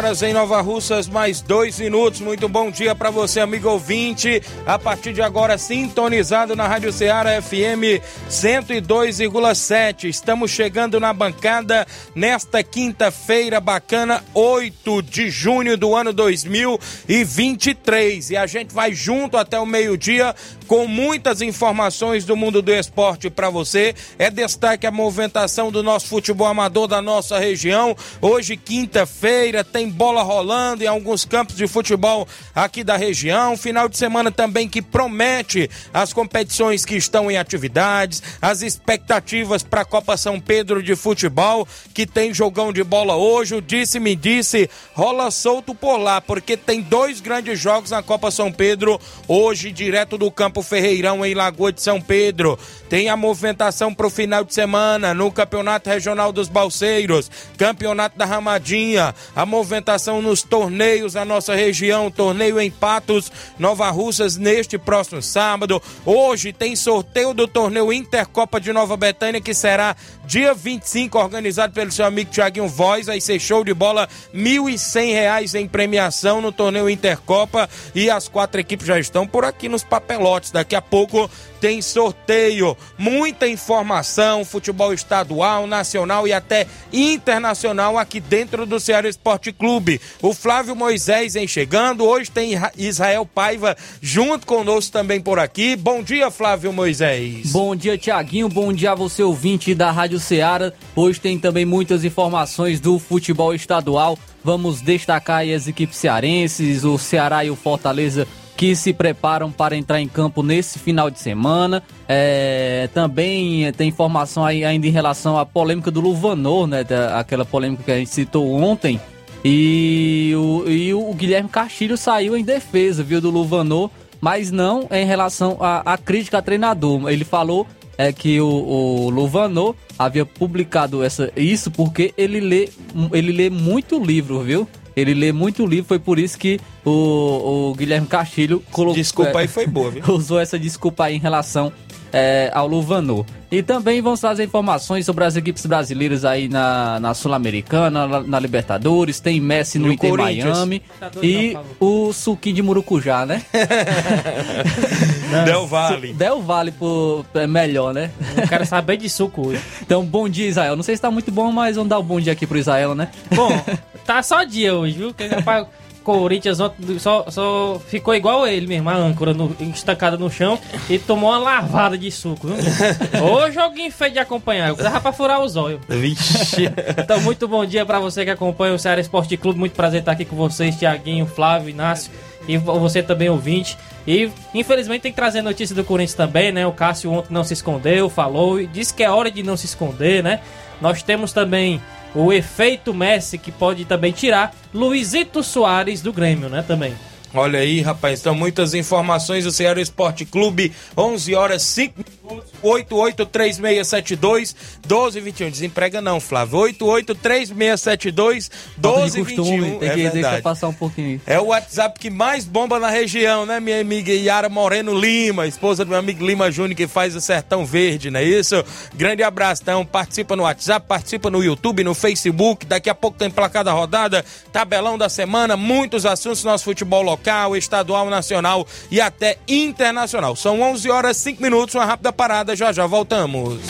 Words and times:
Horas 0.00 0.22
em 0.22 0.32
Nova 0.32 0.62
Russas, 0.62 1.06
mais 1.06 1.42
dois 1.42 1.78
minutos. 1.78 2.20
Muito 2.20 2.48
bom 2.48 2.70
dia 2.70 2.94
para 2.94 3.10
você, 3.10 3.38
amigo 3.38 3.68
ouvinte. 3.68 4.42
A 4.64 4.78
partir 4.78 5.12
de 5.12 5.20
agora, 5.20 5.58
sintonizado 5.58 6.56
na 6.56 6.66
Rádio 6.66 6.90
Ceará 6.90 7.42
FM 7.42 8.00
102,7. 8.30 10.08
Estamos 10.08 10.50
chegando 10.50 10.98
na 10.98 11.12
bancada 11.12 11.86
nesta 12.14 12.62
quinta-feira 12.62 13.60
bacana, 13.60 14.24
8 14.32 15.02
de 15.02 15.28
junho 15.28 15.76
do 15.76 15.94
ano 15.94 16.14
2023. 16.14 18.30
E 18.30 18.38
a 18.38 18.46
gente 18.46 18.72
vai 18.72 18.94
junto 18.94 19.36
até 19.36 19.58
o 19.58 19.66
meio-dia 19.66 20.34
com 20.66 20.86
muitas 20.86 21.42
informações 21.42 22.24
do 22.24 22.34
mundo 22.34 22.62
do 22.62 22.72
esporte 22.72 23.28
para 23.28 23.50
você. 23.50 23.94
É 24.18 24.30
destaque 24.30 24.86
a 24.86 24.90
movimentação 24.90 25.70
do 25.70 25.82
nosso 25.82 26.06
futebol 26.06 26.46
amador 26.46 26.86
da 26.86 27.02
nossa 27.02 27.38
região. 27.38 27.94
Hoje, 28.22 28.56
quinta-feira 28.56 29.50
feira 29.50 29.62
tem 29.62 29.89
bola 29.90 30.22
rolando 30.22 30.82
em 30.82 30.86
alguns 30.86 31.24
campos 31.24 31.56
de 31.56 31.66
futebol 31.66 32.26
aqui 32.54 32.82
da 32.84 32.96
região. 32.96 33.56
Final 33.56 33.88
de 33.88 33.98
semana 33.98 34.30
também 34.30 34.68
que 34.68 34.80
promete 34.80 35.68
as 35.92 36.12
competições 36.12 36.84
que 36.84 36.96
estão 36.96 37.30
em 37.30 37.36
atividades, 37.36 38.22
as 38.40 38.62
expectativas 38.62 39.62
para 39.62 39.82
a 39.82 39.84
Copa 39.84 40.16
São 40.16 40.40
Pedro 40.40 40.82
de 40.82 40.94
futebol, 40.96 41.66
que 41.92 42.06
tem 42.06 42.32
jogão 42.32 42.72
de 42.72 42.84
bola 42.84 43.16
hoje. 43.16 43.54
O 43.54 43.60
disse-me 43.60 44.14
disse, 44.14 44.70
rola 44.94 45.30
solto 45.30 45.74
por 45.74 45.96
lá, 45.96 46.20
porque 46.20 46.56
tem 46.56 46.80
dois 46.80 47.20
grandes 47.20 47.58
jogos 47.58 47.90
na 47.90 48.02
Copa 48.02 48.30
São 48.30 48.52
Pedro 48.52 49.00
hoje, 49.26 49.72
direto 49.72 50.16
do 50.16 50.30
Campo 50.30 50.62
Ferreirão 50.62 51.24
em 51.24 51.34
Lagoa 51.34 51.72
de 51.72 51.82
São 51.82 52.00
Pedro. 52.00 52.58
Tem 52.88 53.08
a 53.08 53.16
movimentação 53.16 53.94
para 53.94 54.06
o 54.06 54.10
final 54.10 54.44
de 54.44 54.54
semana 54.54 55.14
no 55.14 55.30
Campeonato 55.30 55.88
Regional 55.88 56.32
dos 56.32 56.48
Balseiros, 56.48 57.30
Campeonato 57.56 58.18
da 58.18 58.24
Ramadinha, 58.24 59.14
a 59.34 59.46
movimentação 59.46 59.79
nos 60.22 60.42
torneios 60.42 61.14
da 61.14 61.24
nossa 61.24 61.54
região, 61.54 62.10
torneio 62.10 62.60
em 62.60 62.70
Patos, 62.70 63.30
Nova 63.58 63.90
Russas, 63.90 64.36
neste 64.36 64.78
próximo 64.78 65.22
sábado. 65.22 65.82
Hoje 66.04 66.52
tem 66.52 66.76
sorteio 66.76 67.34
do 67.34 67.46
torneio 67.46 67.92
Intercopa 67.92 68.60
de 68.60 68.72
Nova 68.72 68.96
Betânia, 68.96 69.40
que 69.40 69.54
será 69.54 69.96
dia 70.30 70.54
25, 70.54 71.18
organizado 71.18 71.72
pelo 71.72 71.90
seu 71.90 72.06
amigo 72.06 72.30
Tiaguinho 72.30 72.68
Voz. 72.68 73.06
Vai 73.06 73.20
ser 73.20 73.40
show 73.40 73.64
de 73.64 73.74
bola, 73.74 74.08
R$ 74.32 74.40
1.100 74.40 75.58
em 75.58 75.66
premiação 75.66 76.40
no 76.40 76.52
torneio 76.52 76.88
Intercopa. 76.88 77.68
E 77.96 78.08
as 78.08 78.28
quatro 78.28 78.60
equipes 78.60 78.86
já 78.86 78.96
estão 78.96 79.26
por 79.26 79.44
aqui 79.44 79.68
nos 79.68 79.82
papelotes. 79.82 80.52
Daqui 80.52 80.76
a 80.76 80.80
pouco 80.80 81.28
tem 81.60 81.82
sorteio, 81.82 82.76
muita 82.96 83.46
informação, 83.46 84.44
futebol 84.44 84.94
estadual, 84.94 85.66
nacional 85.66 86.26
e 86.26 86.32
até 86.32 86.66
internacional 86.92 87.98
aqui 87.98 88.18
dentro 88.18 88.64
do 88.64 88.80
Ceará 88.80 89.08
Esporte 89.08 89.52
Clube. 89.52 90.00
O 90.22 90.32
Flávio 90.32 90.76
Moisés 90.76 91.34
vem 91.34 91.46
chegando, 91.46 92.06
hoje 92.06 92.30
tem 92.30 92.52
Israel 92.78 93.26
Paiva 93.26 93.76
junto 94.00 94.46
conosco 94.46 94.92
também 94.92 95.20
por 95.20 95.40
aqui. 95.40 95.74
Bom 95.74 96.02
dia, 96.02 96.30
Flávio 96.30 96.72
Moisés. 96.72 97.50
Bom 97.50 97.74
dia, 97.74 97.98
Tiaguinho, 97.98 98.48
bom 98.48 98.72
dia 98.72 98.92
a 98.92 98.94
você 98.94 99.22
ouvinte 99.22 99.74
da 99.74 99.90
Rádio 99.90 100.19
Ceará. 100.20 100.72
Hoje 100.94 101.20
tem 101.20 101.38
também 101.38 101.64
muitas 101.64 102.04
informações 102.04 102.80
do 102.80 102.98
futebol 102.98 103.54
estadual. 103.54 104.18
Vamos 104.44 104.80
destacar 104.80 105.42
as 105.48 105.66
equipes 105.66 105.96
cearenses, 105.96 106.84
o 106.84 106.96
Ceará 106.98 107.44
e 107.44 107.50
o 107.50 107.56
Fortaleza 107.56 108.26
que 108.60 108.76
se 108.76 108.92
preparam 108.92 109.50
para 109.50 109.74
entrar 109.74 110.02
em 110.02 110.06
campo 110.06 110.42
nesse 110.42 110.78
final 110.78 111.10
de 111.10 111.18
semana. 111.18 111.82
É, 112.06 112.90
também 112.92 113.72
tem 113.72 113.88
informação 113.88 114.44
ainda 114.44 114.86
em 114.86 114.90
relação 114.90 115.38
à 115.38 115.46
polêmica 115.46 115.90
do 115.90 115.98
Luvanor, 115.98 116.66
né? 116.66 116.84
Aquela 117.14 117.46
polêmica 117.46 117.82
que 117.84 117.90
a 117.90 117.96
gente 117.96 118.10
citou 118.10 118.52
ontem. 118.52 119.00
E 119.42 120.34
o, 120.36 120.68
e 120.68 120.92
o 120.92 121.14
Guilherme 121.14 121.48
Castilho 121.48 121.96
saiu 121.96 122.36
em 122.36 122.44
defesa, 122.44 123.02
viu, 123.02 123.18
do 123.18 123.30
Luvanor, 123.30 123.90
mas 124.20 124.50
não 124.50 124.86
em 124.90 125.06
relação 125.06 125.56
à 125.58 125.96
crítica 125.96 126.36
a 126.36 126.42
treinador. 126.42 127.08
Ele 127.08 127.24
falou 127.24 127.66
é 128.00 128.12
que 128.14 128.40
o, 128.40 128.46
o 128.46 129.10
Luvanor 129.10 129.74
havia 129.98 130.24
publicado 130.24 131.04
essa, 131.04 131.30
isso 131.36 131.70
porque 131.70 132.14
ele 132.16 132.40
lê, 132.40 132.70
ele 133.12 133.30
lê 133.30 133.50
muito 133.50 134.02
livro, 134.02 134.40
viu? 134.40 134.66
Ele 134.96 135.12
lê 135.12 135.32
muito 135.32 135.66
livro, 135.66 135.84
foi 135.84 135.98
por 135.98 136.18
isso 136.18 136.38
que 136.38 136.58
o, 136.82 137.70
o 137.70 137.74
Guilherme 137.74 138.06
Castilho 138.06 138.62
colocou. 138.70 138.94
Desculpa 138.94 139.38
é, 139.38 139.42
aí 139.42 139.48
foi 139.48 139.66
boa, 139.66 139.90
viu? 139.90 140.02
Usou 140.08 140.40
essa 140.40 140.58
desculpa 140.58 141.04
aí 141.04 141.16
em 141.16 141.18
relação 141.18 141.70
é, 142.12 142.50
ao 142.52 142.66
Luvanor. 142.66 143.24
E 143.50 143.64
também 143.64 144.00
vamos 144.00 144.20
trazer 144.20 144.44
informações 144.44 145.04
sobre 145.04 145.24
as 145.24 145.34
equipes 145.34 145.66
brasileiras 145.66 146.24
aí 146.24 146.48
na, 146.48 147.00
na 147.00 147.14
Sul-Americana, 147.14 148.06
na, 148.06 148.20
na, 148.20 148.38
Libertadores, 148.38 149.18
tem 149.18 149.40
Messi 149.40 149.76
no 149.76 149.92
Inter 149.92 150.14
Miami 150.14 150.80
e 151.20 151.56
o 151.80 152.12
Suquinho 152.12 152.54
de 152.54 152.62
Murucujá, 152.62 153.26
né? 153.26 153.42
Del 155.44 155.66
Vale. 155.66 156.12
Del 156.12 156.40
Vale 156.40 156.70
por, 156.70 157.26
é 157.34 157.46
melhor, 157.48 157.92
né? 157.92 158.12
Eu 158.36 158.46
quero 158.46 158.64
saber 158.64 158.96
de 158.96 159.08
suco 159.08 159.48
hoje. 159.48 159.60
Então, 159.82 160.04
bom 160.04 160.28
dia, 160.28 160.46
Israel. 160.46 160.76
Não 160.76 160.84
sei 160.84 160.94
se 160.94 161.02
tá 161.02 161.10
muito 161.10 161.32
bom, 161.32 161.50
mas 161.50 161.74
vamos 161.74 161.90
dar 161.90 161.98
um 161.98 162.02
bom 162.04 162.20
dia 162.20 162.32
aqui 162.32 162.46
pro 162.46 162.56
Israel, 162.56 162.94
né? 162.94 163.08
Bom, 163.34 163.50
tá 164.06 164.22
só 164.22 164.44
dia 164.44 164.74
hoje, 164.74 164.96
viu? 164.96 165.12
Que 165.12 165.26
rapaz, 165.26 165.66
Corinthians 166.02 166.58
só, 166.98 167.24
só 167.28 167.80
ficou 167.86 168.14
igual 168.14 168.46
ele 168.46 168.66
mesmo, 168.66 168.88
a 168.88 168.94
âncora 168.94 169.32
no, 169.32 169.54
estancada 169.60 170.16
no 170.16 170.30
chão 170.30 170.58
e 170.88 170.98
tomou 170.98 171.30
uma 171.30 171.38
lavada 171.38 171.96
de 171.96 172.10
suco. 172.10 172.48
Viu? 172.48 172.56
Ô 173.24 173.50
joguinho 173.50 173.90
feio 173.92 174.12
de 174.12 174.18
acompanhar, 174.18 174.68
eu 174.68 174.76
dava 174.76 175.00
pra 175.00 175.12
furar 175.12 175.40
os 175.40 175.56
olhos. 175.56 175.80
Vixe. 175.88 176.70
Então, 176.96 177.20
muito 177.20 177.48
bom 177.48 177.64
dia 177.64 177.84
pra 177.84 177.98
você 177.98 178.24
que 178.24 178.30
acompanha 178.30 178.74
o 178.74 178.78
Ceará 178.78 179.00
Esporte 179.00 179.36
Clube. 179.36 179.58
Muito 179.58 179.72
prazer 179.74 180.00
estar 180.00 180.12
aqui 180.12 180.24
com 180.24 180.36
vocês, 180.36 180.76
Tiaguinho, 180.76 181.26
Flávio, 181.26 181.70
Inácio 181.70 182.10
e 182.48 182.56
você 182.58 183.02
também 183.02 183.28
ouvinte. 183.28 183.76
E 184.06 184.30
infelizmente 184.54 185.02
tem 185.02 185.12
que 185.12 185.16
trazer 185.16 185.42
notícia 185.42 185.74
do 185.74 185.84
Corinthians 185.84 186.14
também, 186.14 186.50
né? 186.50 186.66
O 186.66 186.72
Cássio 186.72 187.12
ontem 187.12 187.32
não 187.32 187.44
se 187.44 187.52
escondeu, 187.52 188.08
falou 188.08 188.60
e 188.60 188.66
disse 188.66 188.92
que 188.92 189.02
é 189.02 189.10
hora 189.10 189.30
de 189.30 189.42
não 189.42 189.56
se 189.56 189.66
esconder, 189.66 190.22
né? 190.22 190.40
Nós 190.80 191.02
temos 191.02 191.32
também 191.32 191.80
o 192.14 192.32
efeito 192.32 192.92
Messi 192.92 193.38
que 193.38 193.52
pode 193.52 193.84
também 193.84 194.12
tirar 194.12 194.54
Luizito 194.72 195.42
Soares 195.42 196.02
do 196.02 196.12
Grêmio, 196.12 196.48
né, 196.48 196.62
também. 196.66 196.94
Olha 197.32 197.60
aí, 197.60 197.80
rapaz, 197.80 198.18
então 198.20 198.34
muitas 198.34 198.74
informações 198.74 199.44
do 199.44 199.52
Ceará 199.52 199.80
Esporte 199.80 200.24
Clube, 200.24 200.72
11 200.96 201.34
horas 201.36 201.62
5 201.62 201.94
minutos, 201.96 202.50
883672 202.60 204.56
1221. 204.88 205.50
Desemprega 205.50 206.00
não, 206.00 206.18
Flávio. 206.18 206.58
883672 206.58 208.50
1221. 208.76 209.78
Tem 209.78 209.90
que 209.90 210.06
é 210.06 210.10
deixar 210.10 210.42
passar 210.42 210.66
um 210.68 210.72
pouquinho. 210.72 211.20
É 211.24 211.38
o 211.38 211.46
WhatsApp 211.46 212.00
que 212.00 212.10
mais 212.10 212.44
bomba 212.44 212.80
na 212.80 212.90
região, 212.90 213.46
né, 213.46 213.60
minha 213.60 213.80
amiga 213.80 214.12
Yara 214.12 214.48
Moreno 214.48 214.92
Lima, 214.92 215.46
esposa 215.46 215.84
do 215.84 215.90
meu 215.90 215.98
amigo 215.98 216.26
Lima 216.26 216.50
Júnior, 216.50 216.76
que 216.76 216.88
faz 216.88 217.14
o 217.14 217.20
Sertão 217.20 217.64
Verde, 217.64 218.10
não 218.10 218.18
é 218.18 218.24
isso? 218.24 218.64
Grande 218.94 219.22
abraço, 219.22 219.62
então. 219.62 219.86
Participa 219.86 220.34
no 220.34 220.42
WhatsApp, 220.42 220.84
participa 220.88 221.30
no 221.30 221.44
YouTube, 221.44 221.84
no 221.84 221.94
Facebook. 221.94 222.66
Daqui 222.66 222.90
a 222.90 222.94
pouco 222.94 223.16
tem 223.16 223.30
placada 223.30 223.70
rodada, 223.70 224.24
tabelão 224.52 224.98
da 224.98 225.08
semana, 225.08 225.56
muitos 225.56 226.04
assuntos 226.04 226.42
do 226.42 226.48
nosso 226.48 226.64
futebol 226.64 227.02
local 227.02 227.19
local, 227.20 227.54
estadual, 227.56 228.08
nacional 228.08 228.66
e 228.90 229.00
até 229.00 229.36
internacional. 229.46 230.34
São 230.34 230.60
11 230.62 230.90
horas 230.90 231.16
5 231.18 231.42
minutos, 231.42 231.74
uma 231.74 231.84
rápida 231.84 232.12
parada, 232.12 232.56
já 232.56 232.72
já 232.72 232.86
voltamos. 232.86 233.60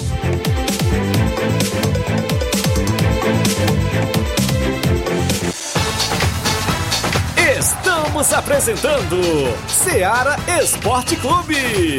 Estamos 7.59 8.33
apresentando 8.33 9.21
Seara 9.69 10.37
Esporte 10.63 11.17
Clube. 11.17 11.99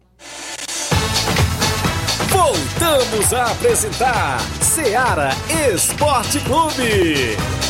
Voltamos 2.30 3.34
a 3.34 3.52
apresentar 3.52 4.40
Seara 4.62 5.31
Esporte 5.74 6.40
Clube. 6.42 7.61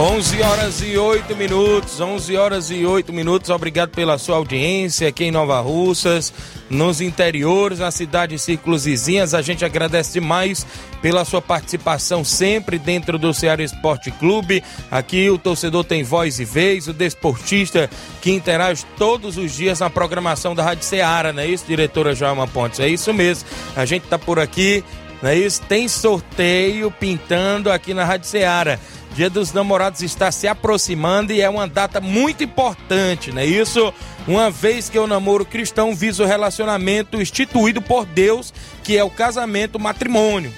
11 0.00 0.42
horas 0.42 0.80
e 0.80 0.96
8 0.96 1.34
minutos, 1.34 2.00
11 2.00 2.36
horas 2.36 2.70
e 2.70 2.86
8 2.86 3.12
minutos. 3.12 3.50
Obrigado 3.50 3.90
pela 3.90 4.16
sua 4.16 4.36
audiência 4.36 5.08
aqui 5.08 5.24
em 5.24 5.32
Nova 5.32 5.60
Russas, 5.60 6.32
nos 6.70 7.00
interiores, 7.00 7.80
na 7.80 7.90
cidade 7.90 8.36
de 8.36 8.40
Círculos 8.40 8.84
Vizinhas. 8.84 9.34
A 9.34 9.42
gente 9.42 9.64
agradece 9.64 10.12
demais 10.12 10.64
pela 11.02 11.24
sua 11.24 11.42
participação 11.42 12.22
sempre 12.22 12.78
dentro 12.78 13.18
do 13.18 13.34
Ceará 13.34 13.60
Esporte 13.60 14.12
Clube. 14.12 14.62
Aqui 14.88 15.28
o 15.30 15.36
torcedor 15.36 15.82
tem 15.82 16.04
voz 16.04 16.38
e 16.38 16.44
vez, 16.44 16.86
o 16.86 16.92
desportista 16.92 17.90
que 18.22 18.30
interage 18.30 18.86
todos 18.96 19.36
os 19.36 19.52
dias 19.52 19.80
na 19.80 19.90
programação 19.90 20.54
da 20.54 20.62
Rádio 20.62 20.84
Ceará, 20.84 21.32
não 21.32 21.42
é 21.42 21.48
isso, 21.48 21.64
diretora 21.66 22.14
Joelma 22.14 22.46
Pontes? 22.46 22.78
É 22.78 22.88
isso 22.88 23.12
mesmo. 23.12 23.48
A 23.74 23.84
gente 23.84 24.06
tá 24.06 24.16
por 24.16 24.38
aqui, 24.38 24.84
não 25.20 25.30
é 25.30 25.36
isso? 25.36 25.60
Tem 25.62 25.88
sorteio 25.88 26.88
pintando 26.88 27.68
aqui 27.68 27.92
na 27.92 28.04
Rádio 28.04 28.28
Ceará. 28.28 28.78
Dia 29.18 29.28
dos 29.28 29.52
Namorados 29.52 30.00
está 30.00 30.30
se 30.30 30.46
aproximando 30.46 31.32
e 31.32 31.40
é 31.40 31.50
uma 31.50 31.66
data 31.66 32.00
muito 32.00 32.44
importante, 32.44 33.32
não 33.32 33.42
é 33.42 33.46
isso? 33.46 33.92
Uma 34.28 34.48
vez 34.48 34.88
que 34.88 34.96
o 34.96 35.08
namoro 35.08 35.44
cristão 35.44 35.92
visa 35.92 36.22
o 36.22 36.26
relacionamento 36.26 37.20
instituído 37.20 37.82
por 37.82 38.06
Deus, 38.06 38.54
que 38.84 38.96
é 38.96 39.02
o 39.02 39.10
casamento, 39.10 39.74
o 39.74 39.80
matrimônio. 39.80 40.54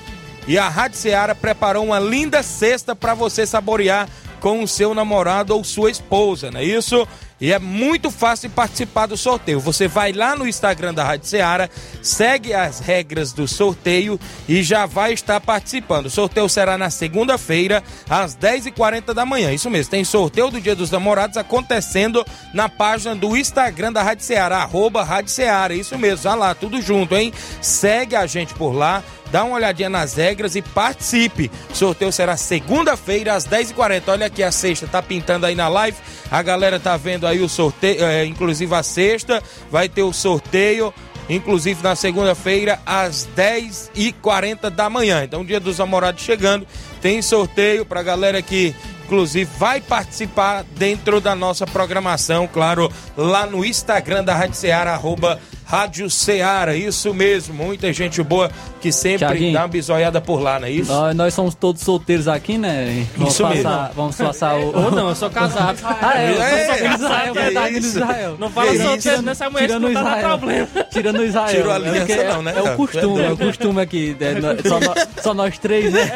E 0.46 0.58
a 0.58 0.68
Rádio 0.68 0.98
Seara 0.98 1.34
preparou 1.34 1.86
uma 1.86 1.98
linda 1.98 2.42
cesta 2.42 2.94
para 2.94 3.14
você 3.14 3.46
saborear 3.46 4.06
com 4.40 4.62
o 4.62 4.68
seu 4.68 4.92
namorado 4.92 5.56
ou 5.56 5.64
sua 5.64 5.90
esposa, 5.90 6.50
não 6.50 6.60
é 6.60 6.64
isso? 6.64 7.08
E 7.40 7.52
é 7.52 7.58
muito 7.58 8.10
fácil 8.10 8.50
participar 8.50 9.06
do 9.06 9.16
sorteio. 9.16 9.58
Você 9.60 9.88
vai 9.88 10.12
lá 10.12 10.36
no 10.36 10.46
Instagram 10.46 10.92
da 10.92 11.02
Rádio 11.02 11.26
Ceará, 11.26 11.68
segue 12.02 12.52
as 12.52 12.80
regras 12.80 13.32
do 13.32 13.48
sorteio 13.48 14.20
e 14.48 14.62
já 14.62 14.84
vai 14.84 15.14
estar 15.14 15.40
participando. 15.40 16.06
O 16.06 16.10
sorteio 16.10 16.48
será 16.48 16.76
na 16.76 16.90
segunda-feira, 16.90 17.82
às 18.08 18.36
10h40 18.36 19.14
da 19.14 19.24
manhã. 19.24 19.52
Isso 19.52 19.70
mesmo, 19.70 19.90
tem 19.90 20.04
sorteio 20.04 20.50
do 20.50 20.60
Dia 20.60 20.74
dos 20.76 20.90
Namorados 20.90 21.38
acontecendo 21.38 22.24
na 22.52 22.68
página 22.68 23.14
do 23.14 23.36
Instagram 23.36 23.92
da 23.92 24.02
Rádio 24.02 24.24
Ceará, 24.24 24.58
arroba 24.58 25.02
Rádio 25.02 25.30
Ceará. 25.30 25.72
Isso 25.74 25.96
mesmo, 25.98 26.22
vai 26.22 26.36
lá, 26.36 26.54
tudo 26.54 26.82
junto, 26.82 27.16
hein? 27.16 27.32
Segue 27.62 28.16
a 28.16 28.26
gente 28.26 28.52
por 28.54 28.72
lá 28.72 29.02
dá 29.30 29.44
uma 29.44 29.56
olhadinha 29.56 29.88
nas 29.88 30.14
regras 30.14 30.56
e 30.56 30.62
participe. 30.62 31.50
O 31.70 31.74
sorteio 31.74 32.12
será 32.12 32.36
segunda-feira 32.36 33.34
às 33.34 33.46
10h40. 33.46 34.02
Olha 34.08 34.26
aqui 34.26 34.42
a 34.42 34.52
sexta, 34.52 34.86
tá 34.86 35.02
pintando 35.02 35.46
aí 35.46 35.54
na 35.54 35.68
live. 35.68 35.96
A 36.30 36.42
galera 36.42 36.78
tá 36.78 36.96
vendo 36.96 37.26
o 37.38 37.48
sorteio, 37.48 38.04
é, 38.04 38.24
inclusive 38.24 38.74
a 38.74 38.82
sexta, 38.82 39.42
vai 39.70 39.88
ter 39.88 40.02
o 40.02 40.12
sorteio. 40.12 40.92
Inclusive 41.28 41.80
na 41.80 41.94
segunda-feira, 41.94 42.80
às 42.84 43.28
10h40 43.36 44.68
da 44.68 44.90
manhã. 44.90 45.22
Então, 45.22 45.44
dia 45.44 45.60
dos 45.60 45.78
namorados 45.78 46.24
chegando, 46.24 46.66
tem 47.00 47.22
sorteio 47.22 47.86
pra 47.86 48.02
galera 48.02 48.42
que 48.42 48.74
inclusive 49.04 49.50
vai 49.58 49.80
participar 49.80 50.64
dentro 50.76 51.20
da 51.20 51.34
nossa 51.34 51.66
programação, 51.66 52.46
claro, 52.46 52.88
lá 53.16 53.44
no 53.44 53.64
Instagram 53.64 54.22
da 54.22 54.36
Rádio 54.36 54.72
arroba 54.72 55.40
Rádio 55.70 56.10
Ceará, 56.10 56.74
isso 56.74 57.14
mesmo. 57.14 57.54
Muita 57.54 57.92
gente 57.92 58.20
boa 58.24 58.50
que 58.80 58.90
sempre 58.90 59.18
Thiaguinho. 59.18 59.52
dá 59.52 59.60
uma 59.60 59.68
bisoiada 59.68 60.20
por 60.20 60.40
lá, 60.42 60.58
não 60.58 60.66
é 60.66 60.70
isso? 60.72 60.90
Nós, 60.90 61.14
nós 61.14 61.34
somos 61.34 61.54
todos 61.54 61.80
solteiros 61.82 62.26
aqui, 62.26 62.58
né? 62.58 63.06
Vamos 63.16 63.34
Isso 63.34 63.46
mesmo. 63.46 63.62
passar, 63.62 63.92
Vamos 63.94 64.16
passar 64.16 64.56
o. 64.56 64.76
Ou 64.84 64.90
não, 64.90 65.08
eu 65.10 65.14
sou 65.14 65.30
casado. 65.30 65.78
Ah, 66.02 66.18
é, 66.20 66.24
É, 66.26 66.30
eu 66.32 66.98
sou 66.98 67.06
Israel, 67.06 67.32
que 67.34 67.38
verdade, 67.40 67.78
isso? 67.78 67.88
Israel. 67.98 68.36
Não 68.38 68.50
fala 68.50 68.70
Que 68.72 68.78
solteiro 68.78 69.16
isso? 69.18 69.22
nessa 69.22 69.50
mulher 69.50 69.66
Tirando 69.66 69.92
dá 69.92 70.00
Israel. 70.00 70.28
problema. 70.28 70.68
Tirando 70.90 71.18
o 71.20 71.24
Israel. 71.24 71.48
Tirou 71.56 71.70
a 71.70 71.74
É 71.74 71.76
aliança 71.76 72.00
porque 72.06 72.24
não, 72.24 72.42
né? 72.42 72.54
É 72.56 72.62
o 72.62 72.76
costume, 72.76 73.22
é 73.22 73.30
o 73.32 73.36
costume 73.36 73.80
aqui. 73.80 74.16
né? 74.18 74.34
Nós- 74.40 74.60
Só, 74.66 74.80
nós- 74.80 75.08
só 75.22 75.34
nós 75.34 75.58
três, 75.58 75.92
né? 75.92 76.10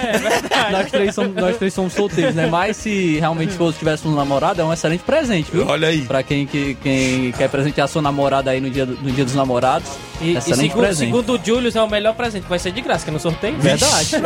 nós, 0.72 0.90
três 0.90 1.14
somos, 1.14 1.34
nós 1.36 1.56
três 1.56 1.74
somos 1.74 1.92
solteiros, 1.92 2.34
né? 2.34 2.46
Mas 2.46 2.76
se 2.78 3.18
realmente 3.20 3.52
fosse 3.52 3.78
tivéssemos 3.78 4.12
um 4.14 4.16
namorado, 4.18 4.60
é 4.60 4.64
um 4.64 4.72
excelente 4.72 5.02
presente, 5.04 5.50
viu? 5.52 5.66
Olha 5.66 5.88
aí. 5.88 6.02
Pra 6.02 6.22
quem, 6.22 6.46
que, 6.46 6.74
quem 6.82 7.32
quer 7.32 7.48
presentear 7.48 7.86
sua 7.88 8.02
namorada 8.02 8.50
aí 8.50 8.60
no 8.60 8.70
dia, 8.70 8.84
no 8.86 9.10
dia 9.12 9.24
dos 9.24 9.34
namorados. 9.34 9.43
E, 10.20 10.32
e 10.32 10.36
excelente 10.36 10.70
segundo, 10.70 10.94
segundo 10.94 11.34
o 11.34 11.44
Julius, 11.44 11.76
é 11.76 11.82
o 11.82 11.88
melhor 11.88 12.14
presente. 12.14 12.46
Vai 12.48 12.58
ser 12.58 12.72
de 12.72 12.80
graça, 12.80 13.04
que 13.04 13.10
é 13.10 13.12
no 13.12 13.20
sorteio. 13.20 13.56
Verdade. 13.58 14.16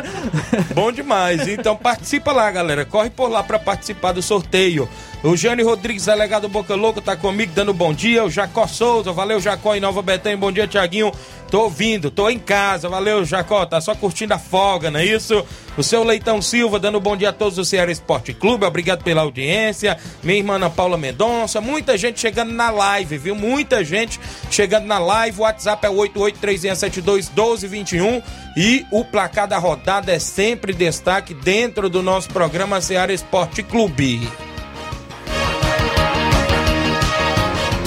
Bom 0.74 0.92
demais. 0.92 1.46
Então 1.48 1.76
participa 1.76 2.32
lá, 2.32 2.50
galera. 2.50 2.84
Corre 2.84 3.10
por 3.10 3.28
lá 3.28 3.42
para 3.42 3.58
participar 3.58 4.12
do 4.12 4.22
sorteio. 4.22 4.88
O 5.22 5.36
Jânio 5.36 5.66
Rodrigues, 5.66 6.04
delegado 6.04 6.48
Boca 6.48 6.74
Louco, 6.74 7.00
tá 7.00 7.16
comigo 7.16 7.52
dando 7.54 7.72
bom 7.72 7.94
dia. 7.94 8.24
O 8.24 8.30
Jacó 8.30 8.66
Souza, 8.66 9.10
valeu 9.10 9.40
Jacó 9.40 9.74
em 9.74 9.80
Nova 9.80 10.02
Betânia. 10.02 10.36
Bom 10.36 10.52
dia, 10.52 10.66
Tiaguinho. 10.66 11.10
Tô 11.54 11.62
ouvindo, 11.62 12.10
tô 12.10 12.28
em 12.28 12.40
casa. 12.40 12.88
Valeu, 12.88 13.24
Jacó. 13.24 13.64
Tá 13.64 13.80
só 13.80 13.94
curtindo 13.94 14.34
a 14.34 14.38
folga, 14.40 14.90
não 14.90 14.98
é 14.98 15.04
isso? 15.04 15.46
O 15.78 15.84
seu 15.84 16.02
Leitão 16.02 16.42
Silva 16.42 16.80
dando 16.80 16.98
bom 16.98 17.16
dia 17.16 17.28
a 17.28 17.32
todos 17.32 17.54
do 17.54 17.64
Ceará 17.64 17.92
Esporte 17.92 18.34
Clube. 18.34 18.66
Obrigado 18.66 19.04
pela 19.04 19.22
audiência. 19.22 19.96
Minha 20.20 20.38
irmã 20.38 20.56
Ana 20.56 20.68
Paula 20.68 20.98
Mendonça. 20.98 21.60
Muita 21.60 21.96
gente 21.96 22.18
chegando 22.18 22.52
na 22.52 22.72
live, 22.72 23.18
viu? 23.18 23.36
Muita 23.36 23.84
gente 23.84 24.18
chegando 24.50 24.86
na 24.86 24.98
live. 24.98 25.38
O 25.38 25.42
WhatsApp 25.42 25.86
é 25.86 25.90
8836721221. 25.90 28.20
E 28.56 28.84
o 28.90 29.04
placar 29.04 29.46
da 29.46 29.58
rodada 29.58 30.10
é 30.10 30.18
sempre 30.18 30.72
destaque 30.72 31.34
dentro 31.34 31.88
do 31.88 32.02
nosso 32.02 32.30
programa 32.30 32.80
Ceará 32.80 33.12
Esporte 33.12 33.62
Clube. 33.62 34.28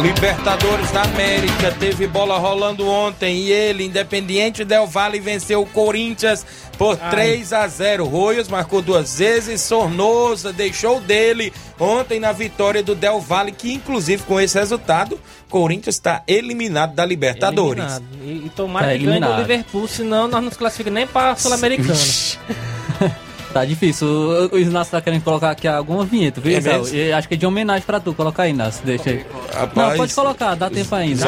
Libertadores 0.00 0.90
da 0.90 1.02
América 1.02 1.70
teve 1.78 2.06
bola 2.06 2.38
rolando 2.38 2.88
ontem 2.88 3.36
e 3.36 3.52
ele, 3.52 3.84
Independiente 3.84 4.64
Del 4.64 4.86
Valle, 4.86 5.20
venceu 5.20 5.62
o 5.62 5.66
Corinthians 5.66 6.46
por 6.78 6.96
3 6.96 7.52
a 7.52 7.68
0. 7.68 8.04
Royos 8.06 8.48
marcou 8.48 8.80
duas 8.80 9.18
vezes, 9.18 9.60
Sornosa 9.60 10.52
deixou 10.52 10.98
dele 10.98 11.52
ontem 11.78 12.18
na 12.18 12.32
vitória 12.32 12.82
do 12.82 12.94
Del 12.94 13.20
Valle, 13.20 13.52
que 13.52 13.72
inclusive 13.72 14.22
com 14.24 14.40
esse 14.40 14.58
resultado, 14.58 15.20
Corinthians 15.48 15.96
está 15.96 16.22
eliminado 16.26 16.94
da 16.94 17.04
Libertadores. 17.04 17.84
Eliminado. 17.84 18.04
E, 18.22 18.46
e 18.46 18.50
tomara 18.56 18.86
Tá 18.86 18.92
que 18.92 18.98
ganhe 18.98 19.10
eliminado. 19.10 19.40
Liverpool, 19.40 19.86
senão 19.86 20.22
nós 20.22 20.32
não 20.32 20.42
nos 20.42 20.56
classificamos 20.56 20.94
nem 20.94 21.06
para 21.06 21.32
a 21.32 21.36
Sul-Americana. 21.36 21.94
Tá 23.52 23.64
difícil. 23.64 24.06
O, 24.08 24.54
o 24.54 24.58
Inácio 24.58 24.90
tá 24.92 25.00
querendo 25.00 25.22
colocar 25.22 25.50
aqui 25.50 25.68
alguma 25.68 26.04
vinheta, 26.04 26.40
viu, 26.40 26.52
É? 26.94 26.98
E 27.08 27.12
acho 27.12 27.28
que 27.28 27.34
é 27.34 27.36
de 27.36 27.46
homenagem 27.46 27.82
pra 27.82 28.00
tu. 28.00 28.14
Coloca 28.14 28.42
aí, 28.42 28.50
Inácio. 28.50 28.84
Deixa 28.84 29.10
aí. 29.10 29.24
Rapaz, 29.52 29.88
Não, 29.90 29.96
pode 29.96 30.14
colocar, 30.14 30.54
dá 30.54 30.70
tempo 30.70 30.94
ainda. 30.94 31.26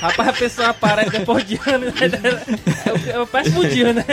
Rapaz, 0.00 0.28
a 0.28 0.32
pessoa 0.32 0.68
aparece 0.68 1.10
depois 1.10 1.46
de 1.46 1.60
anos. 1.66 1.94
É 2.86 2.92
o- 2.92 3.10
é 3.10 3.20
o 3.20 3.26
péssimo 3.26 3.64
dia, 3.66 3.92
né? 3.92 4.04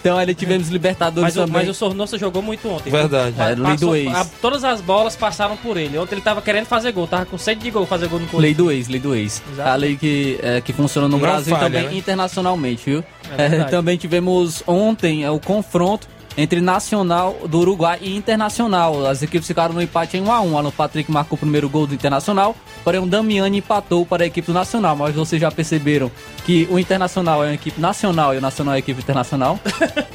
Então, 0.00 0.16
ali 0.16 0.34
tivemos 0.34 0.68
Libertadores 0.68 1.34
Mas 1.34 1.36
o, 1.36 1.40
também. 1.46 1.52
mas 1.62 1.68
o 1.68 1.74
Sornosa 1.74 2.16
jogou 2.18 2.40
muito 2.42 2.66
ontem. 2.68 2.90
Verdade. 2.90 3.34
É, 3.38 3.54
lei 3.54 3.76
do 3.76 3.94
ex. 3.94 4.14
a- 4.14 4.26
todas 4.40 4.64
as 4.64 4.80
bolas 4.80 5.14
passaram 5.14 5.56
por 5.58 5.76
ele. 5.76 5.98
Ontem 5.98 6.14
ele 6.14 6.22
tava 6.22 6.40
querendo 6.40 6.64
fazer 6.66 6.92
gol, 6.92 7.06
tava 7.06 7.26
com 7.26 7.36
sede 7.36 7.60
de 7.60 7.70
gol 7.70 7.84
fazer 7.86 8.08
gol 8.08 8.18
no 8.18 8.24
Lei 8.24 8.30
Corinthians. 8.54 8.56
do 8.56 8.70
ex, 8.72 8.88
lei 8.88 9.00
do 9.00 9.14
ex. 9.14 9.42
Exato. 9.52 9.68
A 9.68 9.74
lei 9.74 9.96
que, 9.96 10.38
é, 10.42 10.60
que 10.60 10.72
funciona 10.72 11.06
no 11.06 11.12
Não 11.12 11.18
Brasil 11.20 11.54
e 11.54 11.56
falha, 11.58 11.70
também 11.70 11.84
né? 11.88 11.94
internacionalmente, 11.96 12.82
viu? 12.90 13.04
É 13.36 13.44
É, 13.46 13.64
também 13.70 13.96
tivemos 13.98 14.62
ontem 14.66 15.24
é, 15.24 15.30
o 15.30 15.38
confronto 15.38 16.08
entre 16.36 16.60
Nacional 16.60 17.36
do 17.48 17.58
Uruguai 17.58 17.98
e 18.00 18.16
Internacional. 18.16 19.06
As 19.06 19.22
equipes 19.22 19.46
ficaram 19.46 19.74
no 19.74 19.82
empate 19.82 20.16
em 20.16 20.22
1 20.22 20.32
a 20.32 20.40
1 20.40 20.58
Alan 20.58 20.70
Patrick 20.70 21.10
marcou 21.10 21.36
o 21.36 21.38
primeiro 21.38 21.68
gol 21.68 21.86
do 21.86 21.94
Internacional, 21.94 22.56
porém 22.84 23.00
o 23.00 23.06
Damiani 23.06 23.58
empatou 23.58 24.06
para 24.06 24.24
a 24.24 24.26
equipe 24.26 24.46
do 24.46 24.54
Nacional. 24.54 24.96
Mas 24.96 25.14
vocês 25.14 25.40
já 25.40 25.50
perceberam 25.50 26.10
que 26.44 26.66
o 26.70 26.78
Internacional 26.78 27.44
é 27.44 27.48
uma 27.48 27.54
equipe 27.54 27.80
nacional 27.80 28.34
e 28.34 28.38
o 28.38 28.40
Nacional 28.40 28.74
é 28.74 28.76
uma 28.76 28.78
equipe 28.78 29.00
internacional? 29.00 29.58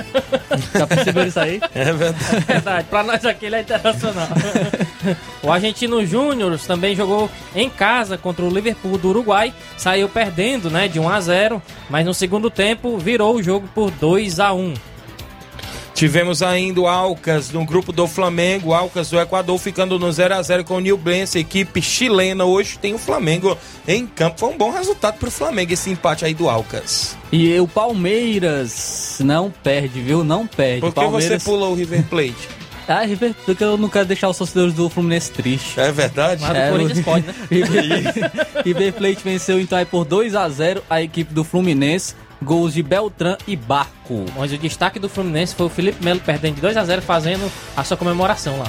já 0.73 0.87
perceberam 0.87 1.27
isso 1.27 1.39
aí? 1.39 1.61
É 1.73 1.91
verdade. 1.91 2.45
Verdade, 2.45 2.87
pra 2.89 3.03
nós 3.03 3.25
aqui 3.25 3.45
ele 3.45 3.55
é 3.57 3.61
internacional. 3.61 4.27
o 5.43 5.51
Argentino 5.51 6.05
Júnior 6.05 6.57
também 6.59 6.95
jogou 6.95 7.29
em 7.55 7.69
casa 7.69 8.17
contra 8.17 8.43
o 8.45 8.49
Liverpool 8.49 8.97
do 8.97 9.09
Uruguai, 9.09 9.53
saiu 9.77 10.07
perdendo, 10.09 10.69
né, 10.69 10.87
de 10.87 10.99
1 10.99 11.09
a 11.09 11.21
0, 11.21 11.61
mas 11.89 12.05
no 12.05 12.13
segundo 12.13 12.49
tempo 12.49 12.97
virou 12.97 13.35
o 13.35 13.43
jogo 13.43 13.67
por 13.73 13.91
2 13.91 14.39
a 14.39 14.53
1. 14.53 14.73
Tivemos 15.95 16.43
ainda 16.43 16.81
o 16.81 16.87
Alcas 16.87 17.51
no 17.51 17.65
grupo 17.65 17.93
do 17.93 18.05
Flamengo, 18.05 18.71
o 18.71 18.73
Alcas 18.73 19.09
do 19.09 19.17
Equador 19.17 19.57
ficando 19.57 19.97
no 19.97 20.11
0 20.11 20.35
a 20.35 20.41
0 20.41 20.65
com 20.65 20.75
o 20.75 20.79
Newblense, 20.81 21.39
equipe 21.39 21.81
chilena. 21.81 22.43
Hoje 22.43 22.77
tem 22.77 22.93
o 22.93 22.97
Flamengo 22.97 23.57
em 23.87 24.05
campo. 24.05 24.41
Foi 24.41 24.49
um 24.49 24.57
bom 24.57 24.71
resultado 24.71 25.17
pro 25.17 25.31
Flamengo 25.31 25.71
esse 25.71 25.89
empate 25.89 26.25
aí 26.25 26.33
do 26.33 26.49
Alcas. 26.49 27.17
E 27.31 27.57
o 27.61 27.65
Palmeiras 27.65 29.19
não 29.21 29.49
perde, 29.49 30.01
viu? 30.01 30.21
Não 30.21 30.45
perde. 30.45 30.81
Por 30.81 30.89
que 30.89 30.95
Palmeiras... 30.95 31.41
você 31.41 31.49
pulou 31.49 31.71
o 31.71 31.75
River 31.75 32.03
Plate? 32.03 32.49
Ah, 32.87 33.01
River, 33.01 33.33
porque 33.43 33.63
eu 33.63 33.77
não 33.77 33.89
quero 33.89 34.05
deixar 34.05 34.29
os 34.29 34.37
torcedores 34.37 34.75
do 34.75 34.87
Fluminense 34.91 35.31
tristes. 35.31 35.75
É 35.75 35.91
verdade? 35.91 36.43
Mas 36.43 36.51
o 36.51 36.71
Corinthians 36.71 37.03
pode, 37.03 37.25
né? 37.25 37.33
River, 37.49 38.31
River 38.63 38.93
Plate 38.93 39.23
venceu 39.23 39.59
então 39.59 39.75
aí 39.75 39.85
por 39.85 40.05
2 40.05 40.35
a 40.35 40.47
0 40.47 40.83
a 40.87 41.01
equipe 41.01 41.33
do 41.33 41.43
Fluminense. 41.43 42.13
Gols 42.45 42.73
de 42.75 42.83
Beltrán 42.83 43.37
e 43.47 43.55
Barco. 43.55 44.25
Mas 44.37 44.53
o 44.53 44.57
destaque 44.57 44.99
do 44.99 45.09
Fluminense 45.09 45.55
foi 45.55 45.65
o 45.65 45.69
Felipe 45.69 46.03
Melo 46.03 46.19
perdendo 46.19 46.55
de 46.55 46.61
2 46.61 46.77
a 46.77 46.85
0 46.85 47.01
fazendo 47.01 47.51
a 47.75 47.83
sua 47.83 47.97
comemoração 47.97 48.57
lá. 48.59 48.67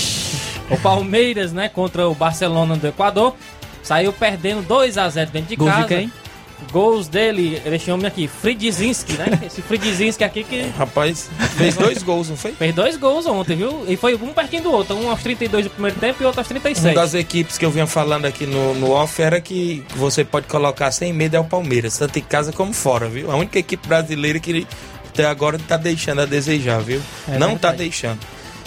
o 0.70 0.76
Palmeiras, 0.78 1.52
né, 1.52 1.68
contra 1.68 2.08
o 2.08 2.14
Barcelona 2.14 2.76
do 2.76 2.86
Equador, 2.86 3.36
saiu 3.82 4.12
perdendo 4.12 4.66
2 4.66 4.98
a 4.98 5.08
0 5.08 5.30
dentro 5.30 5.50
de 5.50 5.56
casa. 5.56 5.82
de 5.82 5.88
quem? 5.88 6.12
Gols 6.72 7.08
dele, 7.08 7.60
ele 7.64 7.78
chama 7.78 8.06
aqui, 8.08 8.26
Fridzinski, 8.28 9.14
né? 9.14 9.26
Esse 9.46 9.62
Fridzinski 9.62 10.24
aqui 10.24 10.44
que 10.44 10.62
Rapaz, 10.76 11.28
fez 11.56 11.76
dois 11.76 12.02
gols, 12.02 12.28
não 12.28 12.36
foi? 12.36 12.52
fez 12.52 12.74
dois 12.74 12.96
gols 12.96 13.26
ontem, 13.26 13.56
viu? 13.56 13.84
E 13.88 13.96
foi 13.96 14.14
um 14.14 14.32
pertinho 14.32 14.62
do 14.62 14.72
outro, 14.72 14.96
um 14.96 15.10
aos 15.10 15.22
32 15.22 15.64
do 15.66 15.70
primeiro 15.70 15.98
tempo 15.98 16.22
e 16.22 16.26
outro 16.26 16.40
aos 16.40 16.48
Uma 16.50 16.60
36. 16.60 16.94
das 16.94 17.14
equipes 17.14 17.56
que 17.58 17.64
eu 17.64 17.70
vinha 17.70 17.86
falando 17.86 18.24
aqui 18.26 18.46
no, 18.46 18.74
no 18.74 18.90
off 18.90 19.20
era 19.20 19.40
que 19.40 19.84
você 19.96 20.24
pode 20.24 20.46
colocar 20.46 20.90
sem 20.90 21.12
medo 21.12 21.36
é 21.36 21.40
o 21.40 21.44
Palmeiras, 21.44 21.96
tanto 21.98 22.18
em 22.18 22.22
casa 22.22 22.52
como 22.52 22.72
fora, 22.72 23.08
viu? 23.08 23.30
A 23.30 23.36
única 23.36 23.58
equipe 23.58 23.86
brasileira 23.86 24.38
que 24.38 24.66
até 25.08 25.24
agora 25.26 25.58
tá 25.58 25.76
deixando 25.76 26.20
a 26.22 26.26
desejar, 26.26 26.80
viu? 26.80 27.00
É 27.28 27.38
Não 27.38 27.50
tá 27.56 27.68
verdade. 27.68 27.76
deixando. 27.78 28.18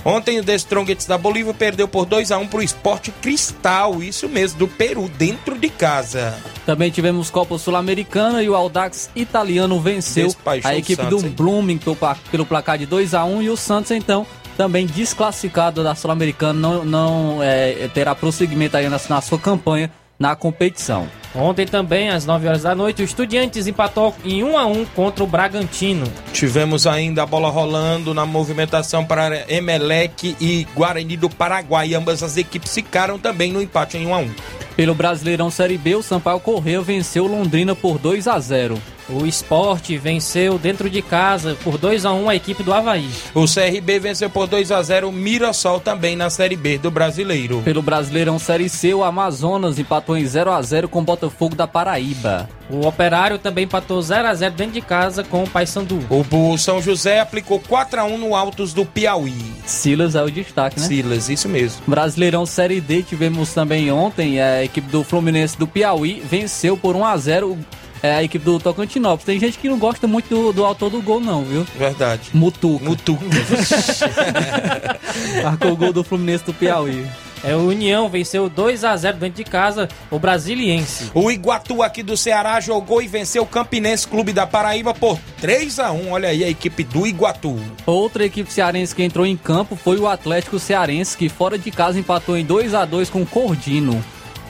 Ontem 0.10 0.40
o 0.40 0.44
The 0.44 0.56
Strongest 0.56 1.06
da 1.06 1.18
Bolívia 1.18 1.54
perdeu 1.54 1.86
por 1.86 2.06
2 2.06 2.32
a 2.32 2.38
1 2.38 2.48
pro 2.48 2.64
Esporte 2.64 3.12
Cristal, 3.12 4.02
isso 4.02 4.30
mesmo, 4.30 4.58
do 4.58 4.66
Peru, 4.66 5.10
dentro 5.18 5.60
de 5.60 5.68
casa. 5.68 6.34
Também 6.66 6.90
tivemos 6.90 7.30
Copa 7.30 7.58
Sul-Americana 7.58 8.42
e 8.42 8.48
o 8.48 8.56
Audax 8.56 9.10
italiano 9.14 9.82
venceu 9.82 10.28
Despachou 10.28 10.72
a 10.72 10.74
o 10.76 10.78
equipe 10.78 11.02
Santos, 11.04 11.22
do 11.24 11.28
hein? 11.28 11.34
Blooming 11.36 11.78
pelo, 11.78 11.96
pla- 11.98 12.18
pelo 12.32 12.46
placar 12.46 12.78
de 12.78 12.86
2 12.86 13.14
a 13.14 13.26
1 13.26 13.42
e 13.42 13.50
o 13.50 13.58
Santos 13.58 13.92
então 13.92 14.26
também 14.56 14.86
desclassificado 14.86 15.84
da 15.84 15.94
Sul-Americana 15.94 16.54
não, 16.58 16.86
não 16.86 17.44
é, 17.44 17.90
terá 17.94 18.16
prosseguimento 18.16 18.78
aí 18.78 18.88
na, 18.88 19.00
na 19.10 19.20
sua 19.22 19.38
campanha 19.38 19.92
na 20.20 20.36
competição. 20.36 21.08
Ontem 21.36 21.66
também, 21.66 22.10
às 22.10 22.26
9 22.26 22.48
horas 22.48 22.64
da 22.64 22.74
noite, 22.74 23.02
o 23.02 23.06
Estudiantes 23.06 23.68
empatou 23.68 24.16
em 24.26 24.44
1 24.44 24.58
a 24.58 24.66
1 24.66 24.86
contra 24.88 25.24
o 25.24 25.28
Bragantino. 25.28 26.12
Tivemos 26.34 26.88
ainda 26.88 27.24
a 27.24 27.26
bola 27.26 27.50
rolando 27.50 28.14
na 28.14 28.26
movimentação 28.26 29.06
para 29.06 29.46
Emelec 29.52 30.36
e 30.42 30.66
Guarani 30.76 31.16
do 31.16 31.30
Paraguai. 31.30 31.94
Ambas 31.94 32.24
as 32.24 32.38
equipes 32.38 32.74
ficaram 32.74 33.20
também 33.20 33.52
no 33.52 33.62
empate 33.62 33.98
em 33.98 34.08
1 34.08 34.16
a 34.16 34.18
1. 34.20 34.36
Pelo 34.76 34.96
Brasileirão 34.96 35.52
Série 35.52 35.78
B, 35.78 35.96
o 35.96 36.04
Sampaio 36.04 36.40
Correia 36.40 36.82
venceu 36.82 37.28
Londrina 37.28 37.76
por 37.76 37.98
2 38.00 38.28
a 38.28 38.40
0. 38.40 38.82
O 39.10 39.26
Esporte 39.26 39.98
venceu 39.98 40.58
dentro 40.58 40.90
de 40.90 41.02
casa 41.02 41.56
por 41.64 41.78
2 41.78 42.06
a 42.06 42.12
1 42.12 42.30
a 42.30 42.36
equipe 42.36 42.62
do 42.62 42.74
Havaí. 42.74 43.10
O 43.34 43.46
CRB 43.46 44.00
venceu 44.00 44.30
por 44.30 44.48
2 44.48 44.72
a 44.72 44.82
0 44.82 45.08
o 45.08 45.12
Mirassol 45.14 45.80
também 45.80 46.16
na 46.16 46.30
Série 46.30 46.58
B 46.58 46.78
do 46.78 46.92
Brasileiro. 46.92 47.62
Pelo 47.64 47.82
Brasileirão 47.82 48.38
Série 48.38 48.68
C, 48.68 48.94
o 48.94 49.04
Amazonas 49.04 49.80
empatou 49.80 50.18
em 50.18 50.26
0 50.26 50.52
a 50.52 50.62
0 50.62 50.90
com 50.90 51.00
o 51.00 51.04
Botafogo 51.04 51.56
da 51.56 51.66
Paraíba. 51.66 52.50
O 52.70 52.86
Operário 52.86 53.40
também 53.40 53.64
empatou 53.64 54.02
0 54.02 54.28
a 54.28 54.34
0 54.34 54.54
dentro 54.54 54.74
de 54.74 54.82
casa 54.82 55.24
com 55.24 55.44
o 55.44 55.50
Paysandu. 55.50 56.00
O 56.10 56.58
São 56.58 56.82
José 56.82 57.22
aplicou 57.22 57.62
4 57.62 58.02
a 58.02 58.04
1 58.04 58.18
no 58.18 58.36
Altos 58.36 58.74
do 58.74 58.86
Piauí. 58.86 59.54
Silas 59.66 60.16
é 60.16 60.22
o 60.22 60.30
destaque, 60.30 60.82
né? 60.82 60.86
Silas, 60.86 61.30
isso 61.30 61.48
mesmo. 61.48 61.82
Brasileirão 61.88 62.46
Série 62.46 62.82
D 62.82 63.04
tivemos 63.04 63.54
também 63.54 63.90
ontem 63.90 64.42
a 64.42 64.66
equipe 64.66 64.92
do 64.92 65.02
Fluminense 65.02 65.58
do 65.58 65.66
Piauí 65.66 66.22
venceu 66.30 66.76
por 66.76 66.94
1 66.94 67.06
a 67.06 67.18
0 67.18 67.58
é, 68.02 68.16
a 68.16 68.24
equipe 68.24 68.44
do 68.44 68.60
Tocantinópolis. 68.60 69.26
Tem 69.26 69.40
gente 69.40 69.58
que 69.58 69.70
não 69.70 69.78
gosta 69.78 70.08
muito 70.08 70.30
do, 70.30 70.54
do 70.54 70.66
autor 70.66 70.90
do 70.90 71.02
gol 71.02 71.20
não, 71.20 71.44
viu? 71.44 71.66
Verdade. 71.78 72.30
Mutuca. 72.34 72.86
Mutuca. 72.86 73.26
Marcou 75.44 75.72
o 75.72 75.76
gol 75.76 75.94
do 75.94 76.04
Fluminense 76.04 76.44
do 76.44 76.54
Piauí. 76.54 77.06
É, 77.44 77.56
o 77.56 77.68
União 77.68 78.10
venceu 78.10 78.50
2 78.50 78.84
a 78.84 78.98
0 78.98 79.18
dentro 79.18 79.44
de 79.44 79.50
casa 79.50 79.88
o 80.10 80.18
Brasiliense. 80.18 81.12
o 81.14 81.30
Iguatu 81.30 81.84
aqui 81.84 82.02
do 82.02 82.18
Ceará 82.18 82.60
jogou 82.60 83.02
e 83.02 83.08
venceu 83.08 83.44
o 83.44 83.46
Campinense 83.46 84.08
Clube 84.08 84.34
da 84.34 84.48
Paraíba 84.48 84.94
por 84.94 85.20
3 85.40 85.80
a 85.80 85.92
1 85.92 86.12
Olha 86.12 86.30
aí 86.30 86.44
a 86.44 86.50
equipe 86.50 86.84
do 86.84 87.06
Iguatu. 87.06 87.60
Outra 87.86 88.26
equipe 88.26 88.52
cearense 88.52 88.96
que 88.96 89.04
entrou 89.04 89.26
em 89.26 89.38
campo 89.38 89.76
foi 89.76 89.98
o 89.98 90.08
Atlético 90.08 90.58
Cearense, 90.58 91.16
que 91.16 91.30
fora 91.30 91.58
de 91.58 91.70
casa 91.70 92.00
empatou 92.00 92.38
em 92.38 92.44
2 92.44 92.74
a 92.74 92.86
2 92.86 93.10
com 93.10 93.22
o 93.22 93.26
Cordino. 93.26 94.04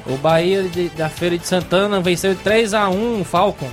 O 0.09 0.17
Bahia 0.17 0.63
de- 0.63 0.89
da 0.89 1.09
Feira 1.09 1.37
de 1.37 1.45
Santana 1.45 1.99
venceu 1.99 2.35
3 2.35 2.73
a 2.73 2.89
1 2.89 3.21
o 3.21 3.23
Falcon. 3.25 3.69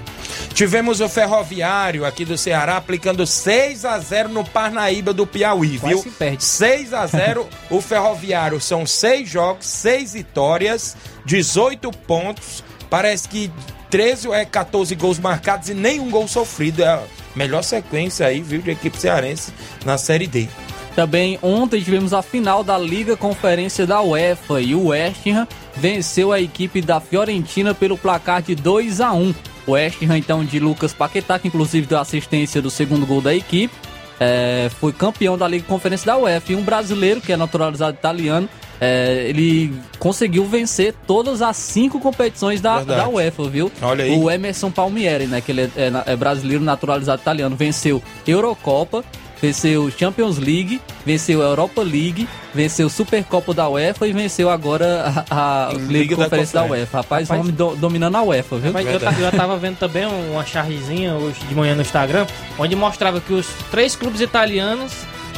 Tivemos 0.52 1.00
o 1.00 1.08
Ferroviário 1.08 2.04
aqui 2.04 2.24
do 2.24 2.38
Ceará 2.38 2.76
aplicando 2.76 3.26
6 3.26 3.84
a 3.84 3.98
0 3.98 4.28
no 4.28 4.44
Parnaíba 4.44 5.12
do 5.12 5.26
Piauí, 5.26 5.78
Quase 5.78 5.94
viu? 5.94 6.02
se 6.02 6.10
perde. 6.10 6.44
6 6.44 6.92
a 6.94 7.06
0 7.06 7.46
o 7.70 7.80
Ferroviário 7.80 8.60
são 8.60 8.86
6 8.86 9.28
jogos, 9.28 9.66
6 9.66 10.12
vitórias, 10.12 10.96
18 11.24 11.90
pontos. 11.90 12.62
Parece 12.88 13.28
que 13.28 13.50
13 13.90 14.28
ou 14.28 14.34
é 14.34 14.44
14 14.44 14.94
gols 14.94 15.18
marcados 15.18 15.68
e 15.68 15.74
nenhum 15.74 16.08
gol 16.10 16.28
sofrido. 16.28 16.82
É 16.82 16.88
a 16.88 17.02
melhor 17.34 17.62
sequência 17.62 18.26
aí, 18.26 18.40
viu, 18.40 18.60
de 18.62 18.70
equipe 18.70 18.96
cearense 18.98 19.52
na 19.84 19.98
Série 19.98 20.26
D. 20.28 20.48
Também 20.94 21.36
ontem 21.42 21.82
tivemos 21.82 22.12
a 22.14 22.22
final 22.22 22.62
da 22.62 22.78
Liga 22.78 23.16
Conferência 23.16 23.84
da 23.84 24.00
UEFA 24.00 24.60
e 24.60 24.76
o 24.76 24.86
West 24.88 25.26
Ham 25.26 25.48
venceu 25.76 26.32
a 26.32 26.40
equipe 26.40 26.80
da 26.80 27.00
Fiorentina 27.00 27.74
pelo 27.74 27.96
placar 27.96 28.42
de 28.42 28.54
2 28.54 29.00
a 29.00 29.12
1. 29.12 29.34
O 29.66 29.72
West 29.72 30.02
Ham 30.02 30.18
então 30.18 30.44
de 30.44 30.58
Lucas 30.58 30.92
Paquetá, 30.92 31.38
que 31.38 31.48
inclusive 31.48 31.86
deu 31.86 31.98
assistência 31.98 32.60
do 32.60 32.70
segundo 32.70 33.06
gol 33.06 33.20
da 33.20 33.34
equipe, 33.34 33.74
é, 34.20 34.70
foi 34.78 34.92
campeão 34.92 35.36
da 35.36 35.48
Liga 35.48 35.64
Conferência 35.66 36.06
da 36.06 36.16
UEFA. 36.16 36.52
E 36.52 36.56
um 36.56 36.62
brasileiro, 36.62 37.20
que 37.20 37.32
é 37.32 37.36
naturalizado 37.36 37.96
italiano, 37.96 38.48
é, 38.80 39.26
ele 39.28 39.72
conseguiu 39.98 40.44
vencer 40.44 40.94
todas 41.06 41.40
as 41.40 41.56
cinco 41.56 42.00
competições 42.00 42.60
da, 42.60 42.78
Verdade. 42.78 43.00
da 43.00 43.08
UEFA, 43.08 43.48
viu? 43.48 43.72
Olha 43.80 44.04
aí. 44.04 44.16
O 44.16 44.30
Emerson 44.30 44.70
Palmieri, 44.70 45.26
né, 45.26 45.40
que 45.40 45.52
ele 45.52 45.62
é, 45.62 45.70
é 45.76 46.12
é 46.12 46.16
brasileiro 46.16 46.62
naturalizado 46.62 47.22
italiano, 47.22 47.56
venceu 47.56 48.02
Eurocopa, 48.26 49.04
venceu 49.44 49.90
Champions 49.90 50.38
League, 50.38 50.80
venceu 51.04 51.42
Europa 51.42 51.82
League, 51.82 52.26
venceu 52.54 52.88
Supercopa 52.88 53.52
da 53.52 53.68
UEFA 53.68 54.08
e 54.08 54.12
venceu 54.12 54.48
agora 54.48 55.24
a, 55.30 55.68
a 55.68 55.72
Liga, 55.74 56.16
da 56.16 56.24
Conferência 56.24 56.60
da, 56.60 56.66
UEFA. 56.66 56.98
Rapaz, 56.98 57.28
Rapaz 57.28 57.28
vamos 57.28 57.52
do, 57.52 57.76
dominando 57.76 58.16
a 58.16 58.22
UEFA, 58.22 58.56
viu? 58.56 58.72
Mas 58.72 58.86
eu, 58.86 58.92
eu 58.94 59.32
tava 59.32 59.58
vendo 59.58 59.76
também 59.76 60.06
uma 60.06 60.44
charrezinha 60.46 61.14
hoje 61.14 61.40
de 61.46 61.54
manhã 61.54 61.74
no 61.74 61.82
Instagram, 61.82 62.26
onde 62.58 62.74
mostrava 62.74 63.20
que 63.20 63.34
os 63.34 63.46
três 63.70 63.94
clubes 63.94 64.22
italianos 64.22 64.92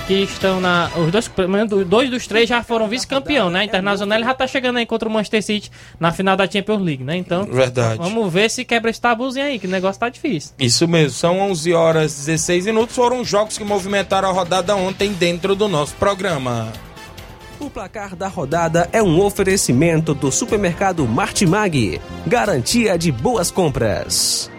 que 0.06 0.14
estão 0.22 0.60
na. 0.60 0.90
Os 0.96 1.10
dois, 1.10 1.30
dois 1.86 2.10
dos 2.10 2.26
três 2.26 2.48
já 2.48 2.62
foram 2.62 2.88
vice-campeão, 2.88 3.50
né? 3.50 3.64
Internacional 3.64 4.20
já 4.20 4.34
tá 4.34 4.46
chegando 4.46 4.76
aí 4.76 4.86
contra 4.86 5.08
o 5.08 5.12
Manchester 5.12 5.42
City 5.42 5.70
na 5.98 6.12
final 6.12 6.36
da 6.36 6.48
Champions 6.48 6.82
League, 6.82 7.04
né? 7.04 7.16
Então, 7.16 7.44
Verdade. 7.44 7.98
vamos 7.98 8.32
ver 8.32 8.50
se 8.50 8.64
quebra 8.64 8.90
esse 8.90 9.00
tabuzinho 9.00 9.46
aí, 9.46 9.58
que 9.58 9.66
o 9.66 9.70
negócio 9.70 9.98
tá 9.98 10.08
difícil. 10.08 10.52
Isso 10.58 10.86
mesmo, 10.86 11.10
são 11.10 11.40
11 11.40 11.72
horas 11.75 12.22
e 12.22 12.26
16 12.26 12.66
minutos. 12.66 12.94
Foram 12.94 13.25
jogos 13.25 13.58
que 13.58 13.64
movimentaram 13.64 14.28
a 14.28 14.32
rodada 14.32 14.76
ontem 14.76 15.12
dentro 15.12 15.54
do 15.54 15.68
nosso 15.68 15.94
programa. 15.96 16.72
O 17.58 17.70
placar 17.70 18.14
da 18.14 18.28
rodada 18.28 18.88
é 18.92 19.02
um 19.02 19.18
oferecimento 19.20 20.14
do 20.14 20.30
supermercado 20.30 21.06
Martimag. 21.06 22.00
Garantia 22.26 22.98
de 22.98 23.10
boas 23.10 23.50
compras. 23.50 24.50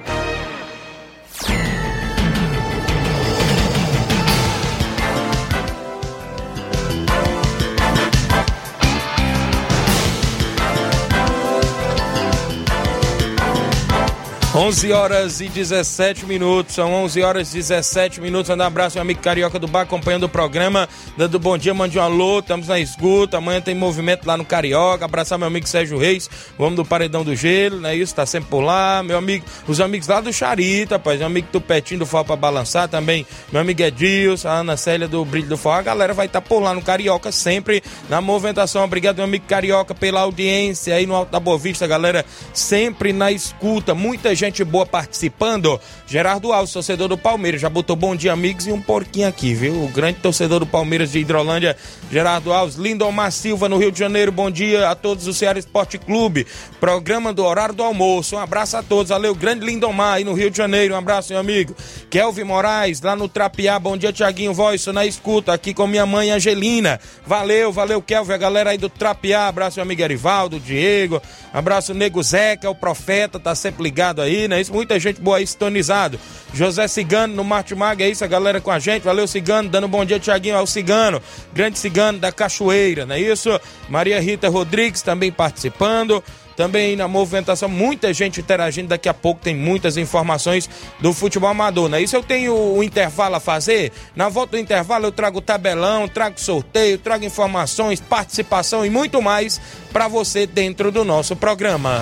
11 14.58 14.92
horas 14.92 15.40
e 15.40 15.48
17 15.48 16.26
minutos, 16.26 16.74
são 16.74 16.92
11 16.92 17.22
horas 17.22 17.52
e 17.54 17.58
17 17.58 18.20
minutos. 18.20 18.50
Manda 18.50 18.64
um 18.64 18.68
abraço, 18.68 18.96
meu 18.96 19.04
amigo 19.04 19.22
Carioca 19.22 19.60
do 19.60 19.68
Bar, 19.68 19.82
acompanhando 19.82 20.24
o 20.24 20.30
programa, 20.30 20.90
dando 21.16 21.38
bom 21.38 21.56
dia, 21.56 21.76
mande 21.76 22.00
um 22.00 22.02
alô, 22.02 22.40
estamos 22.40 22.68
na 22.68 22.80
escuta. 22.80 23.38
Amanhã 23.38 23.62
tem 23.62 23.76
movimento 23.76 24.26
lá 24.26 24.36
no 24.36 24.44
Carioca. 24.44 25.06
Abraçar 25.06 25.38
meu 25.38 25.48
amigo 25.48 25.68
Sérgio 25.68 26.00
Reis, 26.00 26.28
o 26.58 26.64
homem 26.64 26.76
do 26.76 26.84
Paredão 26.84 27.24
do 27.24 27.36
Gelo, 27.36 27.80
né? 27.80 27.96
Isso, 27.96 28.16
tá 28.16 28.26
sempre 28.26 28.50
por 28.50 28.62
lá. 28.62 29.04
Meu 29.04 29.20
amigo, 29.20 29.46
os 29.68 29.80
amigos 29.80 30.08
lá 30.08 30.22
do 30.22 30.34
Charita, 30.34 30.96
rapaz, 30.96 31.20
meu 31.20 31.28
amigo 31.28 31.50
Tupetinho 31.52 32.00
do 32.00 32.08
Fal 32.08 32.26
pra 32.26 32.36
balançar 32.36 32.88
também. 32.88 33.28
Meu 33.52 33.62
amigo 33.62 33.84
Edilson, 33.84 34.48
a 34.48 34.54
Ana 34.54 34.76
Célia 34.76 35.08
do 35.08 35.24
Brilho 35.24 35.50
do 35.50 35.58
Fal. 35.58 35.74
A 35.74 35.84
galera 35.84 36.16
vai 36.16 36.26
estar 36.26 36.42
tá 36.42 36.48
por 36.50 36.64
lá 36.64 36.74
no 36.74 36.82
Carioca, 36.82 37.32
sempre 37.32 37.84
na 38.10 38.22
movimentação. 38.22 38.84
Obrigado, 38.84 39.18
meu 39.18 39.26
amigo 39.26 39.46
Carioca, 39.48 39.94
pela 39.94 40.22
audiência 40.22 40.96
aí 40.96 41.06
no 41.06 41.14
Alto 41.14 41.32
da 41.32 41.40
Boa 41.40 41.60
Vista, 41.60 41.86
galera, 41.86 42.26
sempre 42.56 43.14
na 43.14 43.32
escuta. 43.32 43.94
Muita 43.94 44.34
gente 44.34 44.47
gente 44.48 44.64
boa 44.64 44.86
participando. 44.86 45.80
Gerardo 46.08 46.52
Alves, 46.52 46.72
torcedor 46.72 47.10
do 47.10 47.18
Palmeiras, 47.18 47.62
já 47.62 47.70
botou 47.70 47.96
bom 47.96 48.16
dia, 48.16 48.34
amigos, 48.34 48.66
e 48.66 48.72
um 48.72 48.82
porquinho 48.82 49.28
aqui, 49.28 49.54
viu? 49.54 49.84
O 49.84 49.88
grande 49.90 50.20
torcedor 50.20 50.60
do 50.60 50.66
Palmeiras 50.66 51.12
de 51.12 51.20
Hidrolândia, 51.20 51.76
Gerardo 52.12 52.54
Alves. 52.54 52.78
Lindomar 52.78 53.32
Silva, 53.32 53.68
no 53.68 53.78
Rio 53.78 53.92
de 53.92 54.00
Janeiro, 54.00 54.32
bom 54.32 54.50
dia 54.50 54.90
a 54.90 54.96
todos 54.96 55.26
do 55.26 55.34
Ceará 55.34 55.60
Esporte 55.60 55.98
Clube. 55.98 56.48
Programa 56.80 57.34
do 57.34 57.44
horário 57.44 57.76
do 57.76 57.84
almoço. 57.84 58.36
Um 58.36 58.40
abraço 58.40 58.78
a 58.78 58.84
todos. 58.84 59.10
Valeu, 59.10 59.36
grande 59.36 59.66
Lindomar 59.66 60.16
aí 60.16 60.24
no 60.24 60.34
Rio 60.34 60.50
de 60.50 60.58
Janeiro. 60.58 60.94
Um 60.94 60.98
abraço, 60.98 61.34
meu 61.34 61.40
amigo. 61.40 61.76
Kelvin 62.10 62.44
Moraes, 62.44 63.02
lá 63.02 63.16
no 63.16 63.28
Trapiá. 63.28 63.78
Bom 63.78 63.98
dia, 63.98 64.14
Tiaguinho 64.14 64.54
Voz, 64.54 64.86
na 64.88 65.06
escuta, 65.06 65.54
aqui 65.54 65.74
com 65.74 65.86
minha 65.88 66.06
mãe 66.06 66.32
Angelina. 66.32 67.00
Valeu, 67.26 67.72
valeu, 67.72 68.02
Kelvin, 68.02 68.34
a 68.34 68.38
galera 68.38 68.70
aí 68.70 68.78
do 68.78 68.90
Trapiá. 68.90 69.48
Abraço, 69.48 69.78
meu 69.78 69.84
amigo 69.84 70.02
Erivaldo, 70.02 70.60
Diego. 70.60 71.22
Abraço, 71.54 71.94
Nego 71.94 72.24
Zeca, 72.24 72.70
o 72.70 72.76
profeta, 72.76 73.40
tá 73.40 73.54
sempre 73.54 73.84
ligado 73.84 74.22
aí 74.22 74.37
né? 74.46 74.60
Isso, 74.60 74.74
muita 74.74 75.00
gente 75.00 75.22
boa 75.22 75.38
aí 75.38 75.48
sintonizado. 75.48 76.20
José 76.54 76.86
Cigano 76.90 77.34
no 77.34 77.46
Martimag, 77.46 78.04
é 78.04 78.10
isso, 78.10 78.26
a 78.26 78.28
galera 78.28 78.60
com 78.60 78.72
a 78.72 78.80
gente. 78.80 79.04
Valeu, 79.04 79.26
Cigano, 79.26 79.70
dando 79.70 79.88
um 79.88 79.90
bom 79.90 80.04
dia, 80.04 80.20
Tiaguinho, 80.20 80.58
ao 80.58 80.68
Cigano, 80.68 81.22
grande 81.54 81.80
Cigano 81.80 82.20
da 82.20 82.30
Cachoeira, 82.30 83.06
não 83.06 83.16
é 83.16 83.22
isso? 83.22 83.58
Maria 83.88 84.20
Rita 84.20 84.50
Rodrigues 84.50 85.02
também 85.02 85.32
participando 85.32 86.22
também 86.58 86.96
na 86.96 87.08
movimentação, 87.08 87.70
muita 87.70 88.12
gente 88.12 88.42
interagindo. 88.42 88.90
Daqui 88.90 89.08
a 89.08 89.14
pouco 89.14 89.40
tem 89.40 89.56
muitas 89.56 89.96
informações 89.96 90.68
do 91.00 91.14
futebol 91.14 91.50
amador, 91.50 91.88
né? 91.88 92.02
Isso 92.02 92.16
eu 92.16 92.24
tenho 92.24 92.54
o 92.54 92.84
intervalo 92.84 93.36
a 93.36 93.40
fazer. 93.40 93.92
Na 94.16 94.28
volta 94.28 94.58
do 94.58 94.58
intervalo 94.58 95.06
eu 95.06 95.12
trago 95.12 95.40
tabelão, 95.40 96.08
trago 96.08 96.40
sorteio, 96.40 96.98
trago 96.98 97.24
informações, 97.24 98.02
participação 98.02 98.84
e 98.84 98.90
muito 98.90 99.22
mais 99.22 99.62
para 99.94 100.08
você 100.08 100.48
dentro 100.48 100.92
do 100.92 101.06
nosso 101.06 101.36
programa. 101.36 102.02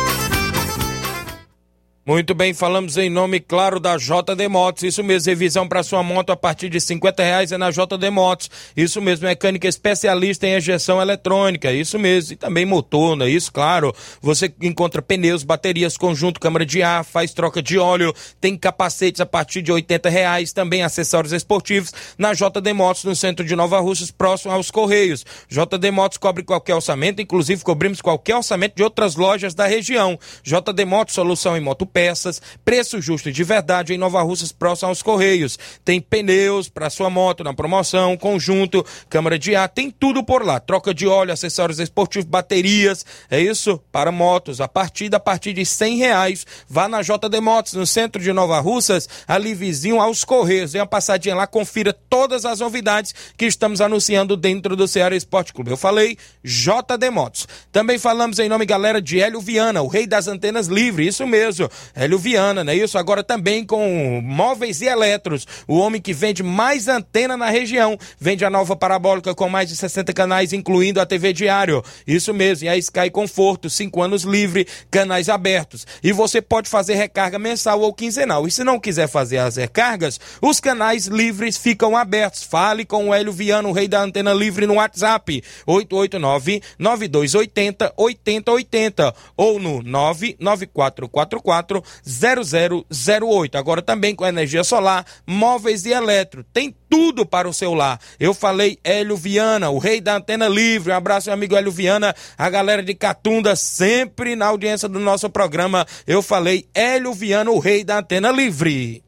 Muito 2.03 2.33
bem, 2.33 2.51
falamos 2.51 2.97
em 2.97 3.11
nome, 3.11 3.39
claro, 3.39 3.79
da 3.79 3.95
JD 3.95 4.47
Motos. 4.49 4.81
Isso 4.81 5.03
mesmo, 5.03 5.29
revisão 5.29 5.67
para 5.67 5.83
sua 5.83 6.01
moto 6.01 6.31
a 6.31 6.35
partir 6.35 6.67
de 6.67 6.81
50 6.81 7.21
reais 7.21 7.51
é 7.51 7.59
na 7.59 7.69
JD 7.69 8.09
Motos. 8.09 8.49
Isso 8.75 8.99
mesmo, 8.99 9.27
mecânica 9.27 9.67
especialista 9.67 10.47
em 10.47 10.57
injeção 10.57 10.99
eletrônica. 10.99 11.71
Isso 11.71 11.99
mesmo, 11.99 12.33
e 12.33 12.35
também 12.35 12.65
motor, 12.65 13.15
não 13.15 13.27
é 13.27 13.29
isso? 13.29 13.53
Claro. 13.53 13.93
Você 14.19 14.51
encontra 14.63 14.99
pneus, 14.99 15.43
baterias, 15.43 15.95
conjunto, 15.95 16.39
câmara 16.39 16.65
de 16.65 16.81
ar, 16.81 17.05
faz 17.05 17.35
troca 17.35 17.61
de 17.61 17.77
óleo, 17.77 18.15
tem 18.39 18.57
capacetes 18.57 19.21
a 19.21 19.25
partir 19.27 19.61
de 19.61 19.71
80 19.71 20.09
reais, 20.09 20.51
também 20.51 20.81
acessórios 20.81 21.31
esportivos 21.31 21.93
na 22.17 22.33
JD 22.33 22.73
Motos, 22.73 23.03
no 23.03 23.15
centro 23.15 23.45
de 23.45 23.55
Nova 23.55 23.79
Russas, 23.79 24.09
próximo 24.09 24.51
aos 24.51 24.71
Correios. 24.71 25.23
JD 25.47 25.91
Motos 25.91 26.17
cobre 26.17 26.41
qualquer 26.43 26.73
orçamento, 26.73 27.21
inclusive 27.21 27.63
cobrimos 27.63 28.01
qualquer 28.01 28.37
orçamento 28.37 28.75
de 28.75 28.81
outras 28.81 29.15
lojas 29.15 29.53
da 29.53 29.67
região. 29.67 30.17
JD 30.41 30.83
Motos, 30.83 31.13
solução 31.13 31.55
em 31.55 31.61
moto 31.61 31.90
peças, 31.91 32.41
preço 32.63 33.01
justo 33.01 33.31
de 33.31 33.43
verdade 33.43 33.93
em 33.93 33.97
Nova 33.97 34.21
Russas, 34.21 34.51
próximo 34.51 34.89
aos 34.89 35.01
Correios. 35.01 35.57
Tem 35.83 36.01
pneus 36.01 36.69
para 36.69 36.89
sua 36.89 37.09
moto 37.09 37.43
na 37.43 37.53
promoção, 37.53 38.17
conjunto, 38.17 38.85
câmara 39.09 39.37
de 39.37 39.55
ar, 39.55 39.69
tem 39.69 39.91
tudo 39.91 40.23
por 40.23 40.45
lá. 40.45 40.59
Troca 40.59 40.93
de 40.93 41.07
óleo, 41.07 41.33
acessórios 41.33 41.79
esportivos, 41.79 42.27
baterias, 42.27 43.05
é 43.29 43.39
isso? 43.39 43.79
Para 43.91 44.11
motos, 44.11 44.61
a 44.61 44.67
partir 44.67 45.11
a 45.15 45.19
partir 45.19 45.53
de 45.53 45.65
cem 45.65 45.97
reais. 45.97 46.45
Vá 46.67 46.87
na 46.87 47.01
JD 47.01 47.39
Motos, 47.41 47.73
no 47.73 47.85
centro 47.85 48.21
de 48.21 48.31
Nova 48.31 48.59
Russas, 48.59 49.07
ali 49.27 49.53
vizinho 49.53 49.99
aos 49.99 50.23
Correios. 50.23 50.71
Dê 50.71 50.79
uma 50.79 50.87
passadinha 50.87 51.35
lá, 51.35 51.47
confira 51.47 51.93
todas 51.93 52.45
as 52.45 52.59
novidades 52.59 53.13
que 53.37 53.45
estamos 53.45 53.81
anunciando 53.81 54.37
dentro 54.37 54.75
do 54.75 54.87
Ceará 54.87 55.15
Esporte 55.15 55.53
Clube. 55.53 55.71
Eu 55.71 55.77
falei 55.77 56.17
JD 56.43 57.09
Motos. 57.11 57.47
Também 57.71 57.97
falamos 57.97 58.39
em 58.39 58.49
nome, 58.49 58.65
galera, 58.65 59.01
de 59.01 59.19
Hélio 59.19 59.41
Viana, 59.41 59.81
o 59.81 59.87
rei 59.87 60.05
das 60.05 60.27
antenas 60.27 60.67
livre, 60.67 61.07
isso 61.07 61.25
mesmo. 61.25 61.69
Hélio 61.95 62.17
Viana, 62.17 62.63
né? 62.63 62.75
Isso 62.75 62.97
agora 62.97 63.23
também 63.23 63.65
com 63.65 64.21
móveis 64.23 64.81
e 64.81 64.85
eletros. 64.85 65.47
O 65.67 65.77
homem 65.77 66.01
que 66.01 66.13
vende 66.13 66.43
mais 66.43 66.87
antena 66.87 67.37
na 67.37 67.49
região. 67.49 67.97
Vende 68.19 68.45
a 68.45 68.49
nova 68.49 68.75
parabólica 68.75 69.33
com 69.35 69.49
mais 69.49 69.69
de 69.69 69.75
60 69.75 70.13
canais, 70.13 70.53
incluindo 70.53 70.99
a 70.99 71.05
TV 71.05 71.33
Diário. 71.33 71.83
Isso 72.05 72.33
mesmo. 72.33 72.65
E 72.65 72.69
a 72.69 72.77
Sky 72.77 73.09
Conforto, 73.09 73.69
5 73.69 74.01
anos 74.01 74.23
livre, 74.23 74.67
canais 74.89 75.29
abertos. 75.29 75.85
E 76.03 76.11
você 76.11 76.41
pode 76.41 76.69
fazer 76.69 76.95
recarga 76.95 77.39
mensal 77.39 77.81
ou 77.81 77.93
quinzenal. 77.93 78.47
E 78.47 78.51
se 78.51 78.63
não 78.63 78.79
quiser 78.79 79.07
fazer 79.07 79.37
as 79.37 79.55
recargas, 79.55 80.19
os 80.41 80.59
canais 80.59 81.07
livres 81.07 81.57
ficam 81.57 81.95
abertos. 81.95 82.43
Fale 82.43 82.85
com 82.85 83.09
o 83.09 83.13
Hélio 83.13 83.31
Viana, 83.31 83.67
o 83.67 83.71
rei 83.71 83.87
da 83.87 84.01
antena 84.01 84.33
livre, 84.33 84.65
no 84.65 84.75
WhatsApp. 84.75 85.43
889 85.65 86.61
9280 86.77 87.93
8080 87.95 89.13
ou 89.37 89.59
no 89.59 89.81
99444 89.83 91.70
0008. 92.03 93.57
Agora 93.57 93.81
também 93.81 94.15
com 94.15 94.25
energia 94.25 94.63
solar, 94.63 95.05
móveis 95.25 95.85
e 95.85 95.91
eletro. 95.91 96.43
Tem 96.51 96.75
tudo 96.89 97.25
para 97.25 97.47
o 97.47 97.53
seu 97.53 97.73
lar. 97.73 97.99
Eu 98.19 98.33
falei 98.33 98.77
Hélio 98.83 99.15
Viana, 99.15 99.69
o 99.69 99.77
rei 99.77 100.01
da 100.01 100.17
antena 100.17 100.47
livre. 100.47 100.91
Um 100.91 100.95
abraço, 100.95 101.29
meu 101.29 101.35
amigo 101.35 101.55
Hélio 101.55 101.71
Viana, 101.71 102.13
a 102.37 102.49
galera 102.49 102.83
de 102.83 102.93
Catunda, 102.93 103.55
sempre 103.55 104.35
na 104.35 104.47
audiência 104.47 104.89
do 104.89 104.99
nosso 104.99 105.29
programa. 105.29 105.85
Eu 106.05 106.21
falei 106.21 106.67
Hélio 106.73 107.13
Viana, 107.13 107.51
o 107.51 107.59
rei 107.59 107.83
da 107.83 107.99
antena 107.99 108.31
livre. 108.31 109.03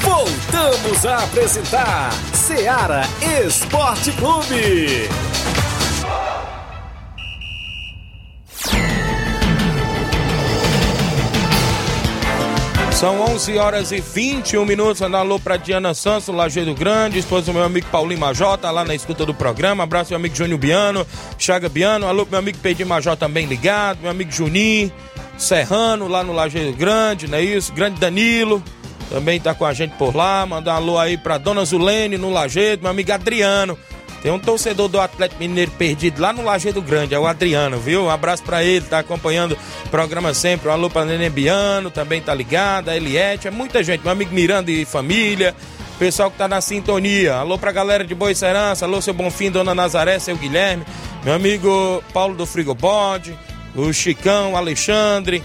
Voltamos 0.00 1.06
a 1.06 1.24
apresentar 1.24 2.10
Seara 2.34 3.02
Esporte 3.44 4.10
Clube. 4.12 5.08
São 12.98 13.20
11 13.20 13.56
horas 13.58 13.92
e 13.92 14.00
21 14.00 14.64
minutos. 14.64 15.00
Andar 15.00 15.20
alô 15.20 15.38
pra 15.38 15.56
Diana 15.56 15.94
Santos, 15.94 16.26
Lajeiro 16.26 16.74
Grande, 16.74 17.20
esposa 17.20 17.46
do 17.46 17.52
meu 17.52 17.62
amigo 17.62 17.86
Paulinho 17.92 18.18
Major, 18.18 18.58
tá 18.58 18.72
lá 18.72 18.84
na 18.84 18.92
escuta 18.92 19.24
do 19.24 19.32
programa. 19.32 19.84
Abraço 19.84 20.10
meu 20.10 20.18
amigo 20.18 20.34
Júnior 20.34 20.58
Biano, 20.58 21.06
Chaga 21.38 21.68
Biano. 21.68 22.08
Alô 22.08 22.24
pro 22.26 22.32
meu 22.32 22.40
amigo 22.40 22.58
Pedro 22.60 22.88
Major 22.88 23.16
também 23.16 23.46
ligado. 23.46 24.00
Meu 24.02 24.10
amigo 24.10 24.32
Juninho, 24.32 24.90
Serrano, 25.36 26.08
lá 26.08 26.24
no 26.24 26.32
Lajeiro 26.32 26.72
Grande, 26.72 27.28
não 27.28 27.38
é 27.38 27.42
isso? 27.42 27.72
Grande 27.72 28.00
Danilo, 28.00 28.60
também 29.10 29.38
tá 29.38 29.54
com 29.54 29.64
a 29.64 29.72
gente 29.72 29.92
por 29.92 30.16
lá. 30.16 30.44
Mandar 30.44 30.74
alô 30.74 30.98
aí 30.98 31.16
pra 31.16 31.38
Dona 31.38 31.64
Zulene 31.64 32.18
no 32.18 32.30
Lajeiro, 32.30 32.82
meu 32.82 32.90
amigo 32.90 33.12
Adriano. 33.12 33.78
Tem 34.22 34.32
um 34.32 34.38
torcedor 34.38 34.88
do 34.88 35.00
Atlético 35.00 35.40
Mineiro 35.40 35.70
perdido 35.72 36.20
lá 36.20 36.32
no 36.32 36.42
Lajeado 36.42 36.82
Grande, 36.82 37.14
é 37.14 37.18
o 37.18 37.26
Adriano, 37.26 37.78
viu? 37.78 38.04
Um 38.04 38.10
abraço 38.10 38.42
pra 38.42 38.64
ele, 38.64 38.84
tá 38.84 38.98
acompanhando 38.98 39.56
o 39.86 39.88
programa 39.88 40.34
sempre. 40.34 40.68
Um 40.68 40.72
alô 40.72 40.90
pra 40.90 41.04
Nenê 41.04 41.30
Biano, 41.30 41.90
também 41.90 42.20
tá 42.20 42.34
ligado, 42.34 42.88
a 42.88 42.96
Eliette, 42.96 43.46
é 43.46 43.50
muita 43.50 43.82
gente, 43.82 44.02
meu 44.02 44.12
amigo 44.12 44.34
Miranda 44.34 44.70
e 44.70 44.84
família. 44.84 45.54
Pessoal 45.98 46.30
que 46.30 46.38
tá 46.38 46.46
na 46.46 46.60
sintonia. 46.60 47.34
Alô 47.34 47.58
pra 47.58 47.72
galera 47.72 48.04
de 48.04 48.14
Boa 48.14 48.34
Serança, 48.34 48.84
alô 48.84 49.00
seu 49.00 49.14
Bonfim, 49.14 49.50
Dona 49.50 49.74
Nazaré, 49.74 50.18
seu 50.18 50.36
Guilherme, 50.36 50.84
meu 51.24 51.34
amigo 51.34 52.02
Paulo 52.12 52.34
do 52.34 52.46
Frigobode, 52.46 53.38
o 53.74 53.92
Chicão, 53.92 54.52
o 54.52 54.56
Alexandre, 54.56 55.42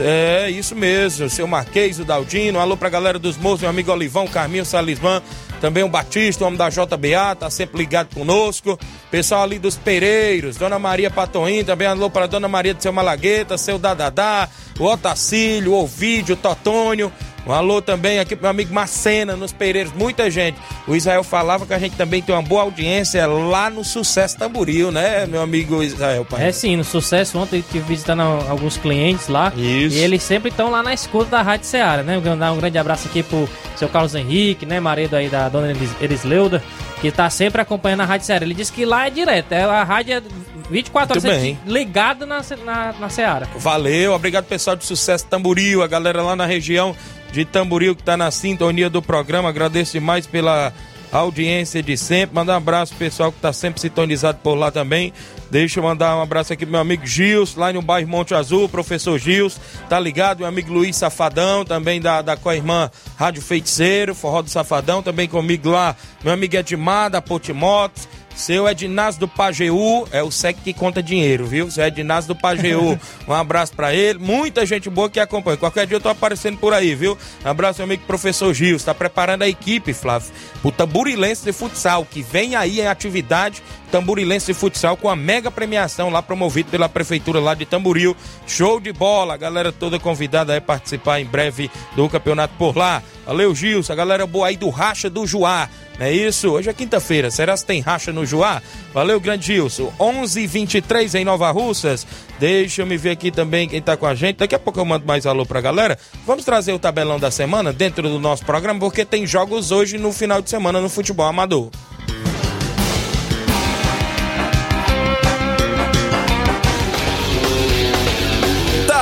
é 0.00 0.50
isso 0.50 0.74
mesmo, 0.74 1.30
seu 1.30 1.46
Marquês, 1.46 2.00
o 2.00 2.04
Daldino. 2.04 2.58
Alô 2.58 2.76
pra 2.76 2.88
galera 2.88 3.18
dos 3.18 3.36
moços, 3.36 3.60
meu 3.60 3.70
amigo 3.70 3.92
Olivão, 3.92 4.26
Carminho, 4.26 4.64
Salismã. 4.64 5.22
Também 5.60 5.82
o 5.82 5.88
Batista, 5.88 6.44
o 6.44 6.46
homem 6.46 6.58
da 6.58 6.68
JBA, 6.68 7.34
tá 7.38 7.50
sempre 7.50 7.78
ligado 7.78 8.14
conosco. 8.14 8.78
Pessoal 9.10 9.42
ali 9.42 9.58
dos 9.58 9.76
Pereiros, 9.76 10.56
Dona 10.56 10.78
Maria 10.78 11.10
Patoim, 11.10 11.64
também 11.64 11.88
alô 11.88 12.10
para 12.10 12.26
Dona 12.26 12.48
Maria 12.48 12.74
do 12.74 12.82
seu 12.82 12.92
Malagueta, 12.92 13.56
seu 13.56 13.78
Dadadá, 13.78 14.48
o 14.78 14.84
Otacílio, 14.84 15.72
o 15.72 15.82
Ovídio, 15.82 16.34
o 16.34 16.38
Totônio. 16.38 17.10
Um 17.46 17.52
alô 17.52 17.80
também 17.80 18.18
aqui 18.18 18.34
pro 18.34 18.42
meu 18.42 18.50
amigo 18.50 18.74
Macena, 18.74 19.36
nos 19.36 19.52
Pereiros, 19.52 19.92
muita 19.92 20.30
gente. 20.30 20.58
O 20.86 20.94
Israel 20.94 21.24
falava 21.24 21.66
que 21.66 21.74
a 21.74 21.78
gente 21.78 21.96
também 21.96 22.22
tem 22.22 22.34
uma 22.34 22.42
boa 22.42 22.62
audiência 22.62 23.26
lá 23.26 23.68
no 23.68 23.82
Sucesso 23.82 24.38
Tamboril, 24.38 24.92
né, 24.92 25.26
meu 25.26 25.42
amigo 25.42 25.82
Israel? 25.82 26.24
Pai? 26.24 26.46
É 26.46 26.52
sim, 26.52 26.76
no 26.76 26.84
Sucesso, 26.84 27.38
ontem 27.38 27.58
estive 27.58 27.84
visitando 27.84 28.22
alguns 28.22 28.76
clientes 28.76 29.26
lá. 29.26 29.52
Isso. 29.56 29.96
E 29.96 30.00
eles 30.00 30.22
sempre 30.22 30.50
estão 30.50 30.70
lá 30.70 30.82
na 30.82 30.94
escuta 30.94 31.30
da 31.32 31.42
Rádio 31.42 31.66
Ceará, 31.66 32.02
né? 32.04 32.20
Vou 32.20 32.36
dar 32.36 32.52
um 32.52 32.56
grande 32.56 32.78
abraço 32.78 33.08
aqui 33.08 33.22
pro 33.22 33.48
seu 33.74 33.88
Carlos 33.88 34.14
Henrique, 34.14 34.64
né, 34.64 34.78
marido 34.78 35.14
aí 35.14 35.28
da 35.28 35.48
dona 35.48 35.70
Elis, 35.70 35.90
Elisleuda, 36.00 36.62
que 37.00 37.10
tá 37.10 37.28
sempre 37.30 37.60
acompanhando 37.60 38.02
a 38.02 38.04
Rádio 38.04 38.26
Ceará. 38.26 38.44
Ele 38.44 38.54
disse 38.54 38.72
que 38.72 38.84
lá 38.84 39.08
é 39.08 39.10
direto, 39.10 39.52
é, 39.52 39.64
a 39.64 39.82
rádio 39.82 40.14
é 40.14 40.22
24 40.70 41.14
Muito 41.14 41.26
horas 41.26 41.42
bem. 41.42 41.58
ligada 41.66 42.26
na, 42.26 42.42
na, 42.64 42.92
na 42.92 43.08
Ceará. 43.08 43.46
Valeu, 43.56 44.12
obrigado 44.12 44.44
pessoal 44.44 44.76
de 44.76 44.84
Sucesso 44.84 45.26
Tamboril, 45.26 45.82
a 45.82 45.86
galera 45.86 46.22
lá 46.22 46.34
na 46.34 46.46
região 46.46 46.94
de 47.32 47.44
Tamboril 47.44 47.94
que 47.94 48.02
tá 48.02 48.16
na 48.16 48.30
sintonia 48.30 48.90
do 48.90 49.00
programa. 49.02 49.48
Agradeço 49.48 49.92
demais 49.92 50.26
pela 50.26 50.72
audiência 51.12 51.82
de 51.82 51.96
sempre. 51.96 52.34
Mandar 52.34 52.54
um 52.54 52.56
abraço 52.56 52.92
pro 52.92 52.98
pessoal 52.98 53.32
que 53.32 53.40
tá 53.40 53.52
sempre 53.52 53.80
sintonizado 53.80 54.38
por 54.42 54.54
lá 54.54 54.70
também. 54.70 55.12
Deixa 55.50 55.78
eu 55.78 55.84
mandar 55.84 56.16
um 56.16 56.22
abraço 56.22 56.52
aqui 56.52 56.64
pro 56.64 56.72
meu 56.72 56.80
amigo 56.80 57.06
Gils, 57.06 57.54
lá 57.54 57.72
no 57.72 57.80
bairro 57.80 58.08
Monte 58.08 58.34
Azul, 58.34 58.68
professor 58.68 59.16
Gils, 59.18 59.60
tá 59.88 59.98
ligado? 60.00 60.38
Meu 60.38 60.48
amigo 60.48 60.72
Luiz 60.72 60.96
Safadão, 60.96 61.64
também 61.64 62.00
da, 62.00 62.20
da 62.20 62.36
com 62.36 62.48
a 62.48 62.56
irmã 62.56 62.90
Rádio 63.16 63.42
Feiticeiro, 63.42 64.14
Forró 64.14 64.42
do 64.42 64.50
Safadão, 64.50 65.02
também 65.02 65.28
comigo 65.28 65.70
lá, 65.70 65.94
meu 66.24 66.32
amigo 66.32 66.56
Edmar, 66.56 67.10
da 67.10 67.22
Potimotos. 67.22 68.08
Seu 68.36 68.68
Ednaz 68.68 69.16
do 69.16 69.26
Pajeú, 69.26 70.06
é 70.12 70.22
o 70.22 70.30
SEC 70.30 70.58
que 70.62 70.74
conta 70.74 71.02
dinheiro, 71.02 71.46
viu? 71.46 71.70
Seu 71.70 71.84
Ednaz 71.84 72.26
do 72.26 72.36
Pajeú, 72.36 72.98
um 73.26 73.32
abraço 73.32 73.72
pra 73.72 73.94
ele. 73.94 74.18
Muita 74.18 74.66
gente 74.66 74.90
boa 74.90 75.08
que 75.08 75.18
acompanha. 75.18 75.56
Qualquer 75.56 75.86
dia 75.86 75.96
eu 75.96 76.00
tô 76.00 76.10
aparecendo 76.10 76.58
por 76.58 76.74
aí, 76.74 76.94
viu? 76.94 77.16
Um 77.44 77.48
abraço, 77.48 77.78
meu 77.78 77.86
amigo 77.86 78.04
professor 78.06 78.52
Gil. 78.52 78.76
Está 78.76 78.94
preparando 78.94 79.42
a 79.42 79.48
equipe, 79.48 79.94
Flávio, 79.94 80.30
o 80.62 80.70
Tamburilense 80.70 81.44
de 81.44 81.52
Futsal, 81.52 82.04
que 82.04 82.22
vem 82.22 82.54
aí 82.54 82.80
em 82.80 82.86
atividade. 82.86 83.62
Tamburilense 83.90 84.52
Futsal 84.52 84.96
com 84.96 85.08
a 85.08 85.16
mega 85.16 85.50
premiação 85.50 86.10
lá 86.10 86.22
promovido 86.22 86.70
pela 86.70 86.88
prefeitura 86.88 87.40
lá 87.40 87.54
de 87.54 87.64
Tamboril. 87.64 88.16
Show 88.46 88.80
de 88.80 88.92
bola, 88.92 89.34
a 89.34 89.36
galera 89.36 89.72
toda 89.72 89.98
convidada 89.98 90.56
a 90.56 90.60
participar 90.60 91.20
em 91.20 91.24
breve 91.24 91.70
do 91.94 92.08
campeonato 92.08 92.54
por 92.58 92.76
lá. 92.76 93.02
Valeu, 93.24 93.54
Gilson, 93.54 93.92
a 93.92 93.96
galera 93.96 94.26
boa 94.26 94.48
aí 94.48 94.56
do 94.56 94.68
Racha 94.68 95.10
do 95.10 95.26
Juá. 95.26 95.68
Não 95.98 96.06
é 96.06 96.12
isso? 96.12 96.50
Hoje 96.50 96.68
é 96.68 96.72
quinta-feira. 96.72 97.30
Será 97.30 97.56
que 97.56 97.64
tem 97.64 97.80
racha 97.80 98.12
no 98.12 98.26
Juá? 98.26 98.62
Valeu, 98.92 99.18
grande 99.18 99.46
Gilson. 99.46 99.92
11 99.98 100.44
h 100.44 100.52
23 100.52 101.14
em 101.14 101.24
Nova 101.24 101.50
Russas. 101.50 102.06
Deixa 102.38 102.82
eu 102.82 102.86
me 102.86 102.96
ver 102.96 103.10
aqui 103.10 103.30
também 103.30 103.68
quem 103.68 103.80
tá 103.80 103.96
com 103.96 104.06
a 104.06 104.14
gente. 104.14 104.36
Daqui 104.36 104.54
a 104.54 104.58
pouco 104.58 104.78
eu 104.78 104.84
mando 104.84 105.06
mais 105.06 105.26
alô 105.26 105.46
pra 105.46 105.60
galera. 105.60 105.98
Vamos 106.26 106.44
trazer 106.44 106.72
o 106.72 106.78
tabelão 106.78 107.18
da 107.18 107.30
semana 107.30 107.72
dentro 107.72 108.08
do 108.08 108.20
nosso 108.20 108.44
programa, 108.44 108.78
porque 108.78 109.04
tem 109.04 109.26
jogos 109.26 109.70
hoje 109.70 109.96
no 109.96 110.12
final 110.12 110.42
de 110.42 110.50
semana 110.50 110.80
no 110.80 110.88
futebol 110.88 111.26
amador. 111.26 111.70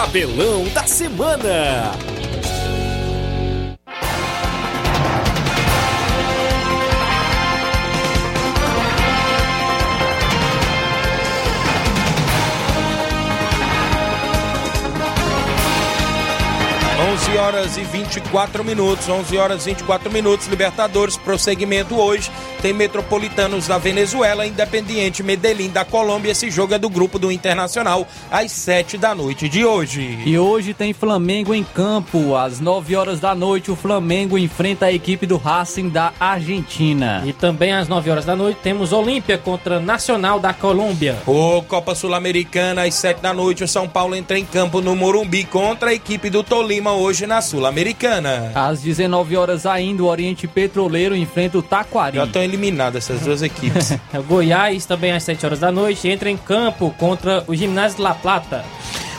Tabelão 0.04 0.64
da 0.74 0.86
semana. 0.86 2.13
Onze 17.14 17.38
horas 17.38 17.76
e 17.76 17.82
24 17.82 18.64
minutos, 18.64 19.08
11 19.08 19.38
horas 19.38 19.62
e 19.62 19.70
24 19.70 20.10
minutos, 20.10 20.48
Libertadores, 20.48 21.16
prosseguimento 21.16 21.94
hoje, 21.94 22.28
tem 22.60 22.72
Metropolitanos 22.72 23.68
da 23.68 23.78
Venezuela, 23.78 24.44
Independiente 24.44 25.22
Medellín 25.22 25.70
da 25.70 25.84
Colômbia, 25.84 26.32
esse 26.32 26.50
jogo 26.50 26.74
é 26.74 26.78
do 26.78 26.90
grupo 26.90 27.16
do 27.16 27.30
Internacional, 27.30 28.04
às 28.32 28.50
7 28.50 28.98
da 28.98 29.14
noite 29.14 29.48
de 29.48 29.64
hoje. 29.64 30.18
E 30.26 30.36
hoje 30.36 30.74
tem 30.74 30.92
Flamengo 30.92 31.54
em 31.54 31.62
campo. 31.62 32.34
Às 32.34 32.58
9 32.58 32.96
horas 32.96 33.20
da 33.20 33.32
noite, 33.32 33.70
o 33.70 33.76
Flamengo 33.76 34.36
enfrenta 34.36 34.86
a 34.86 34.92
equipe 34.92 35.24
do 35.24 35.36
Racing 35.36 35.90
da 35.90 36.12
Argentina. 36.18 37.22
E 37.24 37.32
também 37.32 37.72
às 37.72 37.86
9 37.86 38.10
horas 38.10 38.24
da 38.24 38.34
noite 38.34 38.58
temos 38.60 38.92
Olímpia 38.92 39.38
contra 39.38 39.78
Nacional 39.78 40.40
da 40.40 40.52
Colômbia. 40.52 41.16
O 41.28 41.62
Copa 41.62 41.94
Sul-Americana, 41.94 42.82
às 42.82 42.94
7 42.94 43.20
da 43.20 43.32
noite, 43.32 43.62
o 43.62 43.68
São 43.68 43.88
Paulo 43.88 44.16
entra 44.16 44.36
em 44.36 44.44
campo 44.44 44.80
no 44.80 44.96
Morumbi 44.96 45.44
contra 45.44 45.90
a 45.90 45.94
equipe 45.94 46.28
do 46.28 46.42
Tolima 46.42 47.03
hoje 47.04 47.26
na 47.26 47.40
Sul-Americana. 47.42 48.50
Às 48.54 48.80
19 48.80 49.36
horas 49.36 49.66
ainda, 49.66 50.02
o 50.02 50.06
Oriente 50.06 50.46
Petroleiro 50.46 51.14
enfrenta 51.14 51.58
o 51.58 51.62
Taquari. 51.62 52.16
Já 52.16 52.24
estão 52.24 52.42
eliminadas 52.42 53.04
essas 53.10 53.20
duas 53.22 53.42
equipes. 53.42 53.92
O 54.14 54.22
Goiás, 54.24 54.86
também 54.86 55.12
às 55.12 55.22
7 55.22 55.44
horas 55.44 55.58
da 55.60 55.70
noite, 55.70 56.08
entra 56.08 56.30
em 56.30 56.36
campo 56.36 56.94
contra 56.98 57.44
o 57.46 57.54
Ginásio 57.54 58.02
La 58.02 58.14
Plata. 58.14 58.64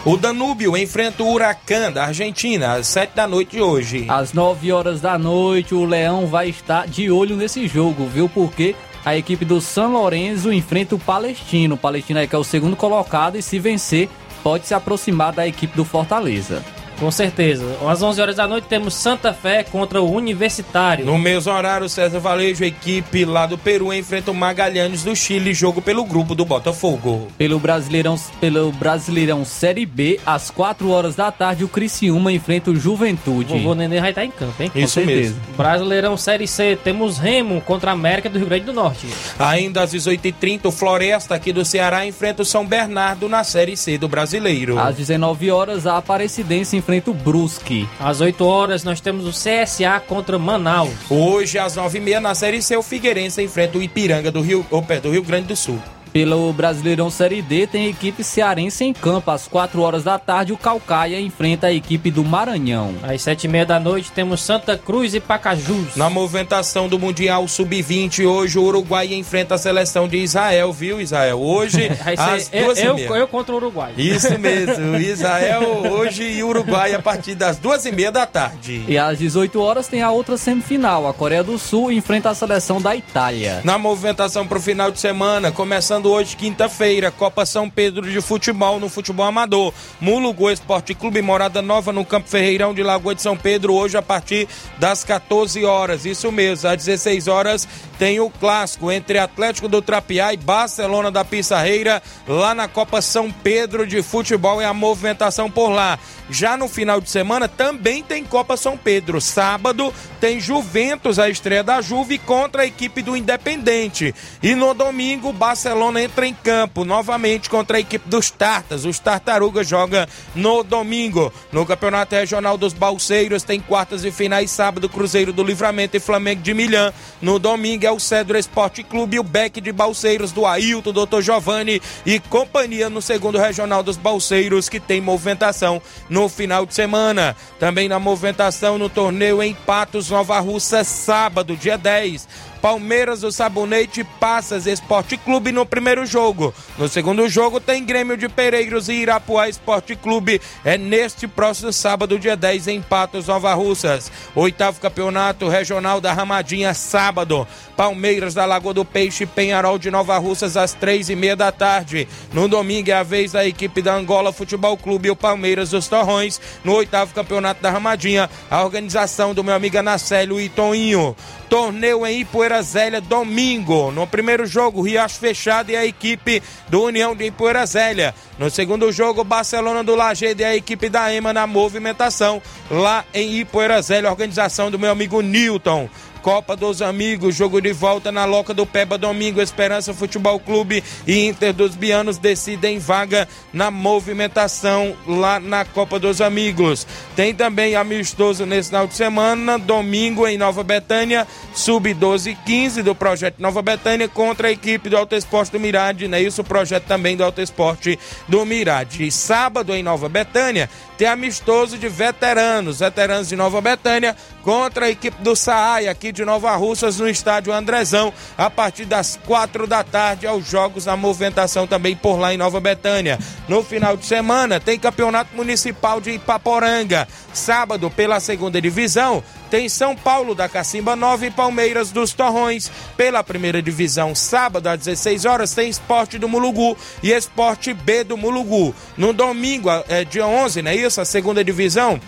o 0.04 0.18
Danúbio 0.18 0.76
enfrenta 0.76 1.22
o 1.24 1.32
Huracan 1.32 1.92
da 1.92 2.06
Argentina, 2.06 2.74
às 2.74 2.88
7 2.88 3.16
da 3.16 3.28
noite 3.28 3.52
de 3.58 3.62
hoje. 3.62 4.06
Às 4.08 4.34
9 4.34 4.72
horas 4.72 5.00
da 5.02 5.18
noite, 5.18 5.74
o 5.76 5.86
Leão 5.86 6.26
vai 6.28 6.50
estar 6.50 6.88
de 6.88 7.12
olho 7.12 7.36
nesse 7.36 7.68
jogo, 7.68 8.08
viu? 8.08 8.28
Porque 8.28 8.76
a 9.06 9.16
equipe 9.16 9.46
do 9.46 9.62
São 9.62 9.94
Lourenço 9.94 10.52
enfrenta 10.52 10.96
o 10.96 11.00
Palestino. 11.00 11.76
O 11.76 11.78
Palestino 11.78 12.20
aí 12.20 12.28
que 12.28 12.36
é 12.36 12.40
o 12.40 12.44
segundo 12.44 12.76
colocado 12.76 13.38
e 13.38 13.42
se 13.44 13.60
vencer, 13.60 14.10
pode 14.44 14.66
se 14.68 14.74
aproximar 14.74 15.34
da 15.34 15.48
equipe 15.48 15.76
do 15.78 15.86
Fortaleza. 15.86 16.64
Com 17.00 17.12
certeza. 17.12 17.66
Às 17.88 18.02
11 18.02 18.22
horas 18.22 18.36
da 18.38 18.48
noite 18.48 18.68
temos 18.68 18.94
Santa 18.94 19.34
Fé 19.34 19.64
contra 19.64 20.02
o 20.02 20.12
Universitário. 20.12 21.06
No 21.06 21.18
mesmo 21.18 21.52
horário, 21.52 21.90
César 21.90 22.20
Valejo, 22.20 22.64
a 22.64 22.68
equipe 22.68 23.26
lá 23.26 23.46
do 23.46 23.58
Peru 23.58 23.94
enfrenta 23.94 24.32
o 24.32 24.34
Magalhães 24.34 25.04
do 25.04 25.16
Chile, 25.16 25.54
jogo 25.54 25.82
pelo 25.82 26.06
grupo 26.06 26.34
do 26.34 26.46
Botafogo. 26.46 27.28
Pelo 27.38 27.60
Brasileirão, 27.60 28.16
pelo 28.40 28.72
Brasileirão 28.72 29.44
Série 29.44 29.86
B, 29.86 30.20
às 30.26 30.50
4 30.50 30.90
horas 30.90 31.16
da 31.16 31.32
tarde, 31.32 31.64
o 31.64 31.68
Criciúma 31.68 32.32
enfrenta 32.32 32.72
o 32.72 32.76
Juventude. 32.76 33.54
O 33.54 33.58
vovô 33.58 33.76
Nenê 33.76 34.00
vai 34.00 34.12
estar 34.12 34.26
em 34.26 34.32
campo, 34.32 34.64
hein? 34.64 34.72
Isso 34.74 34.94
certeza. 34.94 35.20
mesmo. 35.20 35.42
Brasileirão 35.58 36.18
Série 36.18 36.48
C, 36.48 36.78
temos 36.82 37.18
Remo 37.18 37.62
contra 37.62 37.92
a 37.92 37.94
América 37.94 38.30
do 38.30 38.40
Rio 38.40 38.48
Grande 38.48 38.66
do 38.66 38.74
Norte. 38.74 39.08
Ainda 39.38 39.82
às 39.82 39.94
18h30, 39.94 40.66
o 40.66 40.72
Floresta 40.72 41.36
aqui 41.36 41.52
do 41.52 41.66
Ceará 41.66 42.06
enfrenta 42.06 42.42
o 42.42 42.46
São 42.46 42.66
Bernardo 42.66 43.28
na 43.28 43.44
Série 43.44 43.76
C 43.76 43.98
do 43.98 44.08
Brasileiro. 44.08 44.80
Às 44.80 44.96
19 44.96 45.52
horas, 45.52 45.86
a 45.86 45.98
Aparecidense 45.98 46.76
enfrenta 46.78 46.85
o 47.08 47.14
Brusque. 47.14 47.88
Às 48.00 48.22
8 48.22 48.46
horas 48.46 48.84
nós 48.84 49.02
temos 49.02 49.26
o 49.26 49.32
CSA 49.32 50.00
contra 50.08 50.38
Manaus. 50.38 50.94
Hoje, 51.10 51.58
às 51.58 51.76
9h30, 51.76 52.20
na 52.20 52.36
Série 52.36 52.62
C, 52.62 52.78
o 52.78 52.84
Figueirense 52.84 53.42
enfrenta 53.42 53.78
o 53.78 53.82
Ipiranga 53.82 54.32
do 54.32 54.42
Rio, 54.42 54.66
opa, 54.70 55.00
do 55.00 55.12
Rio 55.12 55.24
Grande 55.24 55.48
do 55.48 55.56
Sul. 55.56 55.80
Pelo 56.16 56.54
Brasileirão 56.54 57.10
Série 57.10 57.42
D, 57.42 57.68
tem 57.68 57.90
equipe 57.90 58.24
cearense 58.24 58.86
em 58.86 58.94
campo. 58.94 59.32
Às 59.32 59.50
4 59.50 59.82
horas 59.82 60.02
da 60.02 60.18
tarde, 60.18 60.54
o 60.54 60.58
Calcaia 60.58 61.20
enfrenta 61.20 61.68
a 61.68 61.74
equipe 61.74 62.10
do 62.10 62.24
Maranhão. 62.24 62.94
Às 63.04 63.22
sete 63.22 63.44
e 63.44 63.48
meia 63.50 63.66
da 63.66 63.82
noite 63.82 64.14
temos 64.14 64.42
Santa 64.42 64.78
Cruz 64.78 65.14
e 65.14 65.20
Pacajus. 65.20 65.98
Na 65.98 66.10
movimentação 66.10 66.88
do 66.88 66.98
Mundial 66.98 67.46
Sub-20, 67.50 68.26
hoje 68.26 68.58
o 68.58 68.64
Uruguai 68.64 69.14
enfrenta 69.14 69.56
a 69.56 69.58
seleção 69.58 70.08
de 70.08 70.16
Israel, 70.16 70.72
viu, 70.72 71.02
Israel? 71.02 71.38
Hoje, 71.42 71.92
às 72.18 72.50
eu, 72.54 72.64
duas 72.64 72.80
e 72.80 72.86
eu, 72.86 72.96
meia. 72.96 73.08
eu 73.10 73.28
contra 73.28 73.54
o 73.54 73.58
Uruguai. 73.58 73.92
Isso 73.98 74.32
mesmo, 74.40 74.96
Israel 74.96 75.64
hoje 75.92 76.24
e 76.24 76.42
Uruguai 76.42 76.94
a 76.94 77.02
partir 77.02 77.36
das 77.36 77.58
duas 77.58 77.86
e 77.86 77.92
meia 77.92 78.10
da 78.14 78.26
tarde. 78.26 78.86
E 78.88 78.98
às 78.98 79.20
18 79.20 79.60
horas 79.60 79.90
tem 79.90 80.02
a 80.02 80.12
outra 80.12 80.38
semifinal. 80.38 81.10
A 81.10 81.14
Coreia 81.14 81.44
do 81.44 81.60
Sul 81.60 81.92
enfrenta 81.92 82.30
a 82.30 82.34
seleção 82.34 82.82
da 82.82 82.96
Itália. 82.96 83.60
Na 83.66 83.78
movimentação 83.78 84.48
para 84.48 84.58
o 84.58 84.62
final 84.62 84.90
de 84.90 85.00
semana, 85.02 85.52
começando 85.52 86.05
hoje, 86.06 86.36
quinta-feira, 86.36 87.12
Copa 87.12 87.46
São 87.46 87.70
Pedro 87.70 88.10
de 88.10 88.22
Futebol 88.22 88.80
no 88.80 88.90
futebol 88.90 89.26
amador. 89.26 89.74
Mulugu 90.00 90.50
Esporte 90.50 90.94
Clube 90.94 91.22
Morada 91.22 91.62
Nova 91.62 91.92
no 91.92 92.06
Campo 92.06 92.30
Ferreirão 92.30 92.74
de 92.74 92.84
Lagoa 92.84 93.16
de 93.16 93.22
São 93.22 93.36
Pedro, 93.36 93.74
hoje 93.74 93.98
a 93.98 94.02
partir 94.02 94.48
das 94.80 95.04
14 95.04 95.64
horas. 95.66 96.06
Isso 96.06 96.32
mesmo, 96.32 96.70
às 96.70 96.78
16 96.78 97.28
horas 97.28 97.68
tem 97.98 98.20
o 98.20 98.30
clássico 98.30 98.92
entre 98.92 99.18
Atlético 99.18 99.68
do 99.68 99.82
Trapiá 99.82 100.34
e 100.34 100.38
Barcelona 100.38 101.10
da 101.10 101.24
Pissarreira, 101.24 102.02
lá 102.28 102.54
na 102.54 102.68
Copa 102.68 103.02
São 103.02 103.32
Pedro 103.32 103.88
de 103.88 104.02
Futebol 104.02 104.62
e 104.62 104.66
a 104.66 104.74
movimentação 104.74 105.50
por 105.50 105.70
lá. 105.70 105.98
Já 106.30 106.58
no 106.58 106.68
final 106.68 107.00
de 107.00 107.10
semana 107.10 107.48
também 107.48 108.04
tem 108.04 108.24
Copa 108.24 108.58
São 108.58 108.78
Pedro. 108.78 109.22
Sábado 109.22 109.94
tem 110.20 110.40
Juventus, 110.40 111.20
a 111.20 111.30
estreia 111.30 111.64
da 111.64 111.82
Juve 111.82 112.18
contra 112.18 112.64
a 112.64 112.66
equipe 112.66 113.02
do 113.02 113.16
Independente. 113.16 114.14
E 114.42 114.56
no 114.56 114.74
domingo, 114.74 115.32
Barcelona 115.32 116.02
entra 116.02 116.26
em 116.26 116.34
campo 116.34 116.84
novamente 116.84 117.50
contra 117.50 117.78
a 117.78 117.80
equipe 117.80 118.10
dos 118.10 118.32
Tartas. 118.32 118.86
Os 118.86 118.98
Tartarugas 118.98 119.68
joga 119.68 120.10
no 120.34 120.64
domingo. 120.64 121.32
No 121.52 121.66
Campeonato 121.66 122.16
Regional 122.16 122.58
dos 122.58 122.74
Balseiros 122.74 123.44
tem 123.44 123.60
quartas 123.60 124.04
e 124.04 124.12
finais 124.12 124.50
sábado, 124.50 124.90
Cruzeiro 124.90 125.32
do 125.32 125.44
Livramento 125.44 125.96
e 125.96 126.00
Flamengo 126.00 126.42
de 126.42 126.54
Milhã. 126.54 126.92
No 127.22 127.38
domingo 127.38 127.86
é 127.86 127.92
o 127.92 128.00
Cedro 128.00 128.38
Esporte 128.38 128.84
Clube 128.84 129.18
e 129.18 129.20
o 129.20 129.24
Beck 129.24 129.62
de 129.62 129.72
Balseiros 129.72 130.32
do 130.32 130.46
Ailton, 130.46 130.92
Dr. 130.92 131.22
Giovanni 131.22 131.82
e 132.06 132.20
companhia 132.20 132.90
no 132.90 133.02
segundo 133.02 133.38
Regional 133.38 133.84
dos 133.84 133.98
Balseiros, 133.98 134.68
que 134.68 134.80
tem 134.80 135.00
movimentação 135.00 135.82
no 136.16 136.30
final 136.30 136.66
de 136.66 136.74
semana. 136.74 137.36
Também 137.60 137.90
na 137.90 138.00
movimentação 138.00 138.78
no 138.78 138.88
torneio 138.88 139.44
em 139.44 139.54
Patos, 139.54 140.10
Nova 140.10 140.40
Russa, 140.40 140.82
sábado, 140.86 141.58
dia 141.58 141.78
10. 141.78 142.26
Palmeiras, 142.66 143.22
o 143.22 143.32
Sabonete, 143.32 144.04
Passas 144.20 144.66
Esporte 144.66 145.18
Clube 145.18 145.52
no 145.52 145.68
primeiro 145.68 146.04
jogo. 146.04 146.52
No 146.80 146.90
segundo 146.90 147.30
jogo 147.30 147.60
tem 147.60 147.86
Grêmio 147.86 148.18
de 148.18 148.28
Pereiros 148.28 148.90
e 148.90 148.94
Irapuá 148.94 149.48
Esporte 149.48 149.96
Clube. 149.96 150.42
É 150.64 150.76
neste 150.76 151.28
próximo 151.28 151.72
sábado, 151.72 152.18
dia 152.18 152.36
10, 152.36 152.68
em 152.70 152.82
Patos, 152.82 153.28
Nova 153.28 153.54
Russas. 153.54 154.12
Oitavo 154.34 154.82
campeonato 154.82 155.48
regional 155.48 156.02
da 156.02 156.12
Ramadinha, 156.12 156.74
sábado. 156.74 157.48
Palmeiras 157.78 158.34
da 158.34 158.46
Lagoa 158.46 158.74
do 158.74 158.84
Peixe, 158.84 159.28
Penharol 159.28 159.78
de 159.78 159.92
Nova 159.92 160.18
Russas, 160.18 160.58
às 160.58 160.74
três 160.74 161.08
e 161.08 161.16
meia 161.16 161.36
da 161.36 161.52
tarde. 161.52 162.08
No 162.34 162.48
domingo 162.48 162.90
é 162.90 162.94
a 162.94 163.04
vez 163.04 163.34
da 163.34 163.46
equipe 163.46 163.80
da 163.80 163.94
Angola 163.94 164.34
Futebol 164.34 164.76
Clube 164.76 165.10
e 165.10 165.12
o 165.12 165.16
Palmeiras 165.16 165.70
dos 165.70 165.88
Torrões. 165.88 166.42
No 166.64 166.74
oitavo 166.74 167.14
campeonato 167.14 167.62
da 167.62 167.70
Ramadinha, 167.70 168.28
a 168.50 168.64
organização 168.64 169.36
do 169.36 169.44
meu 169.44 169.54
amigo 169.54 169.78
Anacélio 169.78 170.40
e 170.42 170.50
Toninho. 170.50 171.16
Torneio 171.48 172.06
em 172.08 172.22
Ipueira 172.22 172.55
Zélia, 172.62 173.02
domingo. 173.02 173.92
No 173.92 174.06
primeiro 174.08 174.46
jogo, 174.46 174.82
Riacho 174.82 175.20
Fechado 175.20 175.70
e 175.70 175.76
a 175.76 175.86
equipe 175.86 176.42
do 176.70 176.84
União 176.84 177.16
de 177.16 177.26
Ipueira 177.26 177.66
Zélia. 177.66 178.14
No 178.38 178.50
segundo 178.50 178.92
jogo, 178.92 179.24
Barcelona 179.24 179.84
do 179.84 179.96
Lajeado 179.96 180.42
e 180.42 180.46
a 180.46 180.56
equipe 180.56 180.90
da 180.90 181.14
EMA 181.14 181.34
na 181.34 181.48
movimentação 181.48 182.42
lá 182.70 183.06
em 183.14 183.40
Ipueira 183.40 183.82
Zélia, 183.82 184.10
organização 184.10 184.70
do 184.70 184.80
meu 184.80 184.92
amigo 184.92 185.22
Newton. 185.22 185.90
Copa 186.26 186.56
dos 186.56 186.82
Amigos, 186.82 187.36
jogo 187.36 187.62
de 187.62 187.72
volta 187.72 188.12
na 188.12 188.26
Loca 188.26 188.52
do 188.52 188.66
Peba 188.66 188.98
domingo, 188.98 189.40
Esperança 189.40 189.94
Futebol 189.94 190.40
Clube 190.40 190.84
e 191.06 191.28
Inter 191.28 191.54
dos 191.54 191.76
Bianos 191.76 192.18
decidem 192.18 192.80
vaga 192.80 193.30
na 193.54 193.70
movimentação 193.70 194.98
lá 195.06 195.40
na 195.40 195.64
Copa 195.64 196.00
dos 196.00 196.22
Amigos. 196.22 196.88
Tem 197.16 197.32
também 197.32 197.76
amistoso 197.76 198.44
nesse 198.44 198.70
final 198.70 198.88
de 198.88 198.96
semana, 198.96 199.60
domingo 199.60 200.28
em 200.28 200.36
Nova 200.36 200.64
Betânia, 200.64 201.28
sub-12 201.54 202.32
e 202.32 202.36
15 202.44 202.82
do 202.82 202.96
projeto 202.96 203.40
Nova 203.40 203.62
Betânia 203.62 204.10
contra 204.10 204.48
a 204.48 204.52
equipe 204.52 204.90
do 204.90 204.98
Alto 204.98 205.14
Esporte 205.14 205.52
do 205.52 205.60
Mirade, 205.60 206.08
né? 206.08 206.20
Isso 206.20 206.42
o 206.42 206.44
projeto 206.44 206.86
também 206.86 207.16
do 207.16 207.24
Alto 207.24 207.40
Esporte 207.40 208.00
do 208.28 208.44
Mirade. 208.48 209.06
E 209.06 209.12
sábado 209.12 209.76
em 209.76 209.84
Nova 209.84 210.10
Betânia, 210.10 210.72
tem 210.98 211.08
amistoso 211.08 211.78
de 211.78 211.88
veteranos, 211.88 212.80
veteranos 212.80 213.30
de 213.30 213.36
Nova 213.36 213.62
Betânia 213.62 214.16
contra 214.42 214.86
a 214.86 214.90
equipe 214.90 215.22
do 215.22 215.36
Saai 215.36 215.88
aqui 215.88 216.15
de 216.16 216.26
Nova 216.26 216.56
Russas 216.56 216.98
no 216.98 217.08
estádio 217.08 217.54
Andrezão 217.54 218.14
a 218.38 218.50
partir 218.50 218.86
das 218.86 219.20
quatro 219.26 219.68
da 219.68 219.84
tarde 219.84 220.26
aos 220.26 220.48
jogos 220.48 220.86
na 220.86 220.96
movimentação 220.96 221.68
também 221.68 221.96
por 221.96 222.18
lá 222.18 222.34
em 222.34 222.38
Nova 222.38 222.60
Betânia. 222.60 223.20
No 223.48 223.64
final 223.64 223.98
de 223.98 224.06
semana 224.06 224.60
tem 224.60 224.80
campeonato 224.80 225.36
municipal 225.36 226.00
de 226.00 226.12
Ipaporanga. 226.12 227.08
Sábado 227.34 227.92
pela 227.92 228.20
segunda 228.20 228.62
divisão 228.62 229.22
tem 229.50 229.70
São 229.70 229.96
Paulo 229.96 230.34
da 230.34 230.50
Cacimba 230.50 230.96
Nova 230.96 231.26
e 231.26 231.32
Palmeiras 231.32 231.92
dos 231.92 232.14
Torrões. 232.14 232.72
Pela 232.96 233.24
primeira 233.24 233.62
divisão, 233.62 234.16
sábado 234.16 234.68
às 234.68 234.80
16 234.80 235.26
horas, 235.26 235.54
tem 235.54 235.70
Esporte 235.70 236.18
do 236.18 236.30
Mulugu 236.30 236.78
e 237.04 237.12
Esporte 237.12 237.74
B 237.74 238.04
do 238.04 238.18
Mulugu. 238.18 238.74
No 238.98 239.14
domingo, 239.14 239.70
é, 239.90 240.06
dia 240.06 240.26
11, 240.26 240.62
não 240.62 240.72
é 240.72 240.76
isso? 240.76 241.02
A 241.02 241.06
segunda 241.06 241.44
divisão 241.44 242.00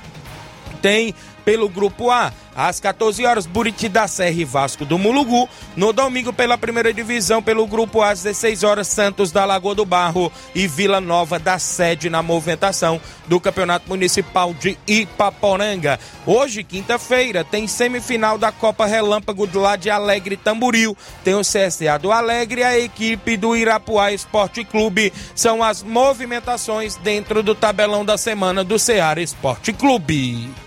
tem 0.81 1.13
pelo 1.47 1.69
grupo 1.69 2.11
A, 2.11 2.33
às 2.53 2.81
14 2.81 3.25
horas, 3.25 3.45
Buriti 3.45 3.87
da 3.87 4.05
Serra 4.05 4.41
e 4.41 4.43
Vasco 4.43 4.83
do 4.83 4.97
Mulugu. 4.97 5.47
No 5.77 5.93
domingo, 5.93 6.33
pela 6.33 6.57
primeira 6.57 6.93
divisão, 6.93 7.41
pelo 7.41 7.65
grupo 7.65 8.01
A, 8.01 8.09
às 8.09 8.21
16 8.21 8.63
horas, 8.63 8.89
Santos 8.89 9.31
da 9.31 9.45
Lagoa 9.45 9.73
do 9.73 9.85
Barro 9.85 10.29
e 10.53 10.67
Vila 10.67 10.99
Nova 10.99 11.39
da 11.39 11.57
Sede 11.57 12.09
na 12.09 12.21
movimentação 12.21 12.99
do 13.27 13.39
Campeonato 13.39 13.87
Municipal 13.87 14.53
de 14.53 14.77
Ipaporanga. 14.85 15.97
Hoje, 16.25 16.65
quinta-feira, 16.65 17.45
tem 17.45 17.65
semifinal 17.65 18.37
da 18.37 18.51
Copa 18.51 18.85
Relâmpago 18.85 19.47
lá 19.53 19.77
de 19.77 19.89
Alegre 19.89 20.35
Tamboril. 20.35 20.97
Tem 21.23 21.33
o 21.33 21.43
CSA 21.43 21.97
do 21.97 22.11
Alegre 22.11 22.59
e 22.59 22.63
a 22.65 22.77
equipe 22.77 23.37
do 23.37 23.55
Irapuá 23.55 24.11
Esporte 24.11 24.65
Clube. 24.65 25.13
São 25.33 25.63
as 25.63 25.81
movimentações 25.81 26.97
dentro 26.97 27.41
do 27.41 27.55
tabelão 27.55 28.03
da 28.03 28.17
semana 28.17 28.65
do 28.65 28.77
Ceará 28.77 29.21
Esporte 29.21 29.71
Clube. 29.71 30.66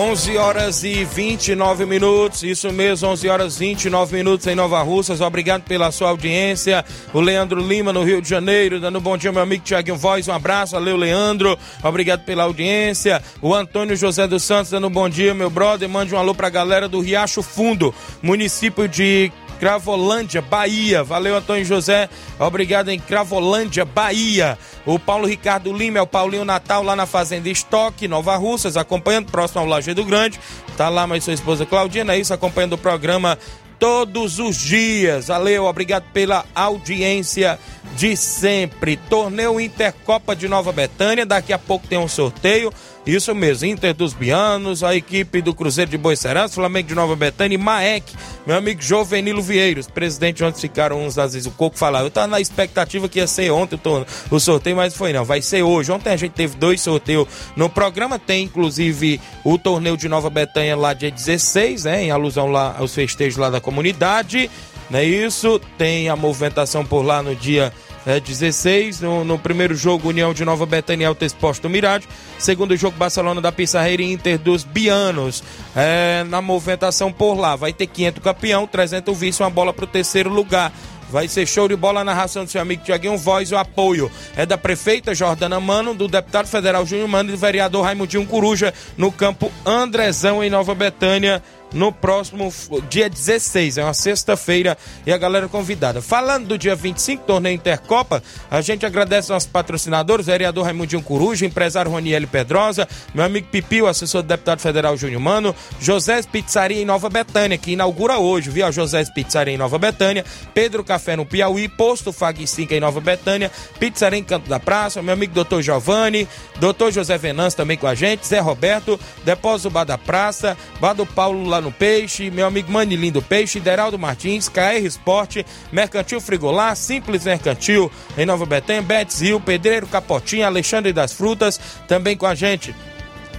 11 0.00 0.38
horas 0.38 0.82
e 0.82 1.04
29 1.04 1.84
minutos, 1.84 2.42
isso 2.42 2.72
mesmo, 2.72 3.06
11 3.10 3.28
horas 3.28 3.56
e 3.56 3.66
29 3.66 4.16
minutos 4.16 4.46
em 4.46 4.54
Nova 4.54 4.80
Russas. 4.80 5.20
Obrigado 5.20 5.64
pela 5.64 5.92
sua 5.92 6.08
audiência. 6.08 6.82
O 7.12 7.20
Leandro 7.20 7.60
Lima, 7.60 7.92
no 7.92 8.02
Rio 8.02 8.22
de 8.22 8.26
Janeiro, 8.26 8.80
dando 8.80 8.98
um 8.98 9.02
bom 9.02 9.18
dia, 9.18 9.30
meu 9.30 9.42
amigo 9.42 9.62
Tiaguinho 9.62 9.98
Voz. 9.98 10.26
Um 10.26 10.32
abraço, 10.32 10.72
valeu, 10.72 10.96
Leandro. 10.96 11.54
Obrigado 11.84 12.24
pela 12.24 12.44
audiência. 12.44 13.22
O 13.42 13.54
Antônio 13.54 13.94
José 13.94 14.26
dos 14.26 14.42
Santos, 14.42 14.70
dando 14.70 14.86
um 14.86 14.90
bom 14.90 15.06
dia, 15.06 15.34
meu 15.34 15.50
brother. 15.50 15.86
Mande 15.86 16.14
um 16.14 16.18
alô 16.18 16.34
pra 16.34 16.48
galera 16.48 16.88
do 16.88 17.00
Riacho 17.00 17.42
Fundo, 17.42 17.94
município 18.22 18.88
de 18.88 19.30
Cravolândia, 19.60 20.40
Bahia. 20.40 21.04
Valeu, 21.04 21.36
Antônio 21.36 21.66
José. 21.66 22.08
Obrigado 22.38 22.88
em 22.88 22.98
Cravolândia, 22.98 23.84
Bahia. 23.84 24.58
O 24.86 24.98
Paulo 24.98 25.26
Ricardo 25.28 25.70
Lima 25.70 25.98
é 25.98 26.02
o 26.02 26.06
Paulinho 26.06 26.46
Natal 26.46 26.82
lá 26.82 26.96
na 26.96 27.04
Fazenda 27.04 27.50
Estoque, 27.50 28.08
Nova 28.08 28.34
Russas, 28.36 28.78
acompanhando, 28.78 29.30
próximo 29.30 29.60
ao 29.60 29.66
Lajeado 29.66 30.02
Grande. 30.02 30.40
Tá 30.78 30.88
lá, 30.88 31.06
mas 31.06 31.24
sua 31.24 31.34
esposa 31.34 31.66
Claudina, 31.66 32.14
é 32.14 32.18
isso, 32.18 32.32
acompanhando 32.32 32.72
o 32.72 32.78
programa 32.78 33.38
todos 33.78 34.38
os 34.38 34.56
dias. 34.56 35.28
Valeu, 35.28 35.66
obrigado 35.66 36.04
pela 36.12 36.44
audiência 36.54 37.58
de 37.96 38.16
sempre. 38.16 38.96
Torneio 38.96 39.60
Intercopa 39.60 40.34
de 40.34 40.48
Nova 40.48 40.72
Betânia, 40.72 41.26
daqui 41.26 41.52
a 41.52 41.58
pouco 41.58 41.86
tem 41.86 41.98
um 41.98 42.08
sorteio. 42.08 42.72
Isso 43.10 43.34
mesmo, 43.34 43.66
Inter 43.66 43.92
dos 43.92 44.14
Bianos, 44.14 44.84
a 44.84 44.94
equipe 44.94 45.42
do 45.42 45.52
Cruzeiro 45.52 45.90
de 45.90 45.98
Boicerança, 45.98 46.54
Flamengo 46.54 46.86
de 46.86 46.94
Nova 46.94 47.16
Betânia 47.16 47.56
e 47.56 47.58
Maek, 47.58 48.14
meu 48.46 48.56
amigo 48.56 48.80
Jovenilo 48.80 49.42
Vieiros, 49.42 49.88
presidente 49.88 50.44
onde 50.44 50.60
ficaram 50.60 51.04
uns 51.04 51.18
às 51.18 51.32
vezes 51.32 51.46
o 51.46 51.50
Coco 51.50 51.76
falava, 51.76 52.06
eu 52.06 52.10
tava 52.10 52.28
na 52.28 52.40
expectativa 52.40 53.08
que 53.08 53.18
ia 53.18 53.26
ser 53.26 53.50
ontem 53.50 53.74
o, 53.84 54.36
o 54.36 54.38
sorteio, 54.38 54.76
mas 54.76 54.94
foi 54.94 55.12
não, 55.12 55.24
vai 55.24 55.42
ser 55.42 55.62
hoje. 55.62 55.90
Ontem 55.90 56.10
a 56.10 56.16
gente 56.16 56.32
teve 56.32 56.56
dois 56.56 56.80
sorteios 56.80 57.26
no 57.56 57.68
programa, 57.68 58.16
tem 58.16 58.44
inclusive 58.44 59.20
o 59.44 59.58
torneio 59.58 59.96
de 59.96 60.08
Nova 60.08 60.30
Betânia 60.30 60.76
lá 60.76 60.94
dia 60.94 61.10
16, 61.10 61.84
né, 61.84 62.04
em 62.04 62.10
alusão 62.12 62.46
lá 62.46 62.76
aos 62.78 62.94
festejos 62.94 63.36
lá 63.36 63.50
da 63.50 63.60
comunidade, 63.60 64.48
não 64.88 65.00
é 65.00 65.04
isso? 65.04 65.60
Tem 65.76 66.08
a 66.08 66.14
movimentação 66.14 66.84
por 66.84 67.02
lá 67.02 67.22
no 67.22 67.34
dia 67.34 67.72
é, 68.06 68.20
16. 68.20 69.00
No, 69.00 69.24
no, 69.24 69.38
primeiro 69.38 69.74
jogo, 69.74 70.08
União 70.08 70.32
de 70.32 70.44
Nova 70.44 70.66
Betânia 70.66 71.08
Alto 71.08 71.24
Exposto 71.24 71.68
Mirade. 71.68 72.08
Segundo 72.38 72.76
jogo, 72.76 72.96
Barcelona 72.96 73.40
da 73.40 73.52
Pissarreira 73.52 74.02
e 74.02 74.12
Inter 74.12 74.38
dos 74.38 74.64
Bianos. 74.64 75.42
É, 75.76 76.24
na 76.28 76.40
movimentação 76.40 77.12
por 77.12 77.34
lá, 77.34 77.56
vai 77.56 77.72
ter 77.72 77.86
500 77.86 78.22
campeão, 78.22 78.66
300 78.66 79.18
vice, 79.18 79.42
uma 79.42 79.50
bola 79.50 79.72
para 79.72 79.84
o 79.84 79.88
terceiro 79.88 80.30
lugar. 80.30 80.72
Vai 81.10 81.26
ser 81.26 81.44
show 81.44 81.66
de 81.66 81.74
bola 81.74 82.04
na 82.04 82.12
narração 82.12 82.44
do 82.44 82.50
seu 82.50 82.60
amigo 82.60 82.84
Tiaguinho 82.84 83.18
Voz. 83.18 83.50
O 83.50 83.56
apoio 83.56 84.08
é 84.36 84.46
da 84.46 84.56
prefeita 84.56 85.12
Jordana 85.12 85.58
Mano, 85.58 85.92
do 85.92 86.06
deputado 86.06 86.46
federal 86.46 86.86
Júnior 86.86 87.08
Mano 87.08 87.30
e 87.30 87.32
do 87.32 87.38
vereador 87.38 87.84
Raimundinho 87.84 88.24
Coruja 88.26 88.72
no 88.96 89.10
campo 89.10 89.50
Andrezão, 89.66 90.42
em 90.42 90.48
Nova 90.48 90.72
Betânia 90.72 91.42
no 91.72 91.92
próximo 91.92 92.52
dia 92.88 93.08
16, 93.08 93.78
é 93.78 93.84
uma 93.84 93.94
sexta-feira, 93.94 94.76
e 95.06 95.12
a 95.12 95.18
galera 95.18 95.48
convidada. 95.48 96.02
Falando 96.02 96.48
do 96.48 96.58
dia 96.58 96.74
25, 96.74 97.24
torneio 97.24 97.54
Intercopa, 97.54 98.22
a 98.50 98.60
gente 98.60 98.84
agradece 98.84 99.32
aos 99.32 99.46
patrocinadores, 99.46 100.26
vereador 100.26 100.64
Raimundinho 100.64 101.02
Coruja, 101.02 101.46
empresário 101.46 101.90
Roniel 101.90 102.26
Pedrosa, 102.26 102.88
meu 103.14 103.24
amigo 103.24 103.48
Pipi, 103.48 103.82
o 103.82 103.86
assessor 103.86 104.22
do 104.22 104.28
deputado 104.28 104.60
federal 104.60 104.96
Júnior 104.96 105.20
Mano, 105.20 105.54
José 105.80 106.20
Pizzaria 106.22 106.82
em 106.82 106.84
Nova 106.84 107.08
Betânia, 107.08 107.58
que 107.58 107.72
inaugura 107.72 108.18
hoje, 108.18 108.50
viu? 108.50 108.70
José 108.70 109.04
Pizzaria 109.14 109.54
em 109.54 109.58
Nova 109.58 109.78
Betânia, 109.78 110.24
Pedro 110.52 110.84
Café 110.84 111.16
no 111.16 111.24
Piauí, 111.24 111.68
Posto 111.68 112.12
Fag 112.12 112.46
5 112.46 112.74
em 112.74 112.80
Nova 112.80 113.00
Betânia, 113.00 113.50
Pizzaria 113.78 114.18
em 114.18 114.24
Canto 114.24 114.48
da 114.48 114.60
Praça, 114.60 115.02
meu 115.02 115.14
amigo 115.14 115.32
doutor 115.32 115.62
Giovanni, 115.62 116.28
doutor 116.58 116.92
José 116.92 117.16
Venâncio 117.16 117.56
também 117.56 117.76
com 117.76 117.86
a 117.86 117.94
gente, 117.94 118.26
Zé 118.26 118.40
Roberto, 118.40 118.98
Depósito 119.24 119.70
Bar 119.70 119.84
da 119.84 119.98
Praça, 119.98 120.56
Bar 120.80 120.94
do 120.94 121.06
Paulo 121.06 121.48
no 121.60 121.72
Peixe, 121.72 122.30
meu 122.30 122.46
amigo 122.46 122.70
Manilindo 122.70 123.20
do 123.20 123.22
Peixe, 123.22 123.60
Deraldo 123.60 123.98
Martins, 123.98 124.48
KR 124.48 124.84
Esporte, 124.84 125.44
Mercantil 125.72 126.20
Frigolar, 126.20 126.76
Simples 126.76 127.24
Mercantil 127.24 127.90
em 128.16 128.26
Nova 128.26 128.46
Betânia, 128.46 128.82
Betis 128.82 129.20
Rio, 129.20 129.40
Pedreiro 129.40 129.86
Capotinha, 129.86 130.46
Alexandre 130.46 130.92
das 130.92 131.12
Frutas, 131.12 131.60
também 131.88 132.16
com 132.16 132.26
a 132.26 132.34
gente. 132.34 132.74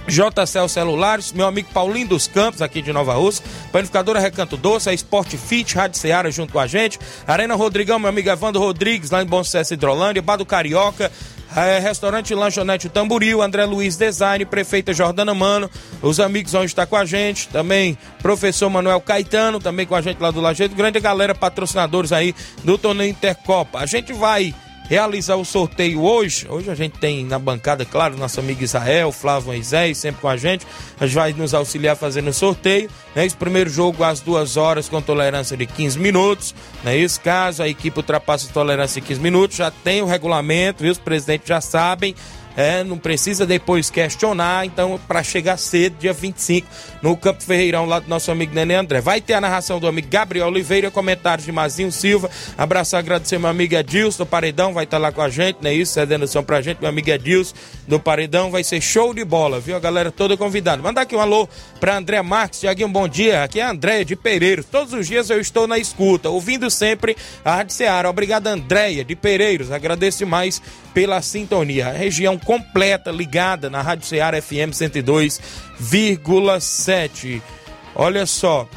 JCL 0.06 0.68
Celulares, 0.68 1.32
meu 1.32 1.46
amigo 1.46 1.68
Paulinho 1.72 2.08
dos 2.08 2.26
Campos, 2.26 2.60
aqui 2.60 2.82
de 2.82 2.92
Nova 2.92 3.14
Rússia, 3.14 3.44
Panificadora 3.70 4.18
Recanto 4.18 4.56
Doce, 4.56 4.90
a 4.90 4.92
Sport 4.92 5.36
Fit, 5.36 5.76
Rádio 5.76 5.98
Seara 5.98 6.30
junto 6.30 6.52
com 6.52 6.58
a 6.58 6.66
gente, 6.66 6.98
Arena 7.26 7.54
Rodrigão, 7.54 7.98
meu 7.98 8.08
amigo 8.08 8.28
Evandro 8.28 8.60
Rodrigues, 8.60 9.10
lá 9.10 9.22
em 9.22 9.26
Bom 9.26 9.44
Sucesso 9.44 9.74
Hidrolândia, 9.74 10.20
Bado 10.20 10.44
Carioca, 10.44 11.10
é, 11.56 11.78
restaurante 11.78 12.34
Lanchonete 12.34 12.88
Tamboril, 12.88 13.42
André 13.42 13.64
Luiz 13.64 13.96
Design, 13.96 14.44
Prefeita 14.44 14.92
Jordana 14.92 15.34
Mano, 15.34 15.70
os 16.00 16.18
amigos 16.18 16.52
vão 16.52 16.64
estar 16.64 16.86
com 16.86 16.96
a 16.96 17.04
gente, 17.04 17.48
também 17.48 17.96
professor 18.20 18.70
Manuel 18.70 19.00
Caetano, 19.00 19.60
também 19.60 19.86
com 19.86 19.94
a 19.94 20.00
gente 20.00 20.20
lá 20.20 20.30
do 20.30 20.40
Lajeito 20.40 20.74
Grande, 20.74 21.00
galera 21.00 21.34
patrocinadores 21.34 22.12
aí 22.12 22.34
do 22.64 22.78
torneio 22.78 23.10
Intercopa. 23.10 23.80
A 23.80 23.86
gente 23.86 24.12
vai 24.12 24.54
realizar 24.92 25.36
o 25.36 25.44
sorteio 25.44 26.02
hoje. 26.02 26.46
Hoje 26.50 26.70
a 26.70 26.74
gente 26.74 26.98
tem 26.98 27.24
na 27.24 27.38
bancada, 27.38 27.82
claro, 27.82 28.14
nosso 28.18 28.38
amigo 28.38 28.62
Israel, 28.62 29.10
Flávio 29.10 29.46
Moisés, 29.46 29.96
sempre 29.96 30.20
com 30.20 30.28
a 30.28 30.36
gente. 30.36 30.66
A 31.00 31.06
gente 31.06 31.14
vai 31.14 31.32
nos 31.32 31.54
auxiliar 31.54 31.96
fazendo 31.96 32.28
o 32.28 32.32
sorteio. 32.32 32.90
Né? 33.16 33.24
Esse 33.24 33.34
primeiro 33.34 33.70
jogo 33.70 34.04
às 34.04 34.20
duas 34.20 34.58
horas 34.58 34.90
com 34.90 35.00
tolerância 35.00 35.56
de 35.56 35.64
15 35.64 35.98
minutos. 35.98 36.54
Né? 36.84 36.98
Esse 36.98 37.18
caso, 37.18 37.62
a 37.62 37.68
equipe 37.68 37.98
ultrapassa 37.98 38.50
a 38.50 38.52
tolerância 38.52 39.00
de 39.00 39.08
15 39.08 39.20
minutos. 39.20 39.56
Já 39.56 39.70
tem 39.70 40.02
o 40.02 40.06
regulamento, 40.06 40.82
viu? 40.82 40.92
os 40.92 40.98
presidentes 40.98 41.48
já 41.48 41.62
sabem 41.62 42.14
é, 42.56 42.84
não 42.84 42.98
precisa 42.98 43.46
depois 43.46 43.90
questionar, 43.90 44.66
então, 44.66 44.98
para 45.08 45.22
chegar 45.22 45.56
cedo, 45.56 45.96
dia 45.98 46.12
25, 46.12 46.66
no 47.00 47.16
Campo 47.16 47.42
Ferreirão, 47.42 47.86
lá 47.86 47.98
do 47.98 48.08
nosso 48.08 48.30
amigo 48.30 48.54
Nenê 48.54 48.74
André. 48.74 49.00
Vai 49.00 49.20
ter 49.20 49.34
a 49.34 49.40
narração 49.40 49.78
do 49.78 49.86
amigo 49.86 50.08
Gabriel 50.10 50.48
Oliveira, 50.48 50.90
comentários 50.90 51.46
de 51.46 51.52
Mazinho 51.52 51.90
Silva. 51.90 52.30
Abraço, 52.56 52.96
agradecer 52.96 53.38
meu 53.38 53.48
amigo 53.48 53.74
Edilson 53.74 54.24
do 54.24 54.26
Paredão, 54.26 54.72
vai 54.72 54.84
estar 54.84 54.98
tá 54.98 55.02
lá 55.02 55.12
com 55.12 55.22
a 55.22 55.28
gente, 55.28 55.58
né? 55.62 55.72
Isso, 55.72 55.92
cedendo 55.92 56.26
som 56.26 56.42
pra 56.42 56.60
gente, 56.60 56.78
meu 56.80 56.88
amigo 56.88 57.10
Edilson 57.10 57.54
do 57.86 57.98
Paredão, 57.98 58.50
vai 58.50 58.62
ser 58.62 58.80
show 58.80 59.14
de 59.14 59.24
bola, 59.24 59.58
viu? 59.58 59.76
A 59.76 59.80
galera 59.80 60.10
toda 60.10 60.36
convidada. 60.36 60.82
Mandar 60.82 61.02
aqui 61.02 61.16
um 61.16 61.20
alô 61.20 61.48
pra 61.80 61.96
André 61.96 62.20
Marques, 62.22 62.60
Tiaguinho, 62.60 62.88
bom 62.88 63.08
dia. 63.08 63.42
Aqui 63.42 63.60
é 63.60 63.62
a 63.62 63.70
Andréia 63.70 64.04
de 64.04 64.14
Pereiros. 64.14 64.66
Todos 64.66 64.92
os 64.92 65.06
dias 65.06 65.30
eu 65.30 65.40
estou 65.40 65.66
na 65.66 65.78
escuta, 65.78 66.28
ouvindo 66.28 66.70
sempre 66.70 67.16
a 67.44 67.56
Rádio 67.56 67.74
Seara. 67.74 68.08
Obrigado, 68.08 68.46
Andréia 68.46 69.04
de 69.04 69.16
Pereiros. 69.16 69.70
Agradeço 69.70 70.18
demais 70.18 70.62
pela 70.92 71.20
sintonia. 71.22 71.88
A 71.88 71.92
região 71.92 72.38
completa 72.44 73.10
ligada 73.10 73.70
na 73.70 73.82
Rádio 73.82 74.06
Ceará 74.06 74.40
FM 74.40 74.70
102,7. 74.72 77.42
Olha 77.94 78.24
só, 78.26 78.68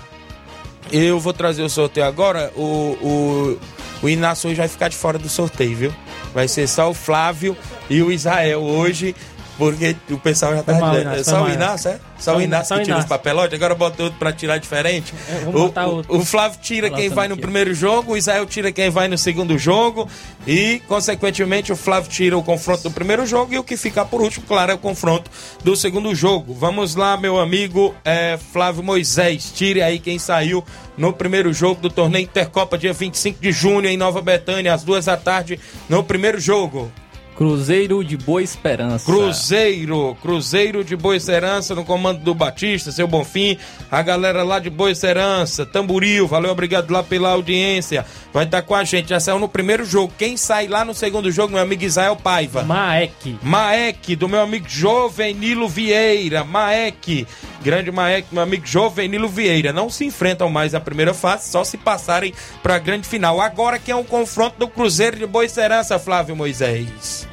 eu 0.92 1.20
vou 1.20 1.34
trazer 1.34 1.64
o 1.64 1.70
sorteio 1.70 2.06
agora. 2.06 2.52
O, 2.56 2.98
o, 3.02 3.60
o 4.04 4.10
Inácio 4.10 4.50
hoje 4.50 4.58
vai 4.58 4.68
ficar 4.68 4.90
de 4.90 4.96
fora 4.96 5.18
do 5.18 5.30
sorteio, 5.30 5.76
viu? 5.76 5.96
Vai 6.34 6.48
ser 6.48 6.68
só 6.68 6.90
o 6.90 6.94
Flávio 6.94 7.58
e 7.90 8.02
o 8.02 8.12
Israel 8.12 8.62
hoje, 8.62 9.16
porque 9.58 9.96
o 10.10 10.18
pessoal 10.18 10.56
já 10.56 10.64
tá. 10.64 10.74
Mal, 10.74 10.96
só 11.24 11.44
o 11.44 11.50
Inácio, 11.50 11.92
é? 11.92 12.00
Só 12.18 12.38
o 12.38 12.42
Inácio 12.42 12.78
que 12.78 12.84
tira 12.84 12.98
os 12.98 13.06
papelotes, 13.06 13.54
agora 13.54 13.76
bota 13.76 14.04
outro 14.04 14.18
pra 14.18 14.32
tirar 14.32 14.58
diferente. 14.58 15.14
É, 15.30 15.46
o, 15.48 16.18
o, 16.18 16.26
Flávio 16.26 16.60
tira 16.62 16.90
quem 16.90 17.10
vai 17.10 17.28
no 17.28 17.38
primeiro 17.38 17.74
jogo, 17.74 18.14
o 18.14 18.18
Israel 18.18 18.46
tira 18.46 18.72
quem 18.72 18.90
vai 18.90 19.08
no 19.08 19.18
segundo 19.18 19.58
jogo 19.58 20.10
e, 20.46 20.82
consequentemente, 20.88 21.72
o 21.72 21.76
Flávio 21.76 22.10
tira 22.10 22.38
o 22.38 22.44
confronto 22.44 22.84
do 22.84 22.92
primeiro 22.92 23.26
jogo 23.26 23.54
e 23.54 23.58
o 23.58 23.64
que 23.64 23.78
ficar 23.78 24.06
por 24.06 24.22
último, 24.22 24.46
claro, 24.48 24.72
é 24.72 24.76
o 24.76 24.78
confronto 24.78 25.30
do 25.64 25.76
segundo 25.76 26.14
jogo. 26.14 26.54
Vamos 26.54 26.96
lá, 26.96 27.18
meu 27.18 27.40
amigo 27.40 27.96
é, 28.04 28.38
Flávio 28.52 28.84
Moisés, 28.84 29.52
tire 29.54 29.82
aí 29.82 30.00
quem 30.00 30.20
saiu 30.20 30.64
no 30.98 31.12
primeiro 31.12 31.52
jogo 31.54 31.82
do 31.82 31.90
torneio 31.90 32.24
Intercopa, 32.24 32.78
dia 32.78 32.94
25 32.94 33.42
de 33.42 33.52
junho, 33.52 33.88
em 33.88 33.98
Nova 33.98 34.22
Betânia, 34.22 34.74
às 34.74 34.84
duas 34.84 35.06
da 35.06 35.18
tarde, 35.18 35.60
no 35.90 36.04
primeiro 36.04 36.40
jogo. 36.40 36.92
Cruzeiro 37.36 38.04
de 38.04 38.16
Boa 38.16 38.42
Esperança. 38.42 39.06
Cruzeiro, 39.06 40.18
Cruzeiro 40.22 40.84
de 40.86 40.96
Boa 40.96 41.18
Esperança 41.18 41.76
no 41.76 41.84
comando 41.84 42.20
do 42.22 42.34
Batista, 42.34 42.94
seu 42.94 43.08
Bonfim, 43.08 43.58
a 43.92 44.02
galera 44.02 44.42
lá 44.42 44.58
de 44.58 44.70
Boa 44.70 44.90
Esperança, 44.90 45.66
Tamburil, 45.66 46.28
valeu, 46.28 46.52
obrigado 46.52 46.90
lá 46.92 47.04
pela 47.04 47.32
audiência. 47.32 48.06
Vai 48.34 48.46
estar 48.46 48.62
tá 48.62 48.68
com 48.68 48.74
a 48.74 48.84
gente, 48.86 49.10
já 49.10 49.20
saiu 49.20 49.38
no 49.38 49.50
primeiro 49.50 49.86
jogo. 49.86 50.14
Quem 50.18 50.38
sai 50.38 50.68
lá 50.68 50.86
no 50.86 50.94
segundo 50.94 51.30
jogo, 51.30 51.54
meu 51.54 51.62
amigo 51.62 51.84
Israel 51.84 52.16
Paiva. 52.16 52.64
Maek. 52.64 53.38
Maek, 53.42 54.16
do 54.16 54.30
meu 54.30 54.42
amigo 54.42 54.66
Jovenilo 54.70 55.68
Vieira. 55.68 56.44
Maek, 56.44 57.28
grande 57.66 57.92
Maek, 57.92 58.28
meu 58.32 58.44
amigo 58.44 58.64
Jovenilo 58.64 59.28
Vieira. 59.28 59.74
Não 59.74 59.90
se 59.90 60.06
enfrentam 60.06 60.52
mais 60.52 60.74
na 60.74 60.80
primeira 60.80 61.16
fase, 61.16 61.50
só 61.50 61.64
se 61.64 61.80
passarem 61.80 62.32
para 62.62 62.76
a 62.76 62.80
grande 62.80 63.08
final. 63.08 63.42
Agora 63.42 63.80
que 63.80 63.92
é 63.92 63.96
um 63.96 64.04
confronto 64.04 64.60
do 64.60 64.68
Cruzeiro 64.68 65.18
de 65.18 65.26
Boa 65.26 65.44
Esperança, 65.44 65.98
Flávio 65.98 66.36
Moisés. 66.36 67.28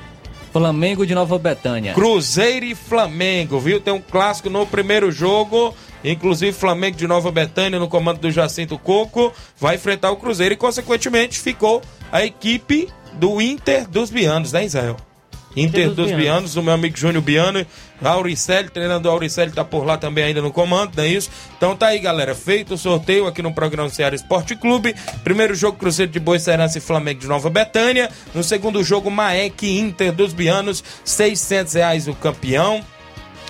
Flamengo 0.50 1.06
de 1.06 1.14
Nova 1.14 1.38
Betânia. 1.38 1.92
Cruzeiro 1.92 2.64
e 2.64 2.74
Flamengo, 2.74 3.60
viu? 3.60 3.78
Tem 3.78 3.92
um 3.92 4.00
clássico 4.00 4.48
no 4.48 4.66
primeiro 4.66 5.12
jogo. 5.12 5.74
Inclusive, 6.02 6.52
Flamengo 6.52 6.96
de 6.96 7.06
Nova 7.06 7.30
Betânia, 7.30 7.78
no 7.78 7.86
comando 7.86 8.20
do 8.20 8.30
Jacinto 8.30 8.78
Coco, 8.78 9.34
vai 9.60 9.74
enfrentar 9.74 10.10
o 10.12 10.16
Cruzeiro 10.16 10.54
e, 10.54 10.56
consequentemente, 10.56 11.38
ficou 11.38 11.82
a 12.10 12.24
equipe 12.24 12.88
do 13.12 13.38
Inter 13.38 13.86
dos 13.86 14.08
Bianos, 14.08 14.50
né, 14.52 14.64
Israel? 14.64 14.96
Inter 15.56 15.88
dos, 15.88 16.08
dos 16.08 16.12
Bianos, 16.12 16.56
o 16.56 16.62
meu 16.62 16.72
amigo 16.72 16.96
Júnior 16.96 17.22
Biano, 17.22 17.66
Auricelli, 18.02 18.70
treinando 18.70 19.08
o 19.08 19.12
Auricelli 19.12 19.52
tá 19.52 19.64
por 19.64 19.84
lá 19.84 19.96
também 19.96 20.24
ainda 20.24 20.42
no 20.42 20.50
comando, 20.50 20.92
não 20.96 21.04
é 21.04 21.08
isso? 21.08 21.30
Então 21.56 21.76
tá 21.76 21.88
aí, 21.88 21.98
galera, 21.98 22.34
feito 22.34 22.74
o 22.74 22.78
sorteio 22.78 23.26
aqui 23.26 23.42
no 23.42 23.52
programa 23.52 23.88
Ceará 23.88 24.14
Esporte 24.14 24.56
Clube. 24.56 24.94
Primeiro 25.22 25.54
jogo 25.54 25.78
Cruzeiro 25.78 26.10
de 26.10 26.18
Boa 26.18 26.38
Serança 26.38 26.78
e 26.78 26.80
Flamengo 26.80 27.20
de 27.20 27.28
Nova 27.28 27.48
Betânia. 27.50 28.10
No 28.34 28.42
segundo 28.42 28.82
jogo 28.82 29.10
Maek 29.10 29.78
Inter 29.78 30.12
dos 30.12 30.32
Bianos, 30.32 30.82
600 31.04 31.74
reais 31.74 32.08
o 32.08 32.14
campeão 32.14 32.84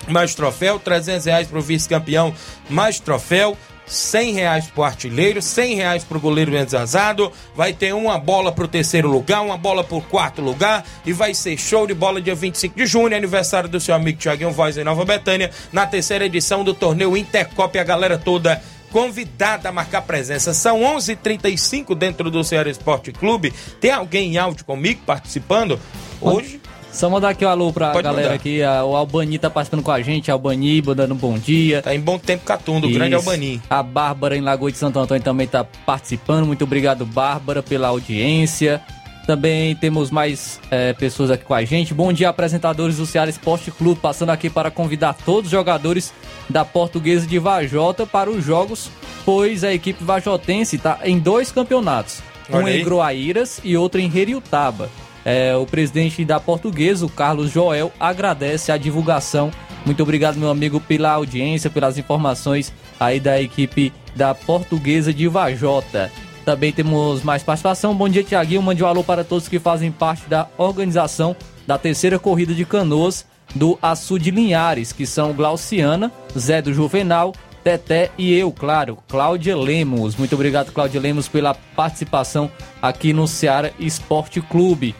mais 0.07 0.35
troféu, 0.35 0.79
300 0.79 1.25
reais 1.25 1.47
para 1.47 1.59
o 1.59 1.61
vice-campeão, 1.61 2.33
mais 2.69 2.99
troféu. 2.99 3.57
100 3.85 4.33
reais 4.33 4.65
pro 4.67 4.83
artilheiro, 4.83 5.41
100 5.41 5.75
reais 5.75 6.03
pro 6.03 6.19
goleiro 6.19 6.55
enzazado, 6.55 7.31
vai 7.55 7.73
ter 7.73 7.93
uma 7.93 8.17
bola 8.17 8.51
pro 8.51 8.67
terceiro 8.67 9.09
lugar, 9.09 9.41
uma 9.41 9.57
bola 9.57 9.83
pro 9.83 10.01
quarto 10.01 10.41
lugar 10.41 10.85
e 11.05 11.13
vai 11.13 11.33
ser 11.33 11.57
show 11.57 11.85
de 11.85 11.93
bola 11.93 12.21
dia 12.21 12.35
25 12.35 12.75
de 12.75 12.85
junho, 12.85 13.15
aniversário 13.15 13.69
do 13.69 13.79
seu 13.79 13.93
amigo 13.95 14.19
Thiaguinho 14.19 14.51
Voz 14.51 14.77
em 14.77 14.83
Nova 14.83 15.05
Betânia, 15.05 15.51
na 15.71 15.85
terceira 15.85 16.25
edição 16.25 16.63
do 16.63 16.73
torneio 16.73 17.17
Intercop, 17.17 17.77
a 17.77 17.83
galera 17.83 18.17
toda 18.17 18.61
convidada 18.91 19.69
a 19.69 19.71
marcar 19.71 20.03
presença. 20.03 20.53
São 20.53 20.81
11:35 20.81 21.11
h 21.11 21.15
35 21.23 21.95
dentro 21.95 22.29
do 22.29 22.43
Ceará 22.43 22.69
Esporte 22.69 23.11
Clube. 23.11 23.51
Tem 23.81 23.91
alguém 23.91 24.33
em 24.33 24.37
áudio 24.37 24.63
comigo 24.63 25.01
participando? 25.03 25.79
Hoje 26.21 26.61
Só 26.93 27.09
mandar 27.09 27.29
aqui 27.29 27.43
um 27.43 27.49
alô 27.49 27.73
pra 27.73 27.89
Pode 27.91 28.03
galera 28.03 28.21
mandar. 28.27 28.35
aqui. 28.35 28.61
a- 28.61 28.83
O 28.85 28.95
Albani 28.95 29.39
tá 29.39 29.49
participando 29.49 29.81
com 29.83 29.91
a 29.91 29.99
gente. 30.01 30.29
Albani, 30.29 30.79
dando 30.81 31.13
um 31.15 31.17
bom 31.17 31.37
dia. 31.37 31.81
Tá 31.81 31.93
em 31.93 31.99
bom 31.99 32.19
tempo 32.19 32.45
Catundo, 32.45 32.87
o 32.87 32.91
grande. 32.91 33.15
Albani. 33.15 33.59
A 33.69 33.81
Bárbara 33.81 34.37
em 34.37 34.41
Lagoa 34.41 34.71
de 34.71 34.77
Santo 34.77 34.99
Antônio 34.99 35.23
também 35.23 35.45
está 35.45 35.63
participando. 35.63 36.45
Muito 36.45 36.63
obrigado, 36.65 37.03
Bárbara, 37.05 37.63
pela 37.63 37.87
audiência. 37.87 38.79
Também 39.25 39.73
temos 39.75 40.11
mais 40.11 40.59
eh, 40.69 40.93
pessoas 40.93 41.31
aqui 41.31 41.45
com 41.45 41.53
a 41.53 41.63
gente. 41.63 41.93
Bom 41.93 42.11
dia, 42.13 42.29
apresentadores 42.29 42.97
do 42.97 43.05
Ceará 43.05 43.29
Esporte 43.29 43.71
Clube. 43.71 43.99
Passando 43.99 44.29
aqui 44.31 44.49
para 44.49 44.69
convidar 44.69 45.13
todos 45.25 45.45
os 45.45 45.51
jogadores 45.51 46.13
da 46.49 46.63
Portuguesa 46.63 47.25
de 47.25 47.39
Vajota 47.39 48.05
para 48.05 48.29
os 48.29 48.43
jogos, 48.45 48.91
pois 49.25 49.63
a 49.63 49.73
equipe 49.73 50.03
vajotense 50.03 50.75
está 50.75 50.99
em 51.05 51.17
dois 51.17 51.51
campeonatos. 51.51 52.21
Um 52.51 52.67
em 52.67 52.83
Groaíras 52.83 53.61
e 53.63 53.77
outro 53.77 53.99
em 54.01 54.11
Heriutaba. 54.13 54.89
É, 55.25 55.55
o 55.55 55.65
presidente 55.65 56.25
da 56.25 56.39
Portuguesa, 56.39 57.05
o 57.05 57.09
Carlos 57.09 57.51
Joel, 57.51 57.91
agradece 57.99 58.71
a 58.71 58.77
divulgação. 58.77 59.51
Muito 59.85 60.03
obrigado, 60.03 60.37
meu 60.37 60.49
amigo, 60.49 60.79
pela 60.79 61.11
audiência, 61.11 61.69
pelas 61.69 61.97
informações 61.97 62.73
aí 62.99 63.19
da 63.19 63.41
equipe 63.41 63.93
da 64.15 64.33
Portuguesa 64.33 65.13
de 65.13 65.27
Vajota. 65.27 66.11
Também 66.45 66.71
temos 66.71 67.23
mais 67.23 67.41
participação. 67.41 67.95
Bom 67.95 68.09
dia, 68.09 68.23
Tiaguinho. 68.23 68.61
Mande 68.61 68.83
um 68.83 68.87
alô 68.87 69.03
para 69.03 69.23
todos 69.23 69.47
que 69.47 69.59
fazem 69.59 69.91
parte 69.91 70.27
da 70.27 70.47
organização 70.57 71.35
da 71.65 71.77
terceira 71.77 72.19
corrida 72.19 72.53
de 72.53 72.65
canoas 72.65 73.25
do 73.55 73.77
Açu 73.81 74.19
de 74.19 74.31
Linhares, 74.31 74.91
que 74.91 75.05
são 75.05 75.33
Glauciana, 75.33 76.11
Zé 76.37 76.61
do 76.61 76.73
Juvenal, 76.73 77.33
Teté 77.63 78.11
e 78.17 78.33
eu, 78.33 78.51
claro, 78.51 78.97
Cláudia 79.07 79.55
Lemos. 79.55 80.15
Muito 80.17 80.35
obrigado, 80.35 80.71
Cláudia 80.73 80.99
Lemos, 80.99 81.29
pela 81.29 81.53
participação 81.53 82.51
aqui 82.81 83.13
no 83.13 83.25
Ceará 83.25 83.71
Esporte 83.79 84.41
Clube. 84.41 84.93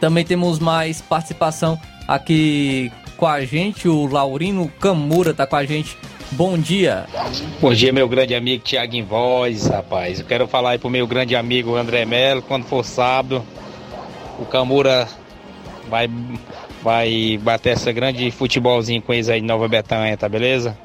Também 0.00 0.24
temos 0.24 0.58
mais 0.58 1.02
participação 1.02 1.78
aqui 2.08 2.90
com 3.16 3.26
a 3.26 3.44
gente, 3.44 3.86
o 3.86 4.06
Laurino 4.06 4.66
Camura 4.80 5.34
tá 5.34 5.46
com 5.46 5.56
a 5.56 5.64
gente. 5.64 5.96
Bom 6.32 6.56
dia. 6.56 7.06
Bom 7.60 7.74
dia, 7.74 7.92
meu 7.92 8.08
grande 8.08 8.34
amigo 8.34 8.64
Tiago 8.64 9.02
Voz, 9.04 9.66
rapaz. 9.66 10.20
Eu 10.20 10.26
quero 10.26 10.48
falar 10.48 10.70
aí 10.70 10.78
pro 10.78 10.88
meu 10.88 11.06
grande 11.06 11.36
amigo 11.36 11.76
André 11.76 12.06
Melo, 12.06 12.40
quando 12.40 12.64
for 12.64 12.84
sábado, 12.84 13.44
o 14.38 14.46
Camura 14.46 15.06
vai, 15.88 16.08
vai 16.82 17.38
bater 17.42 17.70
essa 17.70 17.92
grande 17.92 18.30
futebolzinho 18.30 19.02
com 19.02 19.12
eles 19.12 19.28
aí 19.28 19.40
de 19.40 19.46
Nova 19.46 19.68
Betânia, 19.68 20.16
tá 20.16 20.28
beleza? 20.28 20.78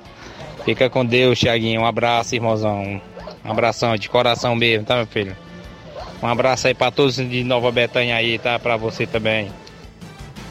Fica 0.65 0.89
com 0.89 1.05
Deus, 1.05 1.39
Tiaguinho. 1.39 1.81
Um 1.81 1.85
abraço, 1.85 2.35
irmãozão. 2.35 2.99
Um 3.45 3.51
abração 3.51 3.95
de 3.95 4.09
coração 4.09 4.55
mesmo, 4.55 4.83
tá, 4.83 4.95
meu 4.95 5.05
filho? 5.05 5.37
Um 6.21 6.27
abraço 6.27 6.67
aí 6.67 6.73
pra 6.73 6.91
todos 6.91 7.15
de 7.15 7.43
Nova 7.43 7.71
Betânia 7.71 8.15
aí, 8.15 8.39
tá? 8.39 8.57
Pra 8.57 8.77
você 8.77 9.05
também. 9.05 9.51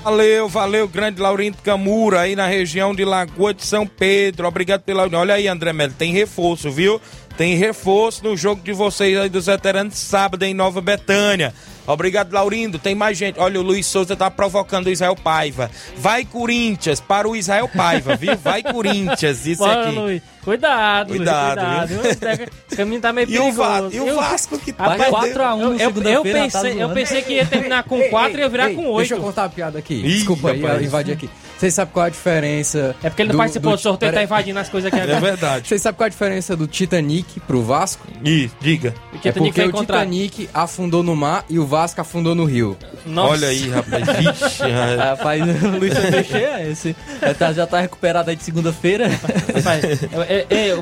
Valeu, 0.04 0.48
valeu, 0.50 0.86
grande 0.86 1.18
Laurindo 1.18 1.56
Camura, 1.64 2.20
aí 2.20 2.36
na 2.36 2.46
região 2.46 2.94
de 2.94 3.06
Lagoa 3.06 3.54
de 3.54 3.64
São 3.64 3.86
Pedro. 3.86 4.46
Obrigado 4.46 4.82
pela. 4.82 5.08
Olha 5.18 5.32
aí, 5.32 5.48
André 5.48 5.72
Melo, 5.72 5.94
tem 5.94 6.12
reforço, 6.12 6.70
viu? 6.70 7.00
Tem 7.38 7.56
reforço 7.56 8.22
no 8.22 8.36
jogo 8.36 8.60
de 8.62 8.72
vocês 8.72 9.16
aí 9.16 9.30
dos 9.30 9.46
veteranos 9.46 9.96
sábado 9.96 10.42
em 10.44 10.52
Nova 10.52 10.82
Betânia. 10.82 11.54
Obrigado, 11.86 12.32
Laurindo. 12.32 12.78
Tem 12.78 12.94
mais 12.94 13.16
gente. 13.16 13.40
Olha, 13.40 13.58
o 13.58 13.62
Luiz 13.62 13.86
Souza 13.86 14.14
tá 14.14 14.30
provocando 14.30 14.86
o 14.86 14.90
Israel 14.90 15.16
Paiva. 15.16 15.70
Vai, 15.96 16.24
Corinthians, 16.24 17.00
para 17.00 17.26
o 17.26 17.34
Israel 17.34 17.68
Paiva, 17.68 18.14
viu? 18.14 18.36
Vai, 18.36 18.62
Corinthians. 18.62 19.46
Isso 19.46 19.64
Bora, 19.64 19.88
aqui. 19.88 19.98
Luiz. 19.98 20.22
Cuidado, 20.44 21.08
Luiz, 21.08 21.16
Cuidado, 21.18 21.86
viu? 21.88 22.00
Esse 22.04 22.76
caminho 22.76 23.00
tá 23.00 23.12
meio 23.12 23.26
E 23.30 23.38
o, 23.38 23.42
perigoso. 23.44 23.56
Va- 23.58 23.88
e 23.94 24.00
o 24.00 24.06
Eu- 24.08 24.16
Vasco 24.16 24.58
que 24.58 24.72
tá 24.72 24.88
Vai 24.88 24.98
Rapaz, 25.10 25.32
4x1 25.34 25.60
eu, 25.60 25.66
eu, 25.66 25.72
eu, 25.72 25.78
segunda-feira, 25.78 26.38
tá 26.38 26.42
pensei, 26.60 26.82
eu 26.82 26.88
pensei 26.90 27.22
que 27.22 27.32
ia 27.34 27.46
terminar 27.46 27.82
com 27.84 28.00
4 28.10 28.36
e 28.38 28.40
ia 28.40 28.48
virar 28.48 28.68
Ei, 28.70 28.76
com 28.76 28.96
Deixa 28.96 29.14
eu 29.14 29.18
8. 29.18 29.26
contar 29.26 29.42
uma 29.44 29.48
piada 29.48 29.78
aqui. 29.78 29.94
Ih, 29.94 30.02
Desculpa 30.02 30.52
rapaz. 30.52 30.74
eu 30.80 30.82
invadi 30.82 31.12
aqui. 31.12 31.30
Vocês 31.58 31.72
sabem 31.74 31.92
qual 31.92 32.04
é 32.04 32.08
a 32.08 32.10
diferença. 32.10 32.96
É 33.02 33.08
porque 33.08 33.22
ele 33.22 33.28
não 33.28 33.34
do- 33.34 33.38
participou 33.38 33.70
do, 33.72 33.76
do- 33.76 33.80
sorteio, 33.82 34.10
tá 34.12 34.16
pera- 34.16 34.24
invadindo 34.24 34.58
as 34.58 34.68
coisas 34.68 34.88
aqui 34.92 34.98
É 35.00 35.02
agora. 35.04 35.20
verdade. 35.20 35.68
Vocês 35.68 35.80
sabem 35.80 35.96
qual 35.96 36.04
é 36.04 36.08
a 36.08 36.10
diferença 36.10 36.56
do 36.56 36.66
Titanic 36.66 37.40
pro 37.40 37.62
Vasco? 37.62 38.06
Ih, 38.24 38.50
diga. 38.60 38.94
O 39.12 39.16
É 39.16 39.18
Titanic 39.18 39.38
porque 39.38 39.60
vai 39.60 39.66
o 39.66 39.68
encontrar. 39.70 39.98
Titanic 40.00 40.48
afundou 40.52 41.02
no 41.02 41.14
mar 41.16 41.44
e 41.48 41.58
o 41.58 41.66
Vasco 41.66 42.00
afundou 42.00 42.34
no 42.34 42.44
rio. 42.44 42.76
Nossa. 43.06 43.32
Olha 43.32 43.48
aí, 43.48 43.68
rapaz. 43.68 44.04
Vixe, 44.06 44.62
rapaz. 44.98 45.42
O 45.64 45.78
Luiz 45.78 45.94
Teixeira 45.94 46.60
é 46.62 46.70
esse. 46.70 46.96
Já 47.20 47.34
tá, 47.34 47.52
já 47.52 47.66
tá 47.66 47.80
recuperado 47.80 48.30
aí 48.30 48.36
de 48.36 48.42
segunda-feira. 48.44 49.08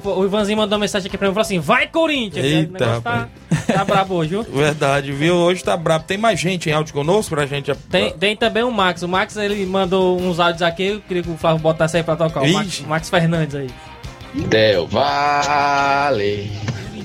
O 0.05 0.25
Ivanzinho 0.25 0.59
mandou 0.59 0.77
uma 0.77 0.81
mensagem 0.83 1.09
aqui 1.09 1.18
pra 1.18 1.27
mim 1.29 1.33
e 1.33 1.35
falou 1.35 1.43
assim: 1.45 1.59
vai 1.59 1.87
Corinthians! 1.87 2.45
Eita, 2.45 2.70
o 2.70 2.73
negócio 2.73 3.03
tá, 3.03 3.29
tá 3.73 3.85
brabo 3.85 4.14
hoje, 4.14 4.31
viu? 4.31 4.43
Verdade, 4.45 5.12
viu? 5.12 5.35
Hoje 5.35 5.62
tá 5.62 5.77
brabo. 5.77 6.05
Tem 6.07 6.16
mais 6.18 6.39
gente 6.39 6.68
em 6.68 6.73
áudio 6.73 6.93
conosco 6.95 7.35
pra 7.35 7.47
gente. 7.47 7.73
Tem, 7.91 8.12
tem 8.12 8.37
também 8.37 8.62
o 8.62 8.70
Max. 8.70 9.03
O 9.03 9.09
Max 9.09 9.37
ele 9.37 9.64
mandou 9.66 10.20
uns 10.20 10.39
áudios 10.41 10.62
aqui. 10.62 10.85
Eu 10.89 11.01
queria 11.01 11.23
que 11.23 11.31
o 11.31 11.37
Flávio 11.37 11.61
botasse 11.61 11.97
aí 11.97 12.03
pra 12.03 12.16
tocar. 12.16 12.43
O 12.43 12.53
Max, 12.53 12.81
Max 12.87 13.11
Fernandes 13.11 13.55
aí. 13.55 13.70
Del 14.35 14.87
Vale, 14.87 16.51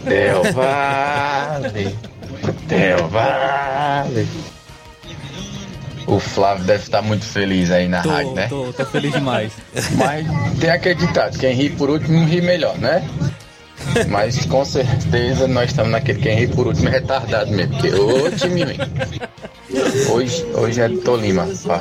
Del 0.06 0.44
Vale, 0.54 1.96
Del 2.68 3.08
Vale. 3.10 4.28
O 6.08 6.20
Flávio 6.22 6.64
deve 6.64 6.84
estar 6.84 7.02
muito 7.02 7.26
feliz 7.26 7.70
aí 7.70 7.90
na 7.90 8.02
Tô, 8.02 8.10
rádio, 8.10 8.34
né? 8.34 8.48
tô, 8.48 8.72
tô 8.72 8.86
feliz 8.86 9.12
demais. 9.12 9.52
Mas 9.98 10.26
tem 10.58 10.70
aquele 10.70 10.96
ditado, 10.96 11.38
quem 11.38 11.54
ri 11.54 11.70
por 11.70 11.90
último 11.90 12.26
ri 12.26 12.40
melhor, 12.40 12.78
né? 12.78 13.06
Mas 14.10 14.46
com 14.46 14.64
certeza 14.66 15.48
nós 15.48 15.70
estamos 15.70 15.92
naquele 15.92 16.20
quem 16.20 16.36
ri 16.40 16.48
por 16.48 16.68
último 16.68 16.88
é 16.90 16.92
retardado 16.92 17.52
mesmo, 17.52 17.74
porque 17.74 17.90
ô 17.94 18.32
time. 18.32 18.78
Hoje, 20.12 20.46
hoje 20.54 20.82
é 20.82 20.90
Tolima, 20.90 21.48
pá. 21.66 21.80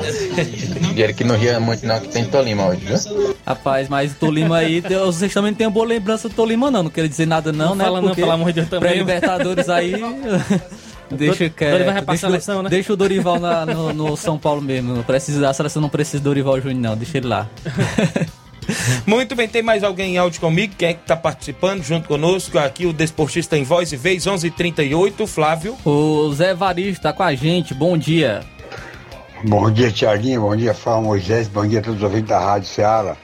Dinheiro 0.89 1.13
que 1.13 1.23
não 1.23 1.35
ria 1.37 1.59
muito 1.59 1.85
não, 1.85 1.99
que 1.99 2.09
tem 2.09 2.25
Tolima 2.25 2.67
hoje, 2.67 2.81
viu? 2.85 3.35
Rapaz, 3.45 3.87
mas 3.89 4.11
o 4.11 4.15
Tolima 4.15 4.57
aí, 4.57 4.81
vocês 4.81 5.33
também 5.33 5.51
não 5.51 5.57
têm 5.57 5.69
boa 5.69 5.85
lembrança 5.85 6.27
do 6.27 6.35
Tolima, 6.35 6.69
não. 6.69 6.83
Não 6.83 6.89
quero 6.89 7.07
dizer 7.07 7.25
nada, 7.25 7.51
não, 7.51 7.69
Não 7.69 7.75
né? 7.75 7.83
fala 7.85 8.01
não, 8.01 8.13
pelo 8.15 8.31
amor 8.31 8.47
de 8.47 8.53
Deus, 8.53 8.69
também. 8.69 8.89
Pré-Libertadores 8.89 9.69
aí. 9.69 9.93
Deixa 11.09 11.47
Dorival 11.49 11.93
pra 11.93 12.01
deixa, 12.01 12.27
o- 12.27 12.29
seleção, 12.29 12.61
né? 12.63 12.69
deixa 12.69 12.91
o 12.91 12.95
Dorival 12.97 13.39
na- 13.39 13.65
no, 13.65 13.93
no 13.93 14.17
São 14.17 14.37
Paulo 14.37 14.61
mesmo. 14.61 14.93
Não 14.93 15.03
precisa, 15.03 15.47
a 15.49 15.53
seleção 15.53 15.81
não 15.81 15.87
precisa 15.87 16.19
do 16.19 16.25
Dorival 16.25 16.59
Júnior, 16.59 16.81
não. 16.81 16.97
Deixa 16.97 17.17
ele 17.17 17.27
lá. 17.27 17.47
Muito 19.05 19.35
bem, 19.35 19.47
tem 19.47 19.61
mais 19.61 19.83
alguém 19.83 20.15
em 20.15 20.17
áudio 20.17 20.39
comigo? 20.41 20.73
Quem 20.77 20.89
é 20.89 20.93
que 20.93 21.05
tá 21.05 21.15
participando 21.15 21.83
junto 21.83 22.07
conosco? 22.07 22.57
Aqui 22.59 22.85
o 22.85 22.93
Desportista 22.93 23.57
em 23.57 23.63
Voz 23.63 23.91
e 23.91 23.97
Vez, 23.97 24.25
11:38 24.25 25.25
Flávio. 25.27 25.77
O 25.85 26.31
Zé 26.33 26.53
Varisto 26.53 27.03
tá 27.03 27.13
com 27.13 27.23
a 27.23 27.33
gente. 27.33 27.73
Bom 27.73 27.97
dia. 27.97 28.41
Bom 29.43 29.69
dia, 29.71 29.91
Tiaguinho. 29.91 30.41
Bom 30.41 30.55
dia, 30.55 30.73
Fala 30.73 31.01
Moisés. 31.01 31.47
Bom 31.47 31.65
dia 31.65 31.79
a 31.79 31.81
todos 31.83 31.97
os 31.99 32.03
ouvintes 32.03 32.29
da 32.29 32.39
Rádio 32.39 32.67
Ceará. 32.67 33.15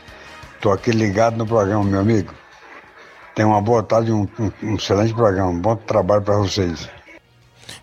Tô 0.62 0.72
aqui 0.72 0.92
ligado 0.92 1.36
no 1.38 1.46
programa, 1.46 1.84
meu 1.84 2.00
amigo. 2.00 2.34
Tenha 3.36 3.48
uma 3.48 3.62
boa 3.62 3.82
tarde, 3.82 4.12
um, 4.12 4.28
um- 4.40 4.52
um 4.62 4.76
excelente 4.76 5.14
programa. 5.14 5.50
Um 5.50 5.60
bom 5.60 5.76
trabalho 5.76 6.22
para 6.22 6.38
vocês. 6.38 6.88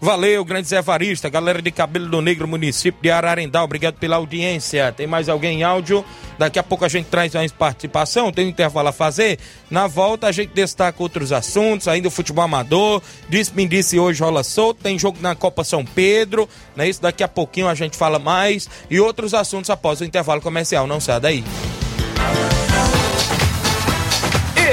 Valeu, 0.01 0.45
grande 0.45 0.69
Zé 0.69 0.81
Varista, 0.81 1.29
galera 1.29 1.61
de 1.61 1.71
Cabelo 1.71 2.09
do 2.09 2.21
Negro, 2.21 2.49
município 2.49 3.01
de 3.03 3.11
Ararendá, 3.11 3.63
obrigado 3.63 3.97
pela 3.97 4.17
audiência. 4.17 4.93
Tem 4.93 5.07
mais 5.07 5.29
alguém 5.29 5.61
em 5.61 5.63
áudio? 5.63 6.05
Daqui 6.39 6.59
a 6.59 6.63
pouco 6.63 6.85
a 6.85 6.89
gente 6.89 7.07
traz 7.07 7.35
mais 7.35 7.53
participação, 7.53 8.33
tem 8.33 8.47
um 8.47 8.49
intervalo 8.49 8.89
a 8.89 8.93
fazer. 8.93 9.39
Na 9.71 9.87
volta 9.87 10.27
a 10.27 10.33
gente 10.33 10.53
destaca 10.55 11.03
outros 11.03 11.33
assuntos, 11.33 11.87
ainda 11.87 12.09
o 12.09 12.11
futebol 12.11 12.45
amador, 12.45 13.03
disse 13.29 13.55
me 13.55 13.69
disse 13.69 13.99
hoje 13.99 14.23
rola 14.23 14.43
solto, 14.43 14.83
tem 14.83 14.99
jogo 14.99 15.19
na 15.21 15.35
Copa 15.35 15.65
São 15.65 15.85
Pedro, 15.85 16.49
né? 16.75 16.89
Isso 16.89 17.03
daqui 17.03 17.23
a 17.23 17.29
pouquinho 17.29 17.69
a 17.69 17.75
gente 17.75 17.97
fala 17.97 18.19
mais 18.19 18.69
e 18.89 18.99
outros 19.01 19.35
assuntos 19.35 19.69
após 19.71 20.01
o 20.01 20.05
intervalo 20.05 20.41
comercial, 20.41 20.87
não 20.87 21.01
sai 21.01 21.21
daí. 21.21 21.45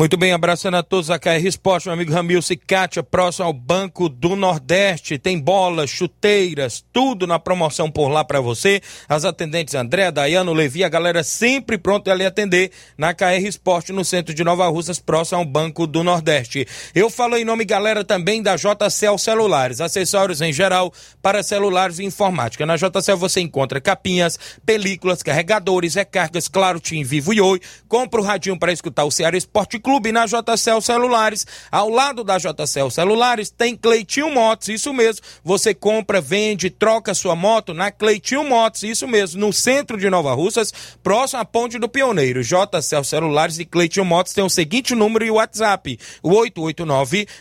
Muito 0.00 0.16
bem, 0.16 0.32
abraçando 0.32 0.78
a 0.78 0.82
todos 0.82 1.10
a 1.10 1.18
KR 1.18 1.44
Esporte, 1.44 1.84
meu 1.84 1.92
amigo 1.92 2.10
Ramil 2.10 2.40
Cicatia, 2.40 3.02
próximo 3.02 3.44
ao 3.44 3.52
Banco 3.52 4.08
do 4.08 4.34
Nordeste. 4.34 5.18
Tem 5.18 5.38
bolas, 5.38 5.90
chuteiras, 5.90 6.82
tudo 6.90 7.26
na 7.26 7.38
promoção 7.38 7.90
por 7.90 8.08
lá 8.08 8.24
para 8.24 8.40
você. 8.40 8.80
As 9.06 9.26
atendentes 9.26 9.74
André, 9.74 10.10
Dayano, 10.10 10.54
Levi, 10.54 10.84
a 10.84 10.88
galera 10.88 11.22
sempre 11.22 11.76
pronta 11.76 12.10
a 12.10 12.14
lhe 12.14 12.24
atender 12.24 12.70
na 12.96 13.12
KR 13.12 13.44
Esporte, 13.46 13.92
no 13.92 14.02
centro 14.02 14.32
de 14.32 14.42
Nova 14.42 14.66
Russas, 14.68 14.98
próximo 14.98 15.40
ao 15.40 15.44
Banco 15.44 15.86
do 15.86 16.02
Nordeste. 16.02 16.66
Eu 16.94 17.10
falo 17.10 17.36
em 17.36 17.44
nome, 17.44 17.66
galera, 17.66 18.02
também 18.02 18.42
da 18.42 18.56
JCL 18.56 19.18
Celulares, 19.18 19.82
acessórios 19.82 20.40
em 20.40 20.50
geral 20.50 20.90
para 21.20 21.42
celulares 21.42 21.98
e 21.98 22.04
informática. 22.04 22.64
Na 22.64 22.76
JCL 22.76 23.18
você 23.18 23.42
encontra 23.42 23.78
capinhas, 23.82 24.38
películas, 24.64 25.22
carregadores, 25.22 25.94
recargas, 25.94 26.48
claro, 26.48 26.80
Tim 26.80 27.04
Vivo 27.04 27.34
e 27.34 27.40
Oi. 27.42 27.60
Compra 27.86 28.18
o 28.18 28.24
radinho 28.24 28.58
para 28.58 28.72
escutar 28.72 29.04
o 29.04 29.10
Ceará 29.10 29.36
Esporte 29.36 29.78
Clube 29.78 29.89
na 30.12 30.26
JCL 30.26 30.80
Celulares. 30.80 31.46
Ao 31.70 31.88
lado 31.88 32.22
da 32.22 32.38
JCL 32.38 32.90
Celulares 32.90 33.50
tem 33.50 33.76
Cleitinho 33.76 34.30
Motos, 34.30 34.68
isso 34.68 34.92
mesmo. 34.92 35.24
Você 35.42 35.74
compra, 35.74 36.20
vende, 36.20 36.70
troca 36.70 37.14
sua 37.14 37.34
moto 37.34 37.72
na 37.72 37.90
Cleitinho 37.90 38.44
Motos, 38.44 38.82
isso 38.82 39.08
mesmo, 39.08 39.40
no 39.40 39.52
centro 39.52 39.96
de 39.96 40.10
Nova 40.10 40.34
Russas, 40.34 40.72
próximo 41.02 41.40
à 41.40 41.44
Ponte 41.44 41.78
do 41.78 41.88
Pioneiro. 41.88 42.42
JCL 42.42 43.04
Celulares 43.04 43.58
e 43.58 43.64
Cleitinho 43.64 44.04
Motos 44.04 44.32
tem 44.32 44.44
o 44.44 44.50
seguinte 44.50 44.94
número 44.94 45.24
e 45.24 45.30
WhatsApp: 45.30 45.98
o 46.22 46.30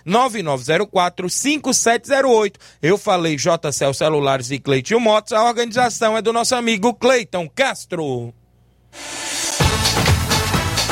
889-9904-5708. 0.06 2.56
Eu 2.82 2.98
falei 2.98 3.36
JCL 3.36 3.94
Celulares 3.94 4.52
e 4.52 4.60
Cleitinho 4.60 5.00
Motos, 5.00 5.34
a 5.34 5.44
organização 5.44 6.18
é 6.18 6.22
do 6.22 6.32
nosso 6.32 6.56
amigo 6.56 6.94
Cleiton 6.94 7.50
Castro. 7.50 8.34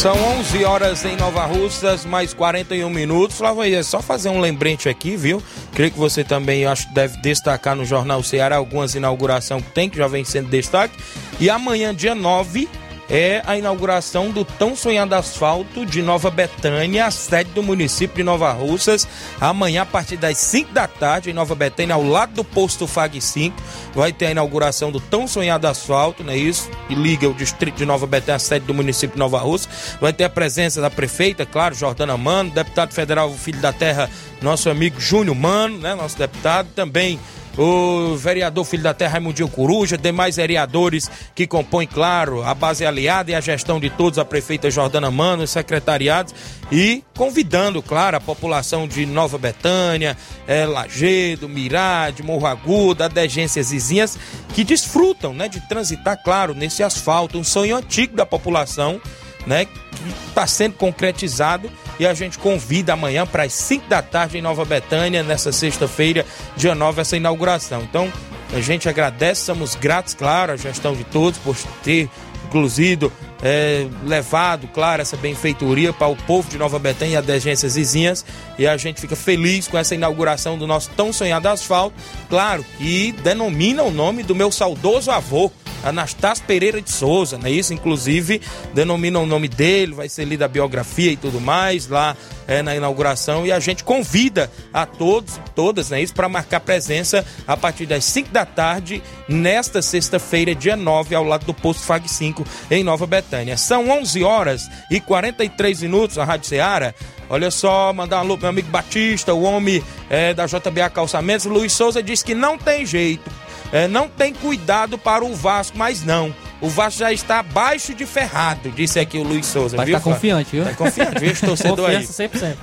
São 0.00 0.16
11 0.38 0.64
horas 0.64 1.04
em 1.04 1.14
Nova 1.14 1.44
Russas, 1.44 2.06
mais 2.06 2.32
41 2.32 2.88
minutos. 2.88 3.36
Flávio, 3.36 3.64
é 3.64 3.82
só 3.82 4.00
fazer 4.00 4.30
um 4.30 4.40
lembrete 4.40 4.88
aqui, 4.88 5.14
viu? 5.14 5.42
Creio 5.74 5.92
que 5.92 5.98
você 5.98 6.24
também 6.24 6.64
acho 6.64 6.90
deve 6.94 7.18
destacar 7.18 7.76
no 7.76 7.84
Jornal 7.84 8.22
Ceará 8.22 8.56
algumas 8.56 8.94
inaugurações 8.94 9.62
que 9.62 9.72
tem, 9.72 9.90
que 9.90 9.98
já 9.98 10.08
vem 10.08 10.24
sendo 10.24 10.48
destaque. 10.48 10.96
E 11.38 11.50
amanhã, 11.50 11.94
dia 11.94 12.14
9, 12.14 12.66
é 13.10 13.42
a 13.44 13.58
inauguração 13.58 14.30
do 14.30 14.44
tão 14.44 14.76
sonhado 14.76 15.14
asfalto 15.16 15.84
de 15.84 16.00
Nova 16.00 16.30
Betânia, 16.30 17.06
a 17.06 17.10
sede 17.10 17.50
do 17.50 17.62
município 17.62 18.18
de 18.18 18.22
Nova 18.22 18.52
Russas. 18.52 19.06
Amanhã, 19.40 19.82
a 19.82 19.86
partir 19.86 20.16
das 20.16 20.38
5 20.38 20.72
da 20.72 20.86
tarde, 20.86 21.28
em 21.28 21.32
Nova 21.32 21.56
Betânia, 21.56 21.96
ao 21.96 22.04
lado 22.04 22.34
do 22.34 22.44
posto 22.44 22.86
FAG 22.86 23.20
5, 23.20 23.60
vai 23.94 24.12
ter 24.12 24.26
a 24.26 24.30
inauguração 24.30 24.92
do 24.92 25.00
tão 25.00 25.26
sonhado 25.26 25.66
asfalto, 25.66 26.22
não 26.22 26.32
é 26.32 26.36
isso? 26.36 26.70
Que 26.86 26.94
liga 26.94 27.28
o 27.28 27.34
distrito 27.34 27.76
de 27.76 27.84
Nova 27.84 28.06
Betânia, 28.06 28.36
a 28.36 28.38
sede 28.38 28.64
do 28.64 28.72
município 28.72 29.14
de 29.14 29.18
Nova 29.18 29.40
Russa. 29.40 29.68
Vai 30.00 30.12
ter 30.12 30.24
a 30.24 30.30
presença 30.30 30.80
da 30.80 30.88
prefeita, 30.88 31.44
claro, 31.44 31.74
Jordana 31.74 32.16
Mano, 32.16 32.50
deputado 32.50 32.94
federal 32.94 33.32
Filho 33.32 33.60
da 33.60 33.72
Terra, 33.72 34.08
nosso 34.40 34.70
amigo 34.70 35.00
Júnior 35.00 35.34
Mano, 35.34 35.78
né? 35.78 35.96
Nosso 35.96 36.16
deputado, 36.16 36.68
também 36.76 37.18
o 37.58 38.16
vereador 38.16 38.64
Filho 38.64 38.82
da 38.82 38.94
Terra 38.94 39.12
Raimundinho 39.12 39.48
Coruja, 39.48 39.98
demais 39.98 40.36
vereadores 40.36 41.10
que 41.34 41.46
compõem, 41.46 41.86
claro, 41.86 42.42
a 42.42 42.54
base 42.54 42.86
aliada 42.86 43.30
e 43.30 43.34
a 43.34 43.40
gestão 43.40 43.80
de 43.80 43.90
todos, 43.90 44.18
a 44.18 44.24
prefeita 44.24 44.70
Jordana 44.70 45.10
Mano, 45.10 45.42
os 45.42 45.50
secretariados, 45.50 46.34
e 46.70 47.02
convidando, 47.16 47.82
claro, 47.82 48.16
a 48.16 48.20
população 48.20 48.86
de 48.86 49.04
Nova 49.04 49.36
Betânia, 49.38 50.16
é, 50.46 50.64
Lagedo, 50.64 51.48
Mirade, 51.48 52.22
Morro 52.22 52.46
Agudo, 52.46 53.02
adegências 53.02 53.70
vizinhas, 53.70 54.18
que 54.54 54.64
desfrutam 54.64 55.34
né, 55.34 55.48
de 55.48 55.60
transitar, 55.68 56.22
claro, 56.22 56.54
nesse 56.54 56.82
asfalto, 56.82 57.38
um 57.38 57.44
sonho 57.44 57.76
antigo 57.76 58.16
da 58.16 58.24
população, 58.24 59.00
né, 59.46 59.64
que 59.64 59.80
está 60.28 60.46
sendo 60.46 60.74
concretizado 60.74 61.70
e 62.00 62.06
a 62.06 62.14
gente 62.14 62.38
convida 62.38 62.94
amanhã 62.94 63.26
para 63.26 63.42
as 63.42 63.52
5 63.52 63.86
da 63.86 64.00
tarde 64.00 64.38
em 64.38 64.40
Nova 64.40 64.64
Betânia, 64.64 65.22
nessa 65.22 65.52
sexta-feira, 65.52 66.24
dia 66.56 66.74
9, 66.74 67.02
essa 67.02 67.14
inauguração. 67.14 67.82
Então, 67.82 68.10
a 68.54 68.60
gente 68.62 68.88
agradece, 68.88 69.42
somos 69.42 69.74
gratos, 69.74 70.14
claro, 70.14 70.50
à 70.50 70.56
gestão 70.56 70.94
de 70.94 71.04
todos 71.04 71.38
por 71.40 71.54
ter, 71.84 72.08
inclusive, 72.46 73.12
é, 73.42 73.86
levado, 74.02 74.66
claro, 74.68 75.02
essa 75.02 75.14
benfeitoria 75.14 75.92
para 75.92 76.08
o 76.08 76.16
povo 76.16 76.48
de 76.48 76.56
Nova 76.56 76.78
Betânia 76.78 77.12
e 77.12 77.16
adegências 77.18 77.74
vizinhas. 77.74 78.24
E 78.58 78.66
a 78.66 78.78
gente 78.78 78.98
fica 78.98 79.14
feliz 79.14 79.68
com 79.68 79.76
essa 79.76 79.94
inauguração 79.94 80.56
do 80.56 80.66
nosso 80.66 80.88
tão 80.96 81.12
sonhado 81.12 81.48
asfalto. 81.48 81.94
Claro, 82.30 82.64
que 82.78 83.12
denomina 83.22 83.82
o 83.82 83.90
nome 83.90 84.22
do 84.22 84.34
meu 84.34 84.50
saudoso 84.50 85.10
avô, 85.10 85.52
Anastácio 85.82 86.44
Pereira 86.44 86.80
de 86.80 86.90
Souza, 86.90 87.38
não 87.38 87.46
é 87.46 87.50
isso? 87.50 87.72
Inclusive, 87.72 88.40
denomina 88.74 89.18
o 89.18 89.26
nome 89.26 89.48
dele, 89.48 89.94
vai 89.94 90.08
ser 90.08 90.24
lida 90.24 90.44
a 90.44 90.48
biografia 90.48 91.12
e 91.12 91.16
tudo 91.16 91.40
mais 91.40 91.88
lá 91.88 92.16
é, 92.46 92.62
na 92.62 92.74
inauguração. 92.74 93.46
E 93.46 93.52
a 93.52 93.60
gente 93.60 93.84
convida 93.84 94.50
a 94.72 94.84
todos 94.84 95.36
e 95.36 95.40
todas, 95.54 95.90
não 95.90 95.96
é 95.96 96.02
isso? 96.02 96.14
Para 96.14 96.28
marcar 96.28 96.60
presença 96.60 97.24
a 97.46 97.56
partir 97.56 97.86
das 97.86 98.04
5 98.04 98.30
da 98.30 98.44
tarde, 98.44 99.02
nesta 99.28 99.80
sexta-feira, 99.80 100.54
dia 100.54 100.76
9, 100.76 101.14
ao 101.14 101.24
lado 101.24 101.46
do 101.46 101.54
posto 101.54 101.82
FAG 101.82 102.08
5, 102.08 102.44
em 102.70 102.82
Nova 102.82 103.06
Betânia. 103.06 103.56
São 103.56 103.88
11 103.88 104.22
horas 104.22 104.68
e 104.90 105.00
43 105.00 105.82
minutos 105.82 106.16
na 106.16 106.24
Rádio 106.24 106.48
Ceará. 106.48 106.94
Olha 107.28 107.50
só, 107.50 107.92
mandar 107.92 108.16
um 108.16 108.20
alô 108.20 108.34
pro 108.34 108.42
meu 108.42 108.50
amigo 108.50 108.68
Batista, 108.68 109.32
o 109.32 109.42
homem 109.42 109.82
é, 110.10 110.34
da 110.34 110.46
JBA 110.46 110.90
Calçamentos. 110.90 111.46
Luiz 111.46 111.72
Souza 111.72 112.02
disse 112.02 112.24
que 112.24 112.34
não 112.34 112.58
tem 112.58 112.84
jeito 112.84 113.30
é, 113.72 113.86
não 113.86 114.08
tem 114.08 114.32
cuidado 114.32 114.98
para 114.98 115.24
o 115.24 115.34
Vasco, 115.34 115.78
mas 115.78 116.04
não. 116.04 116.34
O 116.60 116.68
Vasco 116.68 117.00
já 117.00 117.12
está 117.12 117.38
abaixo 117.38 117.94
de 117.94 118.04
ferrado, 118.04 118.70
disse 118.70 119.00
aqui 119.00 119.16
o 119.16 119.22
Luiz 119.22 119.46
Souza. 119.46 119.76
Mas 119.76 119.86
viu, 119.86 119.96
tá 119.96 120.02
confiante, 120.02 120.50
viu? 120.52 120.64
Tá 120.64 120.74
confiante, 120.74 121.18
viu, 121.18 121.30
esse 121.32 121.46
torcedor 121.46 121.88
aí. 121.88 122.06
Confiança 122.06 122.28
100%. 122.28 122.56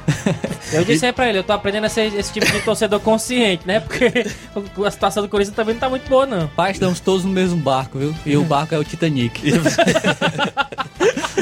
Eu 0.74 0.86
disse 0.86 1.06
aí 1.06 1.14
pra 1.14 1.28
ele, 1.30 1.40
eu 1.40 1.44
tô 1.44 1.54
aprendendo 1.54 1.86
a 1.86 1.90
ser 1.90 2.14
esse 2.14 2.32
tipo 2.32 2.46
de 2.46 2.62
torcedor 2.62 3.00
consciente, 3.00 3.66
né? 3.66 3.80
Porque 3.80 4.06
a 4.86 4.92
situação 4.92 5.24
do 5.24 5.30
Corinthians 5.30 5.56
também 5.56 5.74
não 5.74 5.80
tá 5.80 5.90
muito 5.90 6.08
boa, 6.08 6.28
não. 6.28 6.48
Pai, 6.50 6.72
estamos 6.72 7.00
todos 7.00 7.26
no 7.26 7.32
mesmo 7.32 7.58
barco, 7.58 7.98
viu? 7.98 8.16
E 8.26 8.38
o 8.38 8.44
barco 8.46 8.76
é 8.76 8.78
o 8.78 8.84
Titanic. 8.84 9.42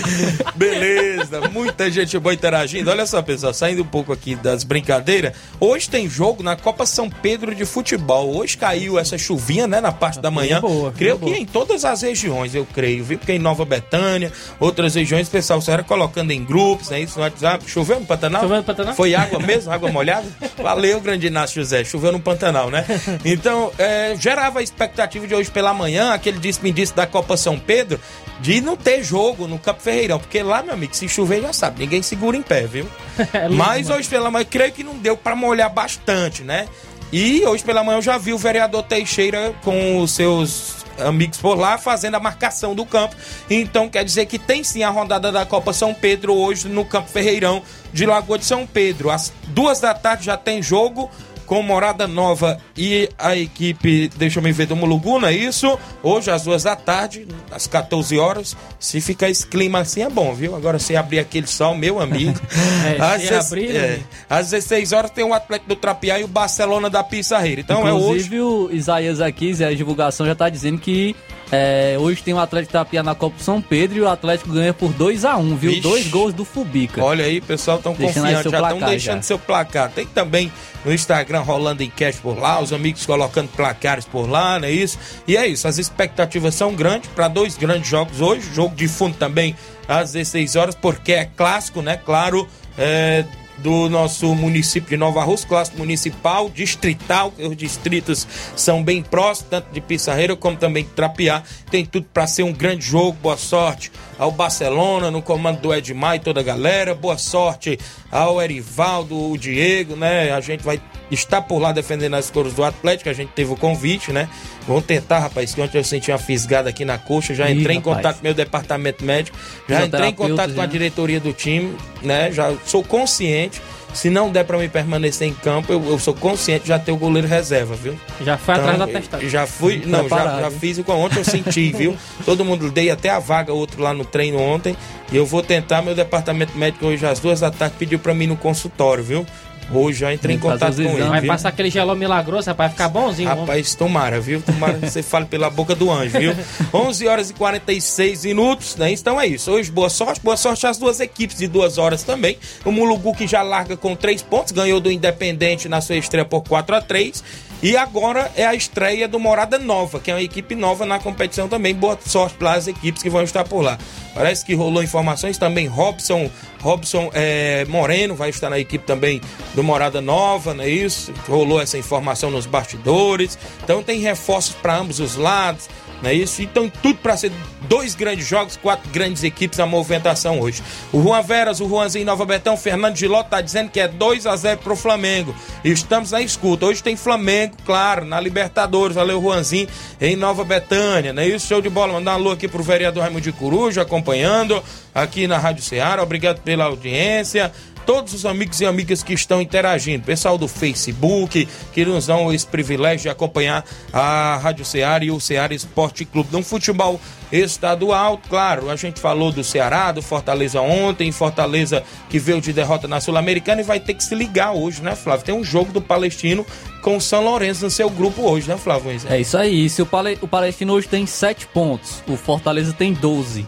Beleza, 0.56 1.49
muita 1.49 1.89
gente 1.89 2.18
boa 2.20 2.34
interagindo. 2.34 2.89
Olha 2.89 3.06
só, 3.06 3.22
pessoal, 3.22 3.53
saindo 3.53 3.82
um 3.82 3.86
pouco 3.88 4.12
aqui 4.12 4.36
das 4.36 4.64
brincadeiras. 4.64 5.34
Hoje 5.60 5.89
tem 5.89 6.10
jogo 6.10 6.43
na 6.43 6.56
Copa 6.56 6.86
São 6.86 7.10
Pedro 7.10 7.53
de 7.53 7.66
Futebol. 7.66 8.36
Hoje 8.36 8.58
caiu 8.58 8.99
essa 8.99 9.18
chuvinha, 9.18 9.68
né, 9.68 9.82
na 9.82 9.91
parte 9.91 10.20
da 10.20 10.30
manhã. 10.32 10.62
boa, 10.62 10.91
creio 10.91 11.20
que 11.20 11.32
em 11.32 11.45
todas 11.45 11.86
as 11.86 12.01
regiões, 12.01 12.53
eu 12.53 12.66
creio, 12.66 13.03
viu? 13.03 13.18
Porque 13.18 13.34
em 13.34 13.39
Nova 13.39 13.66
Betânia, 13.66 14.32
outras 14.60 14.95
regiões, 14.95 15.28
o 15.28 15.32
pessoal 15.32 15.62
só 15.62 15.72
era 15.72 15.84
colocando 15.84 16.32
em 16.32 16.43
grupos, 16.43 16.89
né? 16.89 16.99
Isso 17.01 17.18
no 17.18 17.24
WhatsApp. 17.24 17.70
Choveu 17.70 17.99
no 17.99 18.06
Pantanal? 18.06 18.41
Choveu 18.41 18.58
no 18.58 18.64
Pantanal? 18.64 18.95
Foi 18.95 19.16
água 19.16 19.39
mesmo? 19.39 19.72
Água 19.72 19.91
molhada? 19.91 20.26
Valeu, 20.62 20.99
grande 21.01 21.28
Inácio 21.28 21.62
José. 21.62 21.84
Choveu 21.84 22.12
no 22.12 22.20
Pantanal, 22.20 22.70
né? 22.70 22.86
Então, 23.24 23.72
é, 23.78 24.16
gerava 24.20 24.60
a 24.60 24.64
expectativa 24.64 25.28
de 25.28 25.36
hoje 25.36 25.49
pela 25.49 25.74
manhã, 25.74 26.14
aquele 26.14 26.39
disse-me-disse 26.39 26.95
da 26.95 27.08
Copa 27.08 27.38
São 27.38 27.58
Pedro, 27.58 27.99
de 28.40 28.62
não 28.62 28.76
ter 28.76 29.04
jogo 29.04 29.48
no 29.48 29.58
Campo 29.58 29.82
Ferreirão. 29.82 30.20
Porque 30.20 30.42
lá, 30.42 30.62
meu 30.62 30.74
amigo, 30.74 30.96
se 30.96 31.08
chover 31.08 31.42
já 31.42 31.54
sabe, 31.54 31.80
ninguém 31.80 32.02
segura 32.02 32.36
em 32.38 32.42
pé, 32.42 32.66
viu? 32.68 32.88
É 33.34 33.48
Mas 33.50 33.90
hoje 33.90 34.10
pela 34.10 34.30
manhã, 34.30 34.46
creio 34.50 34.72
que 34.72 34.84
não 34.84 34.98
deu 34.98 35.16
para 35.16 35.36
molhar 35.36 35.70
bastante, 35.70 36.44
né? 36.44 36.68
E 37.12 37.46
hoje 37.46 37.64
pela 37.64 37.84
manhã 37.84 37.98
eu 37.98 38.02
já 38.02 38.18
vi 38.18 38.34
o 38.34 38.38
vereador 38.38 38.84
Teixeira 38.84 39.54
com 39.64 40.00
os 40.00 40.12
seus 40.12 40.86
amigos 41.00 41.38
por 41.38 41.58
lá 41.58 41.78
fazendo 41.78 42.16
a 42.16 42.20
marcação 42.20 42.76
do 42.76 42.86
campo. 42.86 43.16
Então 43.50 43.90
quer 43.90 44.04
dizer 44.04 44.26
que 44.26 44.40
tem 44.40 44.64
sim 44.64 44.84
a 44.84 44.90
rodada 44.90 45.32
da 45.32 45.46
Copa 45.46 45.72
São 45.72 45.94
Pedro 45.94 46.34
hoje 46.34 46.68
no 46.68 46.84
Campo 46.84 47.10
Ferreirão 47.10 47.62
de 47.94 48.06
Lagoa 48.06 48.38
de 48.38 48.46
São 48.46 48.66
Pedro. 48.66 49.10
Às 49.10 49.32
duas 49.48 49.80
da 49.80 49.94
tarde 49.94 50.26
já 50.26 50.38
tem 50.38 50.62
jogo 50.62 51.10
com 51.46 51.62
Morada 51.62 52.08
Nova 52.08 52.58
e 52.76 53.10
a 53.18 53.36
equipe, 53.36 54.10
deixa 54.16 54.39
eu 54.39 54.43
me 54.43 54.52
ver, 54.52 54.68
do 54.68 54.76
Muluguna, 54.76 55.30
é 55.30 55.34
isso? 55.34 55.78
Hoje 56.04 56.32
às 56.32 56.43
duas 56.43 56.64
da 56.64 56.76
tarde, 56.76 57.28
às 57.52 57.68
14 57.68 58.18
horas. 58.18 58.56
Se 58.80 59.00
ficar 59.02 59.30
esse 59.30 59.46
clima 59.46 59.80
assim 59.80 60.04
é 60.04 60.10
bom, 60.10 60.34
viu? 60.34 60.56
Agora 60.56 60.80
se 60.80 60.96
abrir 60.96 61.20
aquele 61.20 61.48
sol, 61.48 61.76
meu 61.76 62.00
amigo. 62.00 62.39
É, 62.86 63.02
às, 63.02 63.22
se 63.24 63.34
abrir, 63.34 63.76
é, 63.76 63.98
né? 63.98 64.00
às 64.30 64.52
16 64.52 64.91
horas 64.91 65.12
tem 65.12 65.24
o 65.24 65.34
Atlético 65.34 65.70
do 65.70 65.76
Trapiá 65.76 66.20
e 66.20 66.24
o 66.24 66.28
Barcelona 66.28 66.89
da 66.89 67.04
Pissarreira. 67.04 67.62
Então 67.62 67.88
é 67.88 67.91
hoje. 67.93 68.28
Inclusive, 68.28 68.41
o 68.41 68.70
Isaías 68.72 69.22
aqui, 69.22 69.54
Zé, 69.54 69.66
a 69.66 69.74
divulgação 69.74 70.26
já 70.26 70.36
tá 70.36 70.50
dizendo 70.50 70.78
que 70.78 71.16
É, 71.52 71.96
hoje 72.00 72.24
tem 72.24 72.34
o 72.34 72.39
Atlético 72.39 72.74
Tapia 72.74 73.04
na 73.04 73.14
Copa 73.14 73.36
São 73.39 73.62
Pedro 73.62 73.98
e 73.98 74.02
o 74.02 74.10
Atlético 74.10 74.52
ganha 74.52 74.74
por 74.74 74.91
2 74.91 75.26
a 75.26 75.38
1 75.38 75.56
viu? 75.56 75.70
Vixe. 75.72 75.82
Dois 75.82 76.08
gols 76.08 76.34
do 76.34 76.43
Fubica. 76.43 77.04
Olha 77.04 77.26
aí, 77.26 77.39
pessoal, 77.39 77.78
estão 77.78 77.93
Deixando 77.93 78.24
confiantes, 78.24 78.52
já 78.52 78.62
estão 78.62 78.80
deixando 78.80 79.18
já. 79.18 79.22
seu 79.22 79.39
placar. 79.39 79.91
Tem 79.91 80.06
também 80.08 80.52
no 80.84 80.93
Instagram 80.93 81.41
rolando 81.41 81.84
enquete 81.84 82.18
por 82.20 82.38
lá, 82.38 82.60
os 82.62 82.74
amigos 82.74 83.06
colocando 83.06 83.50
placares 83.50 84.06
por 84.06 84.30
lá, 84.30 84.60
não 84.60 84.68
é 84.68 84.72
isso? 84.72 84.98
E 85.28 85.38
é 85.38 85.46
isso, 85.48 85.68
as 85.68 85.78
expectativas 85.78 86.56
são 86.56 86.74
grandes 86.74 87.10
para 87.12 87.28
dois 87.28 87.58
grandes 87.58 87.89
jogos 87.89 88.22
hoje, 88.22 88.54
jogo 88.54 88.76
de 88.76 88.88
fundo 88.88 89.16
também 89.18 89.56
às 89.88 90.14
16 90.14 90.56
horas, 90.56 90.76
porque 90.76 91.14
é 91.14 91.26
clássico, 91.26 91.82
né? 91.82 91.98
Claro, 91.98 92.48
é, 92.78 93.24
do 93.58 93.89
nosso 93.89 94.34
município 94.36 94.89
de 94.89 94.97
Nova 94.97 95.24
Rússia, 95.24 95.47
clássico 95.47 95.78
municipal, 95.78 96.49
distrital, 96.49 97.34
os 97.38 97.56
distritos 97.56 98.28
são 98.56 98.84
bem 98.84 99.01
próximos, 99.01 99.49
tanto 99.49 99.72
de 99.72 99.82
Pissarreira 99.82 100.36
como 100.36 100.58
também 100.58 100.84
de 100.84 100.89
Trapiá. 100.91 101.43
Tem 101.70 101.86
tudo 101.86 102.08
para 102.14 102.28
ser 102.28 102.43
um 102.43 102.53
grande 102.53 102.86
jogo. 102.86 103.18
Boa 103.22 103.38
sorte 103.38 103.91
ao 104.18 104.32
Barcelona, 104.32 105.10
no 105.10 105.22
comando 105.22 105.62
do 105.62 105.74
Edmar 105.74 106.16
e 106.16 106.20
toda 106.20 106.39
a 106.39 106.43
galera. 106.43 106.93
Boa 106.93 107.18
sorte 107.18 107.80
ao 108.12 108.41
Erivaldo, 108.41 109.32
o 109.32 109.38
Diego, 109.38 109.95
né? 109.95 110.32
A 110.32 110.41
gente 110.41 110.64
vai 110.64 110.82
estar 111.16 111.41
por 111.41 111.57
lá 111.59 111.72
defendendo 111.72 112.13
as 112.13 112.30
cores 112.30 112.53
do 112.53 112.63
Atlético, 112.63 113.09
a 113.09 113.13
gente 113.13 113.30
teve 113.30 113.51
o 113.51 113.55
convite, 113.55 114.11
né? 114.11 114.30
Vamos 114.68 114.86
tentar, 114.86 115.20
rapaz, 115.20 115.53
que 115.55 115.61
ontem 115.61 115.78
eu 115.80 115.84
senti 115.84 116.11
uma 116.11 116.18
fisgada 116.18 116.70
aqui 116.70 116.86
na 116.86 116.97
coxa, 116.97 117.34
já 117.34 117.49
Ih, 117.49 117.59
entrei 117.59 117.76
em 117.76 117.80
rapaz. 117.80 117.95
contato 117.97 118.18
com 118.18 118.24
meu 118.24 118.34
departamento 118.34 119.03
médico, 119.03 119.38
já 119.68 119.86
entrei 119.86 120.09
em 120.09 120.13
contato 120.13 120.53
com 120.53 120.61
a 120.61 120.66
já. 120.66 120.70
diretoria 120.72 121.20
do 121.20 121.34
time, 121.34 121.76
né? 122.03 122.32
Já 122.32 122.53
sou 122.66 122.84
consciente. 122.84 123.61
Se 123.93 124.09
não 124.09 124.30
der 124.30 124.43
pra 124.43 124.57
me 124.57 124.68
permanecer 124.68 125.26
em 125.26 125.34
campo, 125.34 125.72
eu, 125.72 125.82
eu 125.88 125.97
sou 125.97 126.13
consciente 126.13 126.63
de 126.63 126.68
já 126.68 126.78
ter 126.78 126.91
o 126.91 126.97
goleiro 126.97 127.30
reserva, 127.30 127.76
viu? 127.76 127.95
Já 128.20 128.38
foi 128.38 128.55
atrás 128.55 128.76
Então, 128.76 128.88
da 128.88 128.91
testada. 128.99 129.30
Já 129.30 129.47
fui, 129.47 129.84
não, 129.86 129.99
já, 130.09 130.16
Preparado, 130.18 130.41
já 130.41 130.51
fiz 130.51 130.78
o 130.78 130.84
que 130.84 130.91
ontem 130.91 131.20
eu 131.20 131.24
senti, 131.24 131.72
viu? 131.72 131.95
Todo 132.26 132.43
mundo 132.43 132.70
dei 132.70 132.89
até 132.91 133.09
a 133.09 133.20
vaga 133.20 133.53
outro 133.53 133.82
lá 133.82 133.93
no 133.93 134.03
treino 134.03 134.38
ontem. 134.38 134.76
E 135.13 135.16
eu 135.16 135.26
vou 135.26 135.41
tentar, 135.41 135.82
meu 135.82 135.95
departamento 135.95 136.57
médico 136.57 136.86
hoje 136.88 137.05
às 137.05 137.22
duas 137.22 137.39
da 137.39 137.49
tarde 137.49 137.76
pediu 137.80 137.97
pra 137.97 138.13
mim 138.13 138.28
no 138.28 138.36
consultório, 138.36 139.01
viu? 139.01 139.26
Hoje 139.72 139.99
já 139.99 140.13
entrei 140.13 140.36
em 140.36 140.39
contato 140.39 140.76
com 140.76 140.82
ele. 140.82 141.03
Vai 141.03 141.22
viu? 141.22 141.28
passar 141.28 141.49
aquele 141.49 141.70
geló 141.70 141.95
milagroso, 141.95 142.47
rapaz, 142.47 142.72
ficar 142.72 142.89
bonzinho. 142.89 143.30
Rapaz, 143.30 143.76
tomara, 143.76 144.20
viu? 144.20 144.41
Tomara 144.41 144.74
que 144.74 144.89
você 144.89 145.01
fale 145.03 145.26
pela 145.26 145.49
boca 145.49 145.76
do 145.76 145.91
anjo, 145.91 146.20
viu? 146.20 146.36
11 146.74 147.07
horas 147.07 147.30
e 147.30 147.34
46 147.34 148.26
minutos, 148.26 148.76
né? 148.76 148.91
Então 148.91 149.20
é 149.20 149.28
isso. 149.28 149.51
Hoje, 149.51 149.72
boa 149.72 149.89
sorte. 149.89 150.22
Boa 150.22 150.38
sorte 150.38 150.68
às 150.68 150.78
duas 150.78 150.99
equipes 150.99 151.38
de 151.38 151.47
duas 151.47 151.78
horas 151.78 152.03
também. 152.03 152.38
O 152.63 152.72
Mulugu 152.72 153.13
que 153.13 153.28
já 153.28 153.41
larga 153.41 153.76
com 153.76 153.95
três 153.95 154.22
pontos, 154.22 154.51
ganhou 154.51 154.80
do 154.80 154.91
Independente 154.91 155.68
na 155.68 155.82
sua 155.82 155.95
estreia 155.95 156.26
por 156.26 156.41
4 156.41 156.76
a 156.76 156.82
3 156.82 157.24
E 157.64 157.76
agora 157.76 158.32
é 158.36 158.45
a 158.45 158.53
estreia 158.53 159.08
do 159.08 159.20
Morada 159.20 159.58
Nova, 159.58 159.99
que 159.99 160.12
é 160.12 160.14
uma 160.14 160.22
equipe 160.22 160.56
nova 160.56 160.86
na 160.86 160.99
competição 160.99 161.47
também. 161.47 161.74
Boa 161.74 161.97
sorte 162.06 162.38
para 162.38 162.53
as 162.53 162.68
equipes 162.68 163.01
que 163.01 163.10
vão 163.10 163.24
estar 163.24 163.43
por 163.43 163.62
lá. 163.62 163.78
Parece 164.14 164.45
que 164.45 164.53
rolou 164.53 164.84
informações 164.84 165.38
também. 165.38 165.66
Robson, 165.66 166.30
Robson 166.62 167.10
é, 167.14 167.66
Moreno 167.66 168.16
vai 168.16 168.30
estar 168.30 168.49
na 168.49 168.60
equipe 168.60 168.86
também 168.86 169.20
do 169.53 169.64
Morada 169.64 169.99
Nova, 169.99 170.53
não 170.53 170.64
é 170.64 170.70
isso? 170.70 171.14
Rolou 171.28 171.60
essa 171.60 171.78
informação 171.78 172.30
nos 172.30 172.45
bastidores. 172.45 173.38
Então 173.64 173.82
tem 173.82 173.99
reforços 173.99 174.56
para 174.56 174.78
ambos 174.78 174.99
os 174.99 175.16
lados. 175.16 175.68
Não 176.02 176.10
é 176.10 176.14
isso? 176.14 176.41
Então, 176.41 176.70
tudo 176.70 176.98
para 177.00 177.18
ser 177.18 177.32
dois 177.68 177.96
grandes 177.96 178.28
jogos, 178.28 178.58
quatro 178.58 178.89
grandes 178.91 179.24
equipes 179.24 179.60
a 179.60 179.66
movimentação 179.66 180.39
hoje. 180.39 180.62
O 180.91 181.02
Juan 181.02 181.22
Veras, 181.22 181.60
o 181.60 181.68
Juanzinho 181.68 182.06
Nova 182.06 182.26
Betão, 182.26 182.56
Fernando 182.56 182.96
Giló 182.96 183.24
tá 183.24 183.41
dizendo 183.41 183.72
que 183.72 183.80
é 183.80 183.88
2 183.88 184.28
a 184.28 184.36
0 184.36 184.60
pro 184.60 184.76
Flamengo. 184.76 185.36
Estamos 185.64 186.12
na 186.12 186.22
escuta. 186.22 186.66
Hoje 186.66 186.84
tem 186.84 186.96
Flamengo, 186.96 187.56
claro, 187.66 188.06
na 188.06 188.20
Libertadores. 188.20 188.96
Valeu, 188.96 189.22
Juanzinho, 189.22 189.68
em 190.00 190.16
Nova 190.16 190.43
Betânia. 190.43 191.14
Não 191.14 191.24
é 191.24 191.28
isso? 191.28 191.48
Show 191.48 191.62
de 191.62 191.70
bola. 191.70 191.93
Mandar 191.93 192.12
um 192.12 192.16
alô 192.16 192.32
aqui 192.32 192.48
pro 192.48 192.64
vereador 192.64 193.04
Raimundo 193.04 193.24
de 193.24 193.32
Coruja, 193.32 193.82
acompanhando 193.82 194.62
aqui 194.93 195.28
na 195.28 195.38
Rádio 195.38 195.64
Ceará. 195.64 196.04
Obrigado 196.04 196.41
pela 196.41 196.66
audiência 196.66 197.52
todos 197.86 198.14
os 198.14 198.26
amigos 198.26 198.60
e 198.62 198.66
amigas 198.66 199.04
que 199.04 199.14
estão 199.14 199.42
interagindo, 199.42 200.04
pessoal 200.04 200.38
do 200.38 200.48
Facebook, 200.48 201.48
que 201.74 201.86
nos 201.86 202.08
dão 202.08 202.34
esse 202.34 202.48
privilégio 202.48 203.04
de 203.04 203.10
acompanhar 203.10 203.64
a 203.94 204.38
Rádio 204.38 204.66
Ceará 204.66 205.06
e 205.06 205.12
o 205.12 205.20
Ceará 205.20 205.54
Esporte 205.54 206.04
Clube. 206.06 206.30
No 206.32 206.44
futebol 206.44 207.00
estadual, 207.32 208.20
claro, 208.30 208.70
a 208.70 208.76
gente 208.76 209.00
falou 209.00 209.32
do 209.32 209.44
Ceará, 209.44 209.92
do 209.92 210.02
Fortaleza 210.02 210.62
ontem, 210.62 211.12
Fortaleza 211.12 211.84
que 212.10 212.18
veio 212.18 212.42
de 212.42 212.54
derrota 212.54 212.88
na 212.88 213.00
Sul-Americana 213.00 213.62
e 213.62 213.64
vai 213.64 213.80
ter 213.80 213.94
que 213.94 214.04
se 214.04 214.16
ligar 214.16 214.54
hoje, 214.54 214.82
né, 214.82 214.96
Flávio? 214.96 215.26
Tem 215.26 215.36
um 215.36 215.44
jogo 215.44 215.72
do 215.72 215.82
Palestino 215.82 216.46
com 216.82 216.98
o 216.98 217.02
São 217.02 217.24
Lourenço 217.24 217.64
no 217.64 217.72
seu 217.72 217.90
grupo 217.90 218.22
hoje, 218.22 218.48
né, 218.48 218.58
Flávio? 218.58 218.92
É 219.10 219.20
isso 219.20 219.38
aí. 219.38 219.70
Se 219.70 219.82
o 219.82 220.28
Palestino 220.28 220.74
hoje 220.74 220.88
tem 220.88 221.06
7 221.06 221.48
pontos, 221.48 222.04
o 222.08 222.16
Fortaleza 222.16 222.74
tem 222.74 222.94
12. 222.94 223.46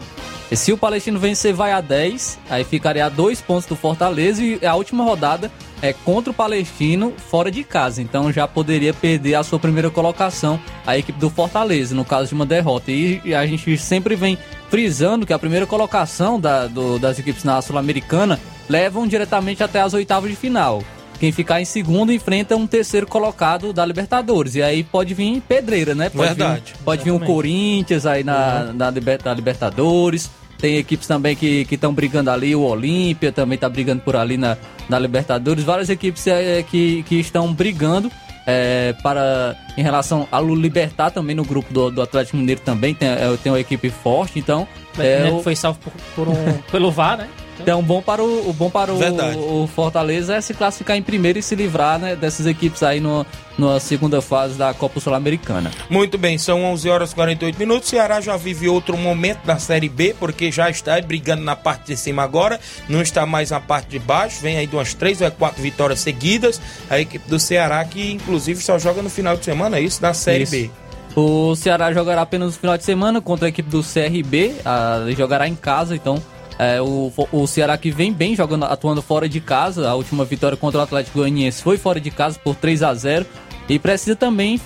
E 0.50 0.56
se 0.56 0.72
o 0.72 0.78
Palestino 0.78 1.18
vencer, 1.18 1.52
vai 1.52 1.72
a 1.72 1.80
10, 1.80 2.38
aí 2.48 2.64
ficaria 2.64 3.04
a 3.04 3.08
2 3.10 3.40
pontos 3.42 3.66
do 3.66 3.76
Fortaleza 3.76 4.42
e 4.42 4.64
a 4.64 4.74
última 4.74 5.04
rodada 5.04 5.50
é 5.82 5.92
contra 5.92 6.30
o 6.30 6.34
Palestino 6.34 7.12
fora 7.30 7.50
de 7.50 7.62
casa. 7.62 8.00
Então 8.00 8.32
já 8.32 8.48
poderia 8.48 8.94
perder 8.94 9.34
a 9.34 9.42
sua 9.42 9.58
primeira 9.58 9.90
colocação 9.90 10.58
a 10.86 10.96
equipe 10.96 11.18
do 11.20 11.28
Fortaleza, 11.28 11.94
no 11.94 12.04
caso 12.04 12.28
de 12.28 12.34
uma 12.34 12.46
derrota. 12.46 12.90
E 12.90 13.34
a 13.34 13.46
gente 13.46 13.76
sempre 13.76 14.16
vem 14.16 14.38
frisando 14.70 15.26
que 15.26 15.34
a 15.34 15.38
primeira 15.38 15.66
colocação 15.66 16.40
da- 16.40 16.66
do- 16.66 16.98
das 16.98 17.18
equipes 17.18 17.44
na 17.44 17.60
Sul-Americana 17.60 18.40
levam 18.70 19.06
diretamente 19.06 19.62
até 19.62 19.82
as 19.82 19.92
oitavas 19.92 20.30
de 20.30 20.36
final. 20.36 20.82
Quem 21.20 21.32
ficar 21.32 21.60
em 21.60 21.64
segundo 21.64 22.12
enfrenta 22.12 22.54
um 22.56 22.66
terceiro 22.66 23.06
colocado 23.06 23.72
da 23.72 23.84
Libertadores. 23.84 24.54
E 24.54 24.62
aí 24.62 24.84
pode 24.84 25.14
vir 25.14 25.40
pedreira, 25.48 25.94
né? 25.94 26.08
Pode 26.08 26.28
Verdade. 26.28 26.72
Vir, 26.76 26.84
pode 26.84 27.02
vir 27.02 27.10
o 27.10 27.14
Exatamente. 27.14 27.32
Corinthians 27.34 28.06
aí 28.06 28.22
na, 28.22 28.72
na, 28.72 28.90
Liber- 28.90 29.20
na 29.24 29.34
Libertadores. 29.34 30.30
Tem 30.58 30.76
equipes 30.76 31.06
também 31.06 31.34
que 31.36 31.66
estão 31.70 31.92
brigando 31.92 32.30
ali. 32.30 32.54
O 32.54 32.62
Olímpia 32.62 33.30
também 33.32 33.54
está 33.56 33.68
brigando 33.68 34.02
por 34.02 34.14
ali 34.16 34.36
na, 34.36 34.56
na 34.88 34.98
Libertadores. 34.98 35.64
Várias 35.64 35.88
equipes 35.90 36.26
é, 36.26 36.62
que, 36.62 37.02
que 37.04 37.16
estão 37.16 37.52
brigando 37.52 38.10
é, 38.46 38.92
para 39.02 39.56
em 39.76 39.82
relação 39.82 40.26
ao 40.32 40.54
Libertar 40.54 41.10
também 41.10 41.34
no 41.36 41.44
grupo 41.44 41.72
do, 41.72 41.90
do 41.90 42.02
Atlético 42.02 42.36
Mineiro 42.36 42.60
também 42.64 42.94
tem, 42.94 43.08
é, 43.08 43.36
tem 43.42 43.52
uma 43.52 43.60
equipe 43.60 43.90
forte. 43.90 44.38
Então 44.38 44.66
é, 44.98 45.24
Né, 45.24 45.30
o- 45.32 45.42
Foi 45.42 45.54
salvo 45.56 45.78
por, 45.80 45.92
por 46.14 46.28
um, 46.28 46.52
pelo 46.72 46.90
VAR, 46.90 47.18
né? 47.18 47.28
Então, 47.60 47.82
bom 47.82 48.00
para 48.00 48.22
o, 48.22 48.48
o 48.48 48.52
bom 48.52 48.70
para 48.70 48.92
o, 48.92 49.62
o 49.62 49.66
Fortaleza 49.66 50.36
é 50.36 50.40
se 50.40 50.54
classificar 50.54 50.96
em 50.96 51.02
primeiro 51.02 51.38
e 51.38 51.42
se 51.42 51.54
livrar 51.54 51.98
né, 51.98 52.16
dessas 52.16 52.46
equipes 52.46 52.82
aí 52.82 53.00
no, 53.00 53.26
na 53.58 53.80
segunda 53.80 54.22
fase 54.22 54.54
da 54.54 54.72
Copa 54.72 55.00
Sul-Americana. 55.00 55.70
Muito 55.90 56.16
bem, 56.16 56.38
são 56.38 56.64
11 56.64 56.88
horas 56.88 57.12
e 57.12 57.14
48 57.14 57.58
minutos. 57.58 57.88
Ceará 57.88 58.20
já 58.20 58.36
vive 58.36 58.68
outro 58.68 58.96
momento 58.96 59.44
da 59.44 59.58
Série 59.58 59.88
B, 59.88 60.14
porque 60.18 60.52
já 60.52 60.70
está 60.70 61.00
brigando 61.00 61.42
na 61.42 61.56
parte 61.56 61.86
de 61.88 61.96
cima 61.96 62.22
agora, 62.22 62.60
não 62.88 63.02
está 63.02 63.26
mais 63.26 63.50
na 63.50 63.60
parte 63.60 63.90
de 63.90 63.98
baixo. 63.98 64.40
Vem 64.40 64.56
aí 64.56 64.66
de 64.66 64.76
umas 64.76 64.94
três 64.94 65.20
ou 65.20 65.30
quatro 65.30 65.62
vitórias 65.62 66.00
seguidas. 66.00 66.60
A 66.88 67.00
equipe 67.00 67.28
do 67.28 67.38
Ceará, 67.38 67.84
que 67.84 68.12
inclusive 68.12 68.62
só 68.62 68.78
joga 68.78 69.02
no 69.02 69.10
final 69.10 69.36
de 69.36 69.44
semana, 69.44 69.78
é 69.78 69.80
isso? 69.80 70.00
Da 70.00 70.14
Série 70.14 70.44
Isso. 70.44 70.52
B. 70.52 70.70
O 71.16 71.56
Ceará 71.56 71.92
jogará 71.92 72.22
apenas 72.22 72.54
no 72.54 72.60
final 72.60 72.78
de 72.78 72.84
semana 72.84 73.20
contra 73.20 73.46
a 73.46 73.48
equipe 73.48 73.68
do 73.68 73.82
CRB, 73.82 74.54
a, 74.64 75.04
jogará 75.16 75.48
em 75.48 75.54
casa, 75.54 75.96
então 75.96 76.22
é, 76.58 76.82
o, 76.82 77.12
o 77.32 77.46
Ceará 77.46 77.78
que 77.78 77.90
vem 77.90 78.12
bem 78.12 78.34
jogando, 78.34 78.64
atuando 78.64 79.00
fora 79.00 79.28
de 79.28 79.40
casa, 79.40 79.88
a 79.88 79.94
última 79.94 80.24
vitória 80.24 80.56
contra 80.56 80.80
o 80.80 80.82
Atlético 80.82 81.18
Goianiense 81.20 81.62
foi 81.62 81.78
fora 81.78 82.00
de 82.00 82.10
casa 82.10 82.38
por 82.42 82.56
3 82.56 82.82
a 82.82 82.92
0 82.94 83.26
e 83.68 83.78
precisa 83.78 84.16
também 84.16 84.60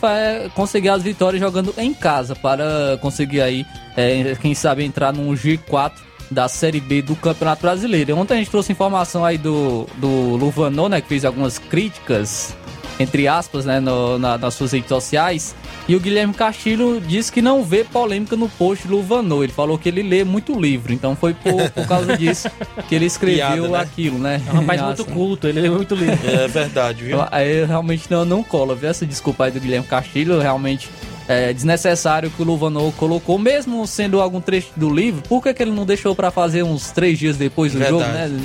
conseguir 0.54 0.88
as 0.88 1.02
vitórias 1.02 1.40
jogando 1.40 1.74
em 1.76 1.92
casa 1.92 2.34
para 2.36 2.98
conseguir 3.00 3.40
aí, 3.40 3.66
é, 3.96 4.36
quem 4.40 4.54
sabe, 4.54 4.84
entrar 4.84 5.12
num 5.12 5.34
G4 5.34 5.92
da 6.30 6.48
Série 6.48 6.80
B 6.80 7.02
do 7.02 7.14
Campeonato 7.14 7.62
Brasileiro. 7.62 8.16
Ontem 8.16 8.34
a 8.34 8.36
gente 8.38 8.50
trouxe 8.50 8.72
informação 8.72 9.24
aí 9.24 9.36
do, 9.36 9.86
do 9.96 10.36
Luvanô, 10.36 10.88
né, 10.88 11.00
que 11.00 11.08
fez 11.08 11.24
algumas 11.24 11.58
críticas 11.58 12.56
entre 12.98 13.26
aspas, 13.26 13.64
né, 13.64 13.80
no- 13.80 14.18
na- 14.18 14.38
nas 14.38 14.54
suas 14.54 14.72
redes 14.72 14.88
sociais. 14.88 15.54
E 15.88 15.96
o 15.96 16.00
Guilherme 16.00 16.32
Castilho 16.34 17.00
disse 17.00 17.32
que 17.32 17.42
não 17.42 17.64
vê 17.64 17.82
polêmica 17.84 18.36
no 18.36 18.48
post 18.48 18.86
do 18.86 18.94
Luvanô. 18.96 19.42
Ele 19.42 19.52
falou 19.52 19.76
que 19.76 19.88
ele 19.88 20.02
lê 20.02 20.22
muito 20.24 20.58
livro, 20.58 20.92
então 20.92 21.16
foi 21.16 21.34
por, 21.34 21.70
por 21.70 21.86
causa 21.86 22.16
disso 22.16 22.48
que 22.88 22.94
ele 22.94 23.06
escreveu 23.06 23.36
Piada, 23.64 23.68
né? 23.68 23.78
aquilo, 23.80 24.18
né? 24.18 24.40
É 24.46 24.50
um 24.52 24.60
rapaz 24.60 24.80
muito 24.82 25.04
culto, 25.06 25.48
ele 25.48 25.66
é 25.66 25.70
muito 25.70 25.94
lindo. 25.94 26.18
É 26.24 26.46
verdade, 26.46 27.04
viu? 27.04 27.18
Eu- 27.18 27.28
Aí 27.32 27.64
realmente 27.64 28.04
não, 28.10 28.24
não 28.24 28.42
cola, 28.42 28.74
viu? 28.74 28.88
Essa 28.90 29.04
desculpa 29.06 29.44
aí 29.46 29.50
do 29.50 29.58
Guilherme 29.60 29.86
Castilho, 29.86 30.38
realmente 30.38 30.88
é 31.28 31.52
desnecessário 31.52 32.30
que 32.30 32.42
o 32.42 32.44
Luvanô 32.44 32.92
colocou, 32.98 33.38
mesmo 33.38 33.86
sendo 33.86 34.20
algum 34.20 34.40
trecho 34.40 34.68
do 34.76 34.92
livro, 34.92 35.22
por 35.28 35.42
que, 35.42 35.54
que 35.54 35.62
ele 35.62 35.70
não 35.70 35.86
deixou 35.86 36.14
pra 36.14 36.30
fazer 36.30 36.62
uns 36.62 36.90
três 36.90 37.18
dias 37.18 37.36
depois 37.36 37.72
do 37.72 37.78
Verdade. 37.78 38.02
jogo, 38.02 38.12
né? 38.12 38.40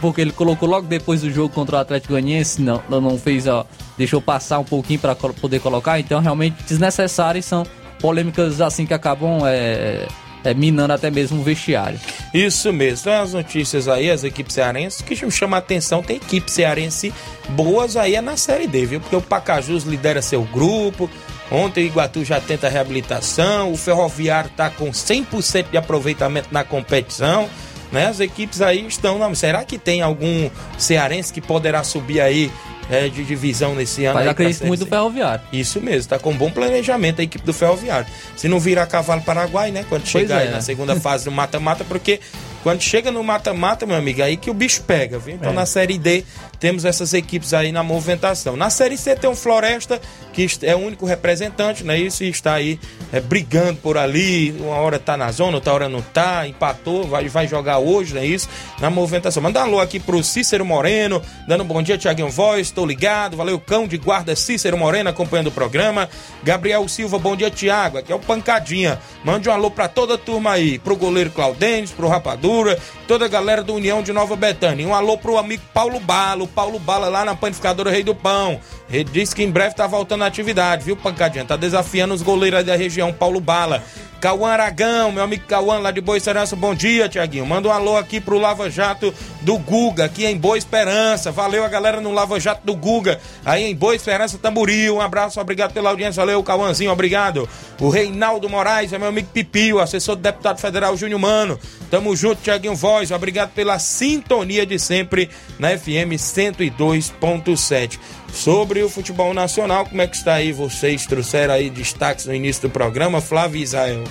Porque 0.00 0.20
ele 0.20 0.32
colocou 0.32 0.68
logo 0.68 0.86
depois 0.86 1.20
do 1.20 1.30
jogo 1.30 1.52
contra 1.52 1.76
o 1.76 1.78
Atlético 1.80 2.14
Goianiense, 2.14 2.60
não, 2.62 2.82
não- 2.88 3.18
fez, 3.18 3.46
ó, 3.46 3.66
deixou 3.98 4.20
passar 4.20 4.58
um 4.58 4.64
pouquinho 4.64 4.98
colo- 5.16 5.34
poder 5.34 5.60
colocar, 5.60 5.98
então 6.00 6.20
realmente 6.20 6.56
desnecessárias 6.66 7.44
são 7.44 7.64
polêmicas 8.00 8.60
assim 8.60 8.86
que 8.86 8.94
acabam 8.94 9.40
é, 9.44 10.06
é, 10.44 10.54
minando 10.54 10.92
até 10.94 11.10
mesmo 11.10 11.40
o 11.40 11.42
vestiário. 11.44 11.98
Isso 12.32 12.72
mesmo. 12.72 13.10
As 13.10 13.32
notícias 13.34 13.88
aí, 13.88 14.10
as 14.10 14.24
equipes 14.24 14.54
cearenses, 14.54 15.02
que 15.02 15.24
me 15.26 15.30
chama 15.32 15.56
a 15.56 15.58
atenção, 15.58 16.02
tem 16.02 16.16
equipe 16.16 16.50
cearense 16.50 17.12
boas 17.50 17.96
aí 17.96 18.14
é 18.14 18.20
na 18.22 18.36
Série 18.36 18.66
D, 18.66 18.86
viu? 18.86 19.00
Porque 19.00 19.16
o 19.16 19.20
Pacajus 19.22 19.84
lidera 19.84 20.22
seu 20.22 20.42
grupo, 20.44 21.10
Ontem 21.50 21.84
o 21.84 21.86
Iguatu 21.86 22.22
já 22.26 22.38
tenta 22.42 22.66
a 22.66 22.70
reabilitação, 22.70 23.72
o 23.72 23.76
Ferroviário 23.78 24.50
está 24.50 24.68
com 24.68 24.90
100% 24.90 25.70
de 25.70 25.78
aproveitamento 25.78 26.48
na 26.52 26.62
competição. 26.62 27.48
Né? 27.90 28.06
As 28.06 28.20
equipes 28.20 28.60
aí 28.60 28.86
estão. 28.86 29.18
Não, 29.18 29.34
será 29.34 29.64
que 29.64 29.78
tem 29.78 30.02
algum 30.02 30.50
cearense 30.76 31.32
que 31.32 31.40
poderá 31.40 31.82
subir 31.82 32.20
aí 32.20 32.50
é, 32.90 33.08
de 33.08 33.24
divisão 33.24 33.74
nesse 33.74 34.04
ano? 34.04 34.14
Mas 34.14 34.26
aí 34.26 34.30
acredito 34.30 34.66
muito 34.66 34.80
no? 34.80 34.86
Ferroviário. 34.86 35.44
Isso 35.52 35.80
mesmo, 35.80 36.00
está 36.00 36.18
com 36.18 36.36
bom 36.36 36.50
planejamento 36.50 37.20
a 37.20 37.24
equipe 37.24 37.44
do 37.44 37.52
Ferroviário. 37.52 38.06
Se 38.36 38.48
não 38.48 38.60
virar 38.60 38.86
cavalo 38.86 39.22
paraguai, 39.22 39.70
né? 39.70 39.84
Quando 39.88 40.06
chegar 40.06 40.42
é, 40.42 40.48
aí 40.48 40.50
na 40.50 40.60
segunda 40.60 40.98
fase 41.00 41.24
do 41.24 41.32
mata-mata, 41.32 41.84
porque 41.84 42.20
quando 42.62 42.80
chega 42.82 43.10
no 43.10 43.22
mata-mata, 43.22 43.86
meu 43.86 43.96
amigo, 43.96 44.22
aí 44.22 44.36
que 44.36 44.50
o 44.50 44.54
bicho 44.54 44.82
pega, 44.82 45.18
viu? 45.18 45.34
Então 45.36 45.50
É. 45.50 45.54
na 45.54 45.66
Série 45.66 45.98
D 45.98 46.24
temos 46.58 46.84
essas 46.84 47.14
equipes 47.14 47.54
aí 47.54 47.70
na 47.70 47.82
movimentação. 47.82 48.56
Na 48.56 48.68
Série 48.68 48.96
C 48.98 49.14
tem 49.14 49.30
o 49.30 49.34
Floresta, 49.34 50.00
que 50.32 50.46
é 50.62 50.74
o 50.74 50.78
único 50.78 51.06
representante, 51.06 51.84
né? 51.84 51.98
Isso 51.98 52.24
e 52.24 52.28
está 52.28 52.54
aí 52.54 52.78
é, 53.12 53.20
brigando 53.20 53.76
por 53.80 53.96
ali. 53.96 54.50
Uma 54.58 54.74
hora 54.76 54.98
tá 54.98 55.16
na 55.16 55.30
zona, 55.30 55.56
outra 55.56 55.72
hora 55.72 55.88
não 55.88 56.02
tá, 56.02 56.46
empatou, 56.48 57.04
vai, 57.04 57.28
vai 57.28 57.46
jogar 57.46 57.78
hoje, 57.78 58.14
não 58.14 58.20
é 58.20 58.26
isso? 58.26 58.48
Na 58.80 58.90
movimentação. 58.90 59.42
Manda 59.42 59.60
um 59.60 59.62
alô 59.62 59.80
aqui 59.80 60.00
pro 60.00 60.22
Cícero 60.22 60.64
Moreno, 60.64 61.22
dando 61.46 61.62
um 61.62 61.66
bom 61.66 61.82
dia, 61.82 61.96
Tiaguinho 61.96 62.28
Voz, 62.28 62.70
tô 62.70 62.84
ligado. 62.84 63.36
Valeu, 63.36 63.58
cão 63.60 63.86
de 63.86 63.96
guarda 63.96 64.34
Cícero 64.34 64.76
Moreno 64.76 65.08
acompanhando 65.10 65.46
o 65.48 65.52
programa. 65.52 66.08
Gabriel 66.42 66.86
Silva, 66.88 67.18
bom 67.18 67.36
dia, 67.36 67.50
Tiago. 67.50 67.98
Aqui 67.98 68.10
é 68.12 68.14
o 68.14 68.18
Pancadinha. 68.18 68.98
Mande 69.24 69.48
um 69.48 69.52
alô 69.52 69.70
pra 69.70 69.86
toda 69.88 70.14
a 70.14 70.18
turma 70.18 70.52
aí, 70.52 70.78
pro 70.78 70.96
goleiro 70.96 71.30
Claudênis, 71.30 71.90
pro 71.92 72.08
Rapadura, 72.48 72.78
toda 73.06 73.26
a 73.26 73.28
galera 73.28 73.62
do 73.62 73.74
União 73.74 74.02
de 74.02 74.10
Nova 74.10 74.34
Betânia. 74.34 74.86
Um 74.86 74.94
alô 74.94 75.18
pro 75.18 75.36
amigo 75.36 75.62
Paulo 75.74 76.00
Bala, 76.00 76.44
o 76.44 76.48
Paulo 76.48 76.78
Bala 76.78 77.08
lá 77.08 77.24
na 77.24 77.34
panificadora 77.34 77.90
Rei 77.90 78.02
do 78.02 78.14
Pão. 78.14 78.58
Ele 78.90 79.04
disse 79.04 79.34
que 79.34 79.42
em 79.42 79.50
breve 79.50 79.74
tá 79.74 79.86
voltando 79.86 80.24
à 80.24 80.26
atividade, 80.26 80.82
viu, 80.82 80.96
Pancadinha? 80.96 81.44
Tá 81.44 81.56
desafiando 81.56 82.14
os 82.14 82.22
goleiros 82.22 82.64
da 82.64 82.74
região, 82.74 83.12
Paulo 83.12 83.38
Bala. 83.38 83.84
Cauã 84.20 84.50
Aragão, 84.50 85.12
meu 85.12 85.22
amigo 85.22 85.44
Cauã 85.46 85.78
lá 85.78 85.92
de 85.92 86.00
Boa 86.00 86.18
Esperança, 86.18 86.56
bom 86.56 86.74
dia, 86.74 87.08
Tiaguinho. 87.08 87.46
Manda 87.46 87.68
um 87.68 87.72
alô 87.72 87.96
aqui 87.96 88.20
pro 88.20 88.36
Lava 88.36 88.68
Jato 88.68 89.14
do 89.42 89.56
Guga, 89.58 90.06
aqui 90.06 90.26
em 90.26 90.36
Boa 90.36 90.58
Esperança. 90.58 91.30
Valeu 91.30 91.64
a 91.64 91.68
galera 91.68 92.00
no 92.00 92.10
Lava 92.10 92.40
Jato 92.40 92.66
do 92.66 92.74
Guga, 92.74 93.20
aí 93.44 93.62
em 93.62 93.76
Boa 93.76 93.94
Esperança, 93.94 94.36
Tamboril. 94.36 94.96
Um 94.96 95.00
abraço, 95.00 95.40
obrigado 95.40 95.72
pela 95.72 95.90
audiência, 95.90 96.20
valeu, 96.20 96.42
Cauãzinho, 96.42 96.90
obrigado. 96.90 97.48
O 97.80 97.90
Reinaldo 97.90 98.48
Moraes 98.48 98.92
é 98.92 98.98
meu 98.98 99.06
amigo 99.06 99.28
Pipio, 99.32 99.78
assessor 99.78 100.16
do 100.16 100.22
deputado 100.22 100.58
federal 100.58 100.96
Júnior 100.96 101.20
Mano. 101.20 101.56
Tamo 101.88 102.16
junto, 102.16 102.42
Tiaguinho 102.42 102.74
Voz, 102.74 103.12
obrigado 103.12 103.50
pela 103.50 103.78
sintonia 103.78 104.66
de 104.66 104.80
sempre 104.80 105.30
na 105.60 105.78
FM 105.78 106.18
102.7. 106.18 108.00
Sobre 108.32 108.82
o 108.82 108.88
futebol 108.88 109.34
nacional, 109.34 109.84
como 109.86 110.00
é 110.00 110.06
que 110.06 110.16
está 110.16 110.34
aí? 110.34 110.52
Vocês 110.52 111.06
trouxeram 111.06 111.54
aí 111.54 111.70
destaques 111.70 112.26
no 112.26 112.34
início 112.34 112.62
do 112.62 112.70
programa, 112.70 113.20
Flávio 113.20 113.58
e 113.58 113.62
Israel. 113.62 114.04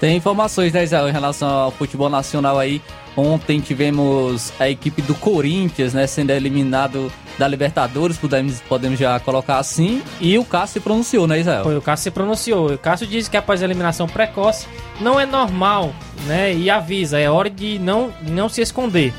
Tem 0.00 0.16
informações, 0.16 0.72
né, 0.72 0.84
Israel, 0.84 1.08
em 1.08 1.12
relação 1.12 1.48
ao 1.48 1.70
futebol 1.70 2.10
nacional 2.10 2.58
aí. 2.58 2.82
Ontem 3.16 3.60
tivemos 3.60 4.52
a 4.58 4.68
equipe 4.68 5.00
do 5.02 5.14
Corinthians, 5.14 5.94
né, 5.94 6.06
sendo 6.06 6.30
eliminado 6.30 7.12
da 7.38 7.46
Libertadores, 7.46 8.16
podemos, 8.16 8.60
podemos 8.62 8.98
já 8.98 9.18
colocar 9.20 9.58
assim. 9.58 10.02
E 10.20 10.36
o 10.36 10.44
Cássio 10.44 10.74
se 10.74 10.80
pronunciou, 10.80 11.26
né, 11.26 11.40
Israel? 11.40 11.64
Foi, 11.64 11.76
o 11.76 11.82
Cássio 11.82 12.04
se 12.04 12.10
pronunciou. 12.10 12.72
O 12.72 12.78
Cássio 12.78 13.06
disse 13.06 13.30
que 13.30 13.36
após 13.36 13.62
a 13.62 13.64
eliminação 13.64 14.06
precoce 14.06 14.66
não 15.00 15.18
é 15.18 15.26
normal, 15.26 15.94
né? 16.26 16.52
E 16.54 16.68
avisa, 16.68 17.18
é 17.18 17.30
hora 17.30 17.50
de 17.50 17.78
não, 17.78 18.12
não 18.22 18.48
se 18.48 18.60
esconder. 18.60 19.12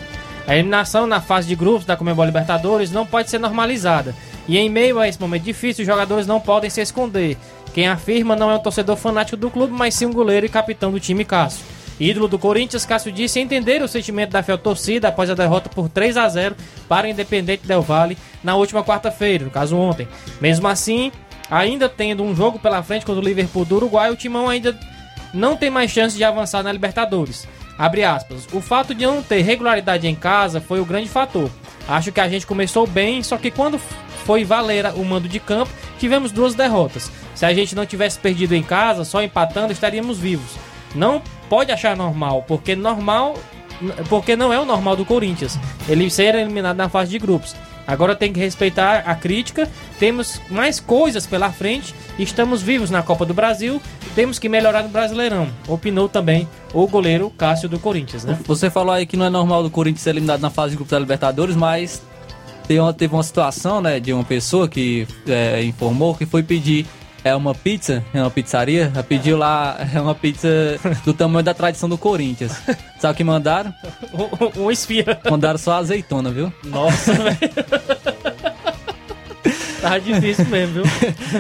A 0.48 0.54
eliminação 0.54 1.08
na 1.08 1.20
fase 1.20 1.48
de 1.48 1.56
grupos 1.56 1.86
da 1.86 1.98
Comebol 1.98 2.26
Libertadores 2.26 2.92
não 2.92 3.06
pode 3.06 3.30
ser 3.30 3.40
normalizada. 3.40 4.16
E 4.48 4.58
em 4.58 4.70
meio 4.70 5.00
a 5.00 5.08
esse 5.08 5.20
momento 5.20 5.44
difícil, 5.44 5.82
os 5.82 5.88
jogadores 5.88 6.28
não 6.28 6.40
podem 6.40 6.70
se 6.70 6.82
esconder. 6.82 7.38
Quem 7.74 7.88
afirma 7.88 8.36
não 8.36 8.52
é 8.52 8.56
um 8.56 8.60
torcedor 8.60 8.96
fanático 8.96 9.36
do 9.36 9.50
clube, 9.50 9.74
mas 9.74 9.96
sim 9.96 10.06
um 10.06 10.14
goleiro 10.14 10.46
e 10.46 10.50
capitão 10.50 10.92
do 10.92 11.00
time 11.00 11.26
Cássio. 11.26 11.66
Ídolo 12.00 12.28
do 12.28 12.38
Corinthians, 12.38 12.86
Cássio 12.86 13.12
disse 13.12 13.40
entender 13.40 13.82
o 13.82 13.88
sentimento 13.88 14.32
da 14.32 14.44
fiel 14.44 14.58
torcida 14.58 15.08
após 15.08 15.30
a 15.30 15.34
derrota 15.34 15.70
por 15.70 15.90
3 15.90 16.18
a 16.18 16.28
0 16.28 16.56
para 16.88 17.08
o 17.08 17.10
Independente 17.10 17.66
Del 17.66 17.82
Valle 17.82 18.18
na 18.44 18.56
última 18.56 18.84
quarta-feira, 18.84 19.46
no 19.46 19.52
caso 19.52 19.78
ontem. 19.78 20.08
Mesmo 20.40 20.68
assim, 20.68 21.12
ainda 21.50 21.90
tendo 21.90 22.22
um 22.22 22.36
jogo 22.36 22.60
pela 22.60 22.84
frente 22.84 23.06
contra 23.06 23.22
o 23.22 23.26
Liverpool 23.26 23.66
do 23.66 23.78
Uruguai, 23.78 24.12
o 24.12 24.16
Timão 24.16 24.50
ainda 24.50 24.78
não 25.34 25.56
tem 25.56 25.70
mais 25.70 25.90
chance 25.90 26.16
de 26.16 26.24
avançar 26.24 26.64
na 26.64 26.72
Libertadores. 26.72 27.48
Abre 27.78 28.04
aspas. 28.04 28.48
O 28.54 28.62
fato 28.62 28.94
de 28.94 29.06
não 29.06 29.22
ter 29.22 29.42
regularidade 29.42 30.08
em 30.08 30.16
casa 30.16 30.62
foi 30.62 30.80
o 30.80 30.86
grande 30.86 31.10
fator. 31.10 31.50
Acho 31.88 32.12
que 32.12 32.20
a 32.20 32.30
gente 32.30 32.48
começou 32.48 32.88
bem, 32.88 33.22
só 33.22 33.38
que 33.38 33.52
quando 33.52 33.80
foi 34.26 34.44
valer 34.44 34.86
o 34.96 35.04
mando 35.04 35.28
de 35.28 35.40
campo, 35.40 35.72
tivemos 36.00 36.32
duas 36.32 36.56
derrotas. 36.56 37.12
Se 37.36 37.46
a 37.46 37.54
gente 37.54 37.76
não 37.76 37.86
tivesse 37.86 38.18
perdido 38.18 38.56
em 38.56 38.64
casa, 38.64 39.04
só 39.04 39.22
empatando, 39.22 39.72
estaríamos 39.72 40.18
vivos. 40.18 40.58
Não 40.96 41.22
pode 41.50 41.72
achar 41.72 41.96
normal, 41.96 42.44
porque 42.48 42.76
normal 42.76 43.36
porque 44.10 44.36
não 44.36 44.54
é 44.54 44.60
o 44.60 44.66
normal 44.66 44.96
do 44.96 45.06
Corinthians. 45.06 45.60
Ele 45.88 46.10
ser 46.10 46.36
eliminado 46.36 46.78
na 46.78 46.90
fase 46.90 47.12
de 47.12 47.20
grupos. 47.20 47.56
Agora 47.88 48.16
tem 48.16 48.34
que 48.34 48.40
respeitar 48.40 49.04
a 49.06 49.16
crítica. 49.16 49.70
Temos 50.00 50.42
mais 50.50 50.80
coisas 50.80 51.28
pela 51.28 51.52
frente. 51.52 51.94
Estamos 52.18 52.62
vivos 52.62 52.90
na 52.90 53.04
Copa 53.04 53.26
do 53.26 53.34
Brasil. 53.34 53.82
Temos 54.16 54.40
que 54.40 54.50
melhorar 54.50 54.84
no 54.84 54.90
Brasileirão. 54.90 55.48
Opinou 55.68 56.10
também 56.10 56.48
o 56.74 56.88
goleiro 56.88 57.30
Cássio 57.30 57.70
do 57.70 57.80
Corinthians, 57.80 58.26
né? 58.26 58.38
Você 58.46 58.70
falou 58.70 58.94
aí 58.94 59.06
que 59.06 59.16
não 59.16 59.26
é 59.26 59.30
normal 59.30 59.64
do 59.64 59.70
Corinthians 59.70 60.02
ser 60.02 60.12
eliminado 60.12 60.42
na 60.42 60.50
fase 60.50 60.72
de 60.72 60.78
grupos 60.78 60.92
da 60.92 61.00
Libertadores, 61.00 61.56
mas 61.56 62.02
teve 62.68 62.80
uma, 62.80 62.94
teve 62.94 63.14
uma 63.14 63.24
situação, 63.24 63.82
né, 63.82 64.00
de 64.00 64.12
uma 64.12 64.24
pessoa 64.24 64.68
que 64.68 65.08
é, 65.28 65.64
informou 65.64 66.16
que 66.16 66.26
foi 66.26 66.44
pedir 66.44 66.86
é 67.26 67.36
uma 67.36 67.56
pizza, 67.56 68.04
é 68.14 68.22
uma 68.22 68.30
pizzaria, 68.30 68.92
ela 68.94 69.04
pediu 69.04 69.36
lá 69.36 69.76
é 69.94 70.00
uma 70.00 70.14
pizza 70.14 70.48
do 71.04 71.12
tamanho 71.12 71.44
da 71.44 71.56
tradição 71.56 71.90
do 71.90 71.98
Corinthians. 71.98 72.52
Sabe 73.00 73.14
o 73.14 73.18
que 73.18 73.24
mandaram? 73.24 73.74
um 74.56 74.70
esfia. 74.70 75.20
Mandaram 75.30 75.58
só 75.58 75.74
azeitona, 75.74 76.30
viu? 76.30 76.54
Nossa, 76.64 77.12
velho. 77.14 77.38
Tá 79.82 79.98
difícil 79.98 80.46
mesmo, 80.46 80.84
viu? 80.84 80.84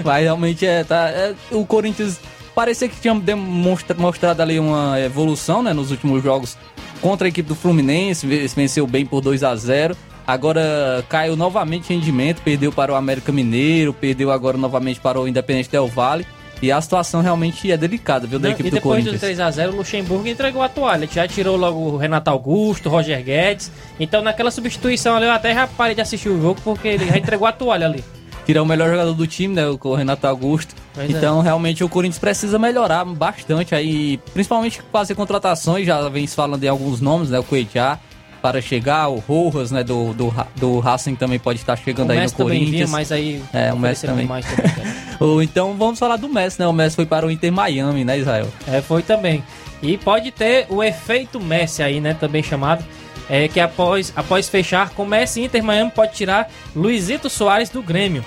Mas 0.03 0.23
realmente 0.23 0.65
é, 0.65 0.83
tá, 0.83 1.07
é, 1.09 1.35
o 1.51 1.63
Corinthians 1.65 2.19
parecia 2.55 2.89
que 2.89 2.99
tinha 2.99 3.13
demonstra, 3.13 3.95
mostrado 3.95 4.41
ali 4.41 4.59
uma 4.59 4.99
evolução, 4.99 5.61
né, 5.61 5.71
nos 5.71 5.91
últimos 5.91 6.23
jogos 6.23 6.57
contra 6.99 7.27
a 7.27 7.29
equipe 7.29 7.47
do 7.47 7.55
Fluminense, 7.55 8.25
ve- 8.25 8.47
venceu 8.47 8.87
bem 8.87 9.05
por 9.05 9.21
2 9.21 9.43
a 9.43 9.55
0 9.55 9.95
Agora 10.27 11.05
caiu 11.07 11.35
novamente 11.35 11.93
em 11.93 11.97
rendimento, 11.97 12.41
perdeu 12.41 12.71
para 12.71 12.91
o 12.91 12.95
América 12.95 13.31
Mineiro, 13.31 13.93
perdeu 13.93 14.31
agora 14.31 14.57
novamente 14.57 14.99
para 14.99 15.19
o 15.19 15.27
Independente 15.27 15.69
Del 15.69 15.87
Valle. 15.87 16.25
E 16.61 16.71
a 16.71 16.79
situação 16.81 17.21
realmente 17.21 17.69
é 17.71 17.77
delicada, 17.77 18.25
viu, 18.25 18.39
da 18.39 18.47
Não, 18.47 18.53
equipe 18.53 18.69
e 18.69 18.71
do 18.71 18.75
depois 18.75 19.03
do 19.03 19.11
Corinthians. 19.11 19.37
3x0, 19.37 19.73
o 19.73 19.75
Luxemburgo 19.75 20.27
entregou 20.27 20.63
a 20.63 20.69
toalha. 20.69 21.07
Já 21.11 21.27
tirou 21.27 21.57
logo 21.57 21.77
o 21.77 21.97
Renato 21.97 22.29
Augusto, 22.29 22.87
o 22.87 22.91
Roger 22.91 23.21
Guedes. 23.21 23.71
Então, 23.99 24.21
naquela 24.21 24.49
substituição 24.49 25.15
ali, 25.15 25.25
eu 25.25 25.31
até 25.31 25.53
já 25.53 25.67
parei 25.67 25.93
de 25.93 26.01
assistir 26.01 26.29
o 26.29 26.41
jogo 26.41 26.59
porque 26.63 26.87
ele 26.87 27.05
já 27.05 27.17
entregou 27.17 27.47
a 27.47 27.51
toalha 27.51 27.85
ali. 27.85 28.03
Tirar 28.45 28.61
o 28.61 28.65
melhor 28.65 28.89
jogador 28.89 29.13
do 29.13 29.27
time, 29.27 29.53
né, 29.53 29.63
o 29.67 29.95
Renato 29.95 30.25
Augusto. 30.27 30.73
Pois 30.93 31.09
é. 31.09 31.17
então, 31.17 31.41
realmente, 31.41 31.83
o 31.83 31.89
Corinthians 31.89 32.19
precisa 32.19 32.57
melhorar 32.57 33.03
bastante 33.03 33.75
aí, 33.75 34.17
principalmente 34.33 34.81
fazer 34.91 35.13
contratações. 35.13 35.85
Já 35.85 36.07
vem 36.09 36.25
se 36.25 36.35
falando 36.35 36.61
de 36.61 36.67
alguns 36.67 37.01
nomes, 37.01 37.29
né, 37.29 37.39
o 37.39 37.43
Cuejá 37.43 37.99
para 38.45 38.61
chegar, 38.61 39.07
o 39.07 39.15
Rojas, 39.17 39.71
né, 39.71 39.83
do, 39.83 40.13
do, 40.13 40.31
do 40.55 40.77
Racing 40.77 41.15
também 41.15 41.39
pode 41.39 41.59
estar 41.59 41.75
chegando 41.75 42.09
O 42.09 42.11
aí 42.11 42.17
no 42.17 42.21
Messi 42.21 42.35
também 42.35 42.59
Corinthians. 42.59 42.71
vinha, 42.75 42.87
mas 42.87 43.11
aí 43.11 43.41
É, 43.51 43.73
o 43.73 43.79
Messi 43.79 44.05
também. 44.05 44.21
demais 44.25 44.45
também. 44.45 44.71
Ou 45.19 45.41
então 45.41 45.73
vamos 45.73 45.97
falar 45.97 46.15
do 46.17 46.29
Messi, 46.29 46.59
né? 46.59 46.67
O 46.67 46.71
Messi 46.71 46.95
foi 46.95 47.07
para 47.07 47.25
o 47.25 47.31
Inter 47.31 47.51
Miami, 47.51 48.05
né, 48.05 48.19
Israel? 48.19 48.47
É, 48.67 48.83
foi 48.83 49.01
também. 49.01 49.43
E 49.81 49.97
pode 49.97 50.29
ter 50.29 50.67
o 50.69 50.83
efeito 50.83 51.39
Messi 51.39 51.81
aí, 51.81 51.99
né? 51.99 52.13
Também 52.13 52.43
chamado. 52.43 52.85
É 53.27 53.47
que 53.47 53.59
após, 53.59 54.13
após 54.15 54.47
fechar 54.47 54.91
com 54.91 55.05
Messi, 55.05 55.41
Inter 55.41 55.63
Miami 55.63 55.89
pode 55.89 56.13
tirar 56.13 56.47
Luizito 56.75 57.31
Soares 57.31 57.71
do 57.71 57.81
Grêmio. 57.81 58.23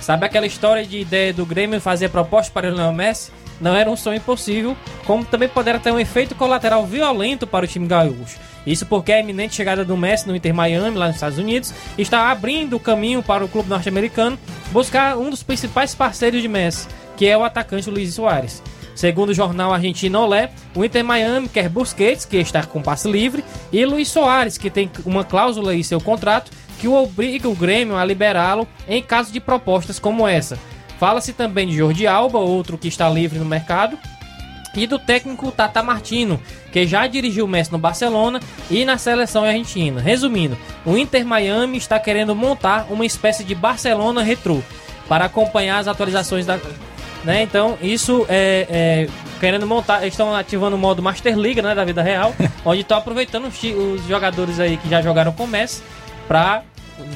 Sabe 0.00 0.26
aquela 0.26 0.46
história 0.46 0.86
de 0.86 1.00
ideia 1.00 1.32
do 1.32 1.44
Grêmio 1.44 1.80
fazer 1.80 2.08
proposta 2.10 2.52
para 2.52 2.68
o 2.68 2.70
Lionel 2.70 2.92
Messi? 2.92 3.32
Não 3.60 3.74
era 3.74 3.90
um 3.90 3.96
sonho 3.96 4.18
impossível, 4.18 4.76
como 5.04 5.24
também 5.24 5.48
poderá 5.48 5.80
ter 5.80 5.90
um 5.90 5.98
efeito 5.98 6.36
colateral 6.36 6.86
violento 6.86 7.48
para 7.48 7.64
o 7.64 7.68
time 7.68 7.88
gaúcho. 7.88 8.38
Isso 8.66 8.84
porque 8.84 9.12
a 9.12 9.20
iminente 9.20 9.54
chegada 9.54 9.84
do 9.84 9.96
Messi 9.96 10.26
no 10.26 10.34
Inter 10.34 10.52
Miami, 10.52 10.98
lá 10.98 11.06
nos 11.06 11.16
Estados 11.16 11.38
Unidos, 11.38 11.72
está 11.96 12.30
abrindo 12.30 12.76
o 12.76 12.80
caminho 12.80 13.22
para 13.22 13.44
o 13.44 13.48
clube 13.48 13.68
norte-americano 13.68 14.38
buscar 14.72 15.16
um 15.16 15.30
dos 15.30 15.42
principais 15.42 15.94
parceiros 15.94 16.42
de 16.42 16.48
Messi, 16.48 16.88
que 17.16 17.26
é 17.26 17.38
o 17.38 17.44
atacante 17.44 17.88
Luiz 17.88 18.14
Soares. 18.14 18.62
Segundo 18.96 19.28
o 19.28 19.34
jornal 19.34 19.74
argentino 19.74 20.20
Olé, 20.20 20.50
o 20.74 20.82
Inter 20.82 21.04
Miami 21.04 21.48
quer 21.48 21.68
Busquets, 21.68 22.24
que 22.24 22.38
está 22.38 22.64
com 22.64 22.80
passe 22.82 23.10
livre, 23.10 23.44
e 23.70 23.84
Luiz 23.84 24.08
Soares, 24.08 24.56
que 24.56 24.70
tem 24.70 24.90
uma 25.04 25.22
cláusula 25.22 25.74
em 25.74 25.82
seu 25.82 26.00
contrato 26.00 26.50
que 26.78 26.88
o 26.88 26.94
obriga 26.94 27.48
o 27.48 27.54
Grêmio 27.54 27.96
a 27.96 28.04
liberá-lo 28.04 28.66
em 28.88 29.02
caso 29.02 29.32
de 29.32 29.38
propostas 29.38 29.98
como 29.98 30.26
essa. 30.26 30.58
Fala-se 30.98 31.34
também 31.34 31.66
de 31.66 31.76
Jordi 31.76 32.06
Alba, 32.06 32.38
outro 32.38 32.78
que 32.78 32.88
está 32.88 33.08
livre 33.08 33.38
no 33.38 33.44
mercado, 33.44 33.98
e 34.76 34.86
do 34.86 34.98
técnico 34.98 35.50
Tata 35.50 35.82
Martino, 35.82 36.40
que 36.72 36.86
já 36.86 37.06
dirigiu 37.06 37.44
o 37.44 37.48
Messi 37.48 37.72
no 37.72 37.78
Barcelona 37.78 38.40
e 38.70 38.84
na 38.84 38.98
seleção 38.98 39.44
argentina. 39.44 40.00
Resumindo, 40.00 40.56
o 40.84 40.96
Inter 40.96 41.24
Miami 41.24 41.78
está 41.78 41.98
querendo 41.98 42.34
montar 42.34 42.86
uma 42.90 43.04
espécie 43.04 43.42
de 43.42 43.54
Barcelona 43.54 44.22
retrô 44.22 44.60
para 45.08 45.24
acompanhar 45.24 45.78
as 45.78 45.88
atualizações 45.88 46.46
da 46.46 46.58
né? 47.24 47.42
Então, 47.42 47.76
isso 47.82 48.24
é, 48.28 48.66
é, 48.70 49.08
querendo 49.40 49.66
montar, 49.66 50.02
eles 50.02 50.14
estão 50.14 50.32
ativando 50.32 50.76
o 50.76 50.78
modo 50.78 51.02
Master 51.02 51.36
League, 51.36 51.60
né, 51.60 51.74
da 51.74 51.84
vida 51.84 52.00
real, 52.00 52.32
onde 52.64 52.82
estão 52.82 52.96
aproveitando 52.96 53.46
os, 53.46 53.62
os 53.64 54.06
jogadores 54.06 54.60
aí 54.60 54.76
que 54.76 54.88
já 54.88 55.02
jogaram 55.02 55.32
com 55.32 55.42
o 55.42 55.48
Messi 55.48 55.82
pra 56.28 56.62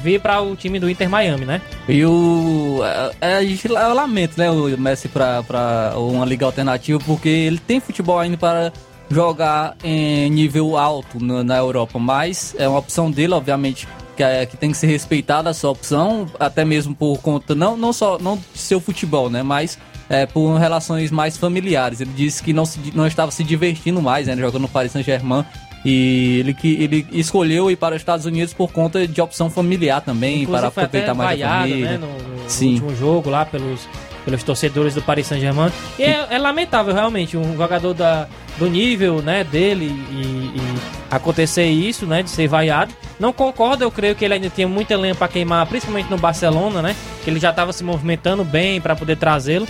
vir 0.01 0.19
para 0.19 0.41
o 0.41 0.55
time 0.55 0.79
do 0.79 0.89
Inter 0.89 1.09
Miami, 1.09 1.45
né? 1.45 1.61
E 1.87 2.05
o. 2.05 2.79
É, 3.19 3.43
gente 3.45 3.67
eu 3.67 3.93
lamento, 3.93 4.37
né, 4.37 4.49
o 4.49 4.77
Messi 4.77 5.07
pra 5.07 5.93
uma 5.95 6.25
liga 6.25 6.45
alternativa, 6.45 6.99
porque 7.05 7.29
ele 7.29 7.57
tem 7.59 7.79
futebol 7.79 8.19
ainda 8.19 8.37
para 8.37 8.71
jogar 9.09 9.75
em 9.83 10.29
nível 10.29 10.77
alto 10.77 11.23
na, 11.23 11.43
na 11.43 11.57
Europa, 11.57 11.99
mas 11.99 12.55
é 12.57 12.67
uma 12.67 12.79
opção 12.79 13.11
dele, 13.11 13.33
obviamente, 13.33 13.87
que, 14.15 14.23
é, 14.23 14.45
que 14.45 14.55
tem 14.55 14.71
que 14.71 14.77
ser 14.77 14.87
respeitada 14.87 15.49
a 15.49 15.53
sua 15.53 15.71
opção, 15.71 16.27
até 16.39 16.63
mesmo 16.63 16.95
por 16.95 17.17
conta, 17.19 17.53
não, 17.53 17.75
não 17.75 17.91
só 17.91 18.17
não 18.17 18.37
de 18.37 18.59
seu 18.59 18.79
futebol, 18.79 19.29
né, 19.29 19.43
mas 19.43 19.77
é, 20.09 20.25
por 20.25 20.55
relações 20.57 21.11
mais 21.11 21.37
familiares. 21.37 22.01
Ele 22.01 22.11
disse 22.15 22.41
que 22.41 22.53
não, 22.53 22.65
se, 22.65 22.79
não 22.93 23.05
estava 23.05 23.31
se 23.31 23.43
divertindo 23.43 24.01
mais, 24.01 24.27
né, 24.27 24.35
jogando 24.35 24.63
no 24.63 24.69
Paris 24.69 24.91
Saint-Germain. 24.91 25.45
E 25.83 26.39
ele, 26.39 26.53
que, 26.53 26.75
ele 26.83 27.07
escolheu 27.11 27.71
ir 27.71 27.75
para 27.75 27.95
os 27.95 28.01
Estados 28.01 28.25
Unidos 28.25 28.53
por 28.53 28.71
conta 28.71 29.07
de 29.07 29.19
opção 29.21 29.49
familiar 29.49 30.01
também, 30.01 30.43
Inclusive, 30.43 30.57
para 30.57 30.67
aproveitar 30.67 31.13
mais 31.13 31.41
a 31.41 31.45
vaiado, 31.47 31.69
família. 31.69 31.91
né, 31.91 31.97
no, 31.97 32.43
no 32.43 32.49
Sim. 32.49 32.73
último 32.73 32.95
jogo 32.95 33.29
lá 33.29 33.45
pelos, 33.45 33.87
pelos 34.23 34.43
torcedores 34.43 34.93
do 34.93 35.01
Paris 35.01 35.25
Saint-Germain. 35.27 35.71
E 35.97 36.03
é, 36.03 36.27
é 36.29 36.37
lamentável, 36.37 36.93
realmente, 36.93 37.35
um 37.35 37.57
jogador 37.57 37.93
da, 37.95 38.27
do 38.59 38.69
nível 38.69 39.21
né, 39.23 39.43
dele 39.43 39.85
e, 40.11 40.55
e 40.55 40.61
acontecer 41.09 41.65
isso, 41.65 42.05
né, 42.05 42.21
de 42.21 42.29
ser 42.29 42.47
vaiado. 42.47 42.93
Não 43.19 43.33
concordo, 43.33 43.83
eu 43.83 43.91
creio 43.91 44.15
que 44.15 44.23
ele 44.23 44.35
ainda 44.35 44.49
tinha 44.49 44.67
muita 44.67 44.95
lenha 44.95 45.15
para 45.15 45.27
queimar, 45.27 45.65
principalmente 45.65 46.09
no 46.09 46.17
Barcelona, 46.17 46.81
né, 46.81 46.95
que 47.23 47.29
ele 47.29 47.39
já 47.39 47.49
estava 47.49 47.73
se 47.73 47.83
movimentando 47.83 48.43
bem 48.43 48.79
para 48.79 48.95
poder 48.95 49.17
trazê-lo. 49.17 49.67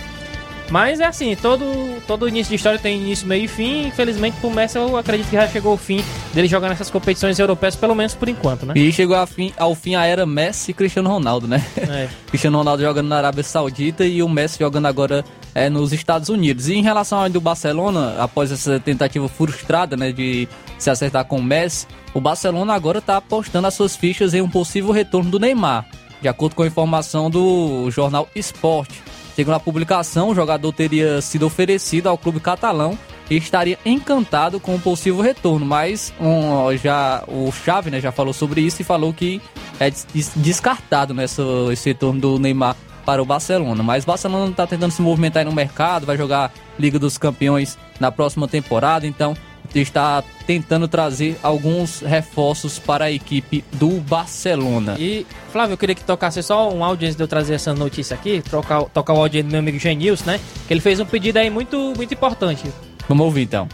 Mas 0.72 1.00
é 1.00 1.04
assim, 1.04 1.36
todo, 1.36 2.00
todo 2.06 2.26
início 2.26 2.48
de 2.48 2.56
história 2.56 2.78
tem 2.78 2.98
início, 2.98 3.28
meio 3.28 3.44
e 3.44 3.48
fim. 3.48 3.88
Infelizmente, 3.88 4.38
pro 4.40 4.50
Messi, 4.50 4.78
eu 4.78 4.96
acredito 4.96 5.28
que 5.28 5.36
já 5.36 5.46
chegou 5.46 5.74
o 5.74 5.76
fim 5.76 6.02
dele 6.32 6.48
jogar 6.48 6.70
nessas 6.70 6.88
competições 6.88 7.38
europeias, 7.38 7.76
pelo 7.76 7.94
menos 7.94 8.14
por 8.14 8.26
enquanto, 8.26 8.64
né? 8.64 8.72
E 8.74 8.90
chegou 8.90 9.14
ao 9.14 9.26
fim, 9.26 9.52
ao 9.58 9.74
fim 9.74 9.96
a 9.96 10.06
era 10.06 10.24
Messi 10.24 10.70
e 10.70 10.74
Cristiano 10.74 11.10
Ronaldo, 11.10 11.46
né? 11.46 11.62
É. 11.76 12.08
Cristiano 12.26 12.56
Ronaldo 12.56 12.82
jogando 12.82 13.06
na 13.06 13.18
Arábia 13.18 13.44
Saudita 13.44 14.06
e 14.06 14.22
o 14.22 14.28
Messi 14.30 14.60
jogando 14.60 14.86
agora 14.86 15.22
é, 15.54 15.68
nos 15.68 15.92
Estados 15.92 16.30
Unidos. 16.30 16.68
E 16.68 16.74
em 16.74 16.82
relação 16.82 17.20
ao 17.20 17.28
do 17.28 17.38
Barcelona, 17.38 18.16
após 18.18 18.50
essa 18.50 18.80
tentativa 18.80 19.28
frustrada 19.28 19.94
né, 19.94 20.10
de 20.10 20.48
se 20.78 20.88
acertar 20.88 21.26
com 21.26 21.36
o 21.36 21.42
Messi, 21.42 21.86
o 22.14 22.20
Barcelona 22.20 22.72
agora 22.72 23.00
está 23.00 23.18
apostando 23.18 23.66
as 23.66 23.74
suas 23.74 23.94
fichas 23.94 24.32
em 24.32 24.40
um 24.40 24.48
possível 24.48 24.90
retorno 24.90 25.30
do 25.30 25.38
Neymar, 25.38 25.84
de 26.22 26.28
acordo 26.28 26.54
com 26.54 26.62
a 26.62 26.66
informação 26.66 27.28
do 27.28 27.90
jornal 27.90 28.26
Esporte. 28.34 29.11
Segundo 29.34 29.54
a 29.54 29.60
publicação, 29.60 30.28
o 30.28 30.34
jogador 30.34 30.72
teria 30.72 31.20
sido 31.22 31.46
oferecido 31.46 32.08
ao 32.08 32.18
clube 32.18 32.38
catalão 32.40 32.98
e 33.30 33.36
estaria 33.36 33.78
encantado 33.86 34.60
com 34.60 34.74
o 34.74 34.78
possível 34.80 35.22
retorno, 35.22 35.64
mas 35.64 36.12
um, 36.20 36.76
já 36.76 37.24
o 37.26 37.50
Xavi 37.50 37.90
né, 37.90 38.00
já 38.00 38.12
falou 38.12 38.34
sobre 38.34 38.60
isso 38.60 38.82
e 38.82 38.84
falou 38.84 39.12
que 39.12 39.40
é 39.80 39.88
des- 39.90 40.06
des- 40.12 40.32
descartado 40.36 41.14
nessa, 41.14 41.42
esse 41.72 41.88
retorno 41.88 42.20
do 42.20 42.38
Neymar 42.38 42.76
para 43.06 43.22
o 43.22 43.24
Barcelona. 43.24 43.82
Mas 43.82 44.04
o 44.04 44.06
Barcelona 44.06 44.50
está 44.50 44.66
tentando 44.66 44.90
se 44.92 45.00
movimentar 45.00 45.44
no 45.46 45.52
mercado, 45.52 46.04
vai 46.04 46.16
jogar 46.16 46.52
Liga 46.78 46.98
dos 46.98 47.16
Campeões 47.16 47.78
na 47.98 48.12
próxima 48.12 48.46
temporada, 48.46 49.06
então 49.06 49.34
está 49.80 50.22
tentando 50.46 50.86
trazer 50.86 51.38
alguns 51.42 52.00
reforços 52.00 52.78
para 52.78 53.06
a 53.06 53.10
equipe 53.10 53.64
do 53.72 54.00
Barcelona. 54.00 54.96
E, 54.98 55.26
Flávio, 55.50 55.74
eu 55.74 55.78
queria 55.78 55.94
que 55.94 56.04
tocasse 56.04 56.42
só 56.42 56.70
um 56.70 56.84
áudio 56.84 57.06
antes 57.06 57.16
de 57.16 57.22
eu 57.22 57.28
trazer 57.28 57.54
essa 57.54 57.72
notícia 57.72 58.14
aqui, 58.14 58.42
tocar, 58.42 58.84
tocar 58.84 59.14
o 59.14 59.20
áudio 59.20 59.42
do 59.42 59.50
meu 59.50 59.60
amigo 59.60 59.78
Genils, 59.78 60.24
né? 60.24 60.40
Que 60.66 60.74
ele 60.74 60.80
fez 60.80 61.00
um 61.00 61.06
pedido 61.06 61.38
aí 61.38 61.48
muito, 61.48 61.92
muito 61.96 62.12
importante. 62.12 62.64
Vamos 63.08 63.24
ouvir 63.24 63.42
então. 63.42 63.68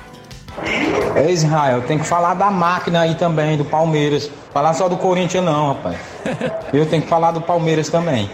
É 1.15 1.31
Israel, 1.31 1.83
tem 1.83 1.99
que 1.99 2.05
falar 2.05 2.35
da 2.35 2.51
máquina 2.51 3.01
aí 3.01 3.15
também, 3.15 3.57
do 3.57 3.65
Palmeiras. 3.65 4.31
Falar 4.53 4.75
só 4.75 4.89
do 4.89 4.97
Corinthians 4.97 5.45
não, 5.45 5.69
rapaz. 5.69 5.99
Eu 6.73 6.87
tenho 6.87 7.03
que 7.03 7.09
falar 7.09 7.33
do 7.33 7.41
Palmeiras 7.41 7.89
também. 7.89 8.31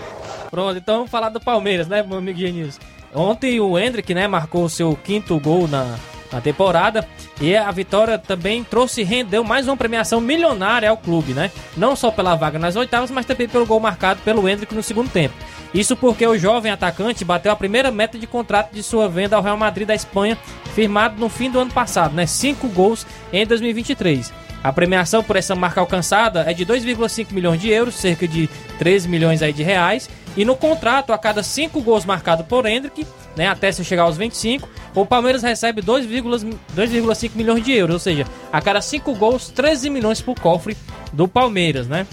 Pronto, 0.50 0.76
então 0.78 0.96
vamos 0.96 1.10
falar 1.10 1.30
do 1.30 1.40
Palmeiras, 1.40 1.88
né, 1.88 2.02
meu 2.02 2.18
amigo 2.18 2.38
Genils? 2.38 2.78
Ontem 3.14 3.60
o 3.60 3.78
Hendrick, 3.78 4.12
né, 4.14 4.26
marcou 4.26 4.64
o 4.64 4.70
seu 4.70 4.96
quinto 5.02 5.38
gol 5.38 5.68
na, 5.68 5.96
na 6.34 6.40
temporada 6.40 7.06
e 7.40 7.56
a 7.56 7.70
vitória 7.70 8.18
também 8.18 8.64
trouxe 8.64 9.02
rendeu 9.02 9.44
mais 9.44 9.68
uma 9.68 9.76
premiação 9.76 10.20
milionária 10.20 10.90
ao 10.90 10.96
clube, 10.96 11.32
né? 11.32 11.50
Não 11.76 11.94
só 11.94 12.10
pela 12.10 12.34
vaga 12.34 12.58
nas 12.58 12.76
oitavas, 12.76 13.10
mas 13.10 13.24
também 13.24 13.48
pelo 13.48 13.64
gol 13.64 13.80
marcado 13.80 14.20
pelo 14.22 14.48
Hendrick 14.48 14.74
no 14.74 14.82
segundo 14.82 15.10
tempo. 15.10 15.34
Isso 15.72 15.96
porque 15.96 16.26
o 16.26 16.38
jovem 16.38 16.70
atacante 16.70 17.24
bateu 17.24 17.50
a 17.50 17.56
primeira 17.56 17.90
meta 17.90 18.18
de 18.18 18.26
contrato 18.26 18.72
de 18.72 18.82
sua 18.82 19.08
venda 19.08 19.36
ao 19.36 19.42
Real 19.42 19.56
Madrid 19.56 19.86
da 19.86 19.94
Espanha, 19.94 20.38
firmado 20.74 21.18
no 21.18 21.28
fim 21.28 21.50
do 21.50 21.58
ano 21.58 21.72
passado, 21.72 22.14
né? 22.14 22.26
Cinco 22.26 22.68
gols 22.68 23.06
em 23.32 23.46
2023. 23.46 24.32
A 24.62 24.72
premiação 24.72 25.22
por 25.22 25.36
essa 25.36 25.54
marca 25.54 25.80
alcançada 25.80 26.50
é 26.50 26.54
de 26.54 26.64
2,5 26.64 27.32
milhões 27.32 27.60
de 27.60 27.70
euros, 27.70 27.96
cerca 27.96 28.26
de 28.26 28.48
13 28.78 29.08
milhões 29.08 29.42
aí 29.42 29.52
de 29.52 29.62
reais. 29.62 30.08
E 30.36 30.44
no 30.44 30.56
contrato, 30.56 31.12
a 31.12 31.18
cada 31.18 31.42
5 31.42 31.80
gols 31.82 32.04
marcados 32.04 32.46
por 32.46 32.64
Hendrick, 32.64 33.06
né, 33.36 33.48
até 33.48 33.70
se 33.72 33.84
chegar 33.84 34.02
aos 34.04 34.16
25, 34.16 34.68
o 34.94 35.04
Palmeiras 35.04 35.42
recebe 35.42 35.82
2,5 35.82 36.54
2,5 36.76 37.30
milhões 37.34 37.64
de 37.64 37.72
euros. 37.72 37.94
Ou 37.94 38.00
seja, 38.00 38.24
a 38.52 38.60
cada 38.60 38.80
5 38.80 39.14
gols, 39.14 39.48
13 39.48 39.90
milhões 39.90 40.20
pro 40.20 40.34
cofre 40.34 40.76
do 41.12 41.26
Palmeiras, 41.26 41.86
né? 41.88 42.06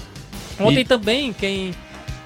Ontem 0.60 0.82
E- 0.82 0.86
também, 0.86 1.34
quem, 1.34 1.74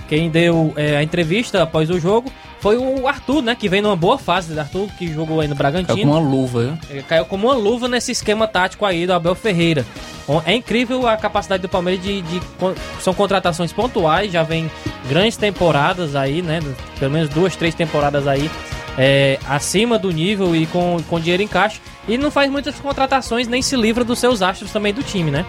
quem 0.08 0.30
deu 0.30 0.74
é, 0.76 0.98
a 0.98 1.04
entrevista 1.04 1.62
após 1.64 1.90
o 1.90 2.00
jogo 2.00 2.32
foi 2.60 2.78
o 2.78 3.08
Arthur, 3.08 3.44
né? 3.44 3.54
Que 3.56 3.70
vem 3.70 3.82
numa 3.82 3.96
boa 3.96 4.18
fase 4.18 4.54
do 4.54 4.60
Arthur, 4.60 4.88
que 4.98 5.14
jogou 5.14 5.40
aí 5.40 5.48
no 5.48 5.56
Bragantino. 5.56 6.00
É 6.00 6.04
com 6.04 6.10
uma 6.10 6.20
luva? 6.20 6.80
Ele 6.90 7.04
caiu 7.04 7.26
como 7.26 7.48
uma 7.48 7.54
luva 7.56 7.88
nesse 7.88 8.12
esquema 8.12 8.48
tático 8.48 8.86
aí 8.86 9.06
do 9.06 9.14
Abel 9.14 9.36
Ferreira. 9.36 9.86
É 10.46 10.56
incrível 10.56 11.08
a 11.08 11.16
capacidade 11.16 11.62
do 11.62 11.70
Palmeiras 11.70 12.04
de, 12.04 12.24
de 12.24 12.40
con- 12.58 12.74
são 13.00 13.14
contratações 13.14 13.72
pontuais, 13.72 14.32
já 14.32 14.42
vem 14.42 14.72
grandes 15.08 15.38
temporadas 15.38 16.16
aí, 16.16 16.42
né? 16.42 16.60
Pelo 16.98 17.12
menos 17.12 17.30
duas, 17.30 17.56
três 17.56 17.76
temporadas 17.76 18.28
aí 18.28 18.50
é, 18.98 19.40
acima 19.48 19.98
do 20.00 20.12
nível 20.12 20.56
e 20.56 20.66
com, 20.68 20.98
com 21.10 21.20
dinheiro 21.20 21.44
em 21.44 21.48
caixa. 21.48 21.80
E 22.08 22.18
não 22.18 22.30
faz 22.30 22.50
muitas 22.52 22.76
contratações, 22.76 23.48
nem 23.48 23.62
se 23.62 23.76
livra 23.76 24.04
dos 24.04 24.20
seus 24.20 24.42
astros 24.42 24.72
também 24.72 24.94
do 24.94 25.02
time, 25.04 25.32
né? 25.32 25.46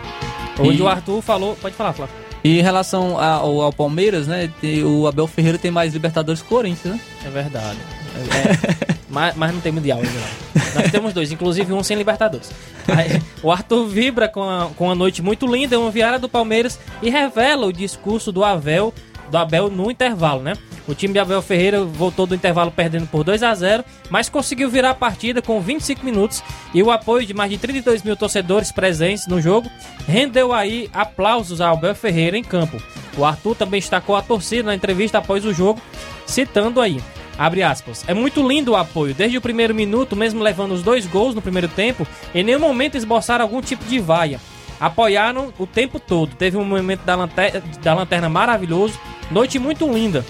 Onde 0.58 0.78
E- 0.78 0.82
o 0.82 0.88
Arthur 0.88 1.20
falou. 1.20 1.56
Pode 1.60 1.74
falar, 1.74 1.92
Flávio. 1.92 2.14
E 2.42 2.58
em 2.60 2.62
relação 2.62 3.18
ao, 3.20 3.60
ao 3.60 3.72
Palmeiras, 3.72 4.26
né? 4.26 4.48
O 4.84 5.06
Abel 5.06 5.26
Ferreira 5.26 5.58
tem 5.58 5.70
mais 5.70 5.92
Libertadores 5.92 6.40
que 6.40 6.46
o 6.46 6.50
Corinthians, 6.50 6.94
né? 6.94 7.00
É 7.24 7.28
verdade. 7.28 7.76
É- 8.16 8.92
é- 8.92 8.96
mas, 9.10 9.34
mas 9.36 9.52
não 9.52 9.60
tem 9.60 9.72
mundial 9.72 9.98
ainda 9.98 10.10
não. 10.10 10.80
Nós 10.82 10.90
temos 10.90 11.12
dois, 11.12 11.32
inclusive 11.32 11.72
um 11.72 11.82
sem 11.82 11.96
Libertadores. 11.96 12.50
Aí, 12.88 13.20
o 13.42 13.50
Arthur 13.50 13.86
vibra 13.86 14.28
com 14.28 14.42
a, 14.42 14.68
com 14.76 14.84
uma 14.86 14.94
noite 14.94 15.22
muito 15.22 15.46
linda, 15.46 15.78
uma 15.78 15.90
viária 15.90 16.18
do 16.18 16.28
Palmeiras 16.28 16.78
e 17.02 17.10
revela 17.10 17.66
o 17.66 17.72
discurso 17.72 18.30
do 18.30 18.44
Abel, 18.44 18.92
do 19.30 19.38
Abel 19.38 19.70
no 19.70 19.90
intervalo, 19.90 20.42
né? 20.42 20.54
O 20.86 20.94
time 20.94 21.12
de 21.12 21.18
Abel 21.18 21.42
Ferreira 21.42 21.84
voltou 21.84 22.26
do 22.26 22.34
intervalo 22.34 22.70
perdendo 22.70 23.08
por 23.08 23.24
2 23.24 23.42
a 23.42 23.54
0 23.54 23.84
mas 24.08 24.28
conseguiu 24.28 24.70
virar 24.70 24.90
a 24.90 24.94
partida 24.94 25.42
com 25.42 25.60
25 25.60 26.04
minutos 26.04 26.42
e 26.72 26.82
o 26.82 26.92
apoio 26.92 27.26
de 27.26 27.34
mais 27.34 27.50
de 27.50 27.58
32 27.58 28.04
mil 28.04 28.16
torcedores 28.16 28.70
presentes 28.70 29.26
no 29.26 29.40
jogo 29.40 29.68
rendeu 30.06 30.52
aí 30.52 30.88
aplausos 30.92 31.60
a 31.60 31.70
Abel 31.70 31.94
Ferreira 31.94 32.38
em 32.38 32.44
campo. 32.44 32.80
O 33.16 33.24
Arthur 33.24 33.56
também 33.56 33.80
destacou 33.80 34.14
a 34.14 34.22
torcida 34.22 34.64
na 34.64 34.74
entrevista 34.74 35.18
após 35.18 35.44
o 35.44 35.52
jogo, 35.52 35.80
citando 36.26 36.80
aí. 36.80 37.00
Abre 37.38 37.62
aspas. 37.62 38.04
É 38.06 38.14
muito 38.14 38.46
lindo 38.46 38.72
o 38.72 38.76
apoio. 38.76 39.14
Desde 39.14 39.36
o 39.36 39.40
primeiro 39.40 39.74
minuto, 39.74 40.16
mesmo 40.16 40.42
levando 40.42 40.72
os 40.72 40.82
dois 40.82 41.06
gols 41.06 41.34
no 41.34 41.42
primeiro 41.42 41.68
tempo, 41.68 42.06
em 42.34 42.42
nenhum 42.42 42.60
momento 42.60 42.96
esboçaram 42.96 43.44
algum 43.44 43.60
tipo 43.60 43.84
de 43.84 43.98
vaia. 43.98 44.40
Apoiaram 44.80 45.52
o 45.58 45.66
tempo 45.66 45.98
todo. 45.98 46.34
Teve 46.34 46.56
um 46.56 46.64
momento 46.64 47.02
da 47.04 47.14
lanterna, 47.14 47.62
da 47.82 47.94
lanterna 47.94 48.28
maravilhoso. 48.28 48.98
Noite 49.30 49.58
muito 49.58 49.90
linda. 49.92 50.24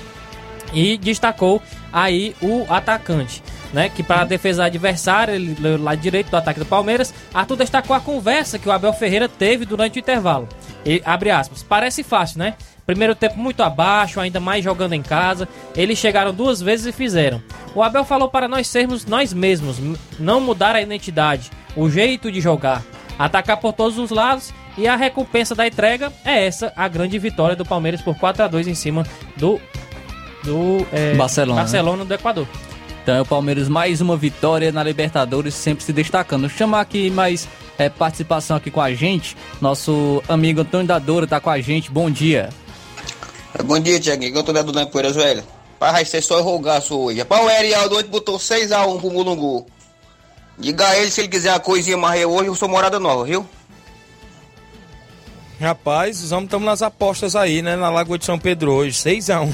E 0.72 0.96
destacou 0.98 1.62
aí 1.92 2.34
o 2.42 2.66
atacante. 2.68 3.42
Né, 3.72 3.90
que 3.90 4.02
para 4.02 4.22
a 4.22 4.24
defesa 4.24 4.64
adversária, 4.64 5.32
ele 5.32 5.76
lado 5.76 5.98
direito 5.98 6.30
do 6.30 6.36
ataque 6.36 6.60
do 6.60 6.64
Palmeiras, 6.64 7.12
Arthur 7.34 7.56
destacou 7.56 7.94
a 7.94 8.00
conversa 8.00 8.58
que 8.58 8.68
o 8.68 8.72
Abel 8.72 8.92
Ferreira 8.92 9.28
teve 9.28 9.66
durante 9.66 9.98
o 9.98 10.00
intervalo. 10.00 10.48
E, 10.84 11.02
abre 11.04 11.30
aspas, 11.30 11.64
parece 11.64 12.02
fácil, 12.02 12.38
né? 12.38 12.54
Primeiro 12.86 13.16
tempo 13.16 13.36
muito 13.38 13.64
abaixo, 13.64 14.20
ainda 14.20 14.38
mais 14.38 14.62
jogando 14.62 14.92
em 14.92 15.02
casa. 15.02 15.48
Eles 15.74 15.98
chegaram 15.98 16.32
duas 16.32 16.62
vezes 16.62 16.86
e 16.86 16.92
fizeram. 16.92 17.42
O 17.74 17.82
Abel 17.82 18.04
falou 18.04 18.28
para 18.28 18.46
nós 18.46 18.68
sermos 18.68 19.04
nós 19.04 19.32
mesmos, 19.32 19.78
não 20.18 20.40
mudar 20.40 20.76
a 20.76 20.80
identidade, 20.80 21.50
o 21.76 21.90
jeito 21.90 22.30
de 22.30 22.40
jogar, 22.40 22.82
atacar 23.18 23.56
por 23.56 23.72
todos 23.72 23.98
os 23.98 24.10
lados 24.10 24.54
e 24.76 24.86
a 24.86 24.96
recompensa 24.96 25.54
da 25.54 25.66
entrega 25.66 26.12
é 26.24 26.46
essa, 26.46 26.72
a 26.76 26.86
grande 26.88 27.18
vitória 27.18 27.56
do 27.56 27.64
Palmeiras 27.64 28.02
por 28.02 28.16
4 28.16 28.44
a 28.44 28.48
2 28.48 28.68
em 28.68 28.74
cima 28.74 29.06
do 29.36 29.60
do 30.44 30.86
é, 30.92 31.14
Barcelona, 31.14 31.56
né? 31.56 31.62
Barcelona 31.62 32.04
do 32.04 32.14
Equador. 32.14 32.46
Então 33.02 33.16
é 33.16 33.20
o 33.20 33.26
Palmeiras 33.26 33.68
mais 33.68 34.00
uma 34.00 34.16
vitória 34.16 34.70
na 34.70 34.82
Libertadores, 34.82 35.54
sempre 35.54 35.84
se 35.84 35.92
destacando. 35.92 36.42
Vou 36.42 36.50
chamar 36.50 36.80
aqui 36.80 37.10
mais 37.10 37.48
é, 37.78 37.88
participação 37.88 38.56
aqui 38.56 38.70
com 38.70 38.80
a 38.80 38.92
gente. 38.92 39.36
Nosso 39.60 40.22
amigo 40.28 40.60
Antônio 40.60 40.86
Dadora 40.86 41.26
tá 41.26 41.40
com 41.40 41.50
a 41.50 41.60
gente. 41.60 41.90
Bom 41.90 42.10
dia. 42.10 42.48
Bom 43.64 43.78
dia, 43.78 43.98
Tiaguinho. 43.98 44.36
Eu 44.36 44.42
tô 44.42 44.52
dando 44.52 44.72
na 44.72 44.86
Poeiras 44.86 45.16
Velha. 45.16 45.44
Pai, 45.78 45.92
vai 45.92 46.04
ser 46.04 46.22
só 46.22 46.40
rogaço 46.40 46.98
hoje. 46.98 47.18
Rapaz, 47.18 47.44
o 47.44 47.50
Erialdo 47.50 47.96
ontem 47.98 48.08
botou 48.08 48.38
6x1 48.38 49.00
pro 49.00 49.10
Mulungu. 49.10 49.66
Diga 50.58 50.88
a 50.88 50.98
ele 50.98 51.10
se 51.10 51.20
ele 51.20 51.28
quiser 51.28 51.52
uma 51.52 51.60
coisinha 51.60 51.96
mais 51.96 52.24
hoje, 52.24 52.46
eu 52.46 52.54
sou 52.54 52.68
morada 52.68 52.98
nova, 52.98 53.24
viu? 53.24 53.46
Rapaz, 55.58 56.22
os 56.22 56.32
homens 56.32 56.48
estamos 56.48 56.66
nas 56.66 56.82
apostas 56.82 57.34
aí, 57.34 57.62
né? 57.62 57.76
Na 57.76 57.88
Lagoa 57.88 58.18
de 58.18 58.26
São 58.26 58.38
Pedro 58.38 58.72
hoje, 58.72 58.92
6x1. 58.98 59.50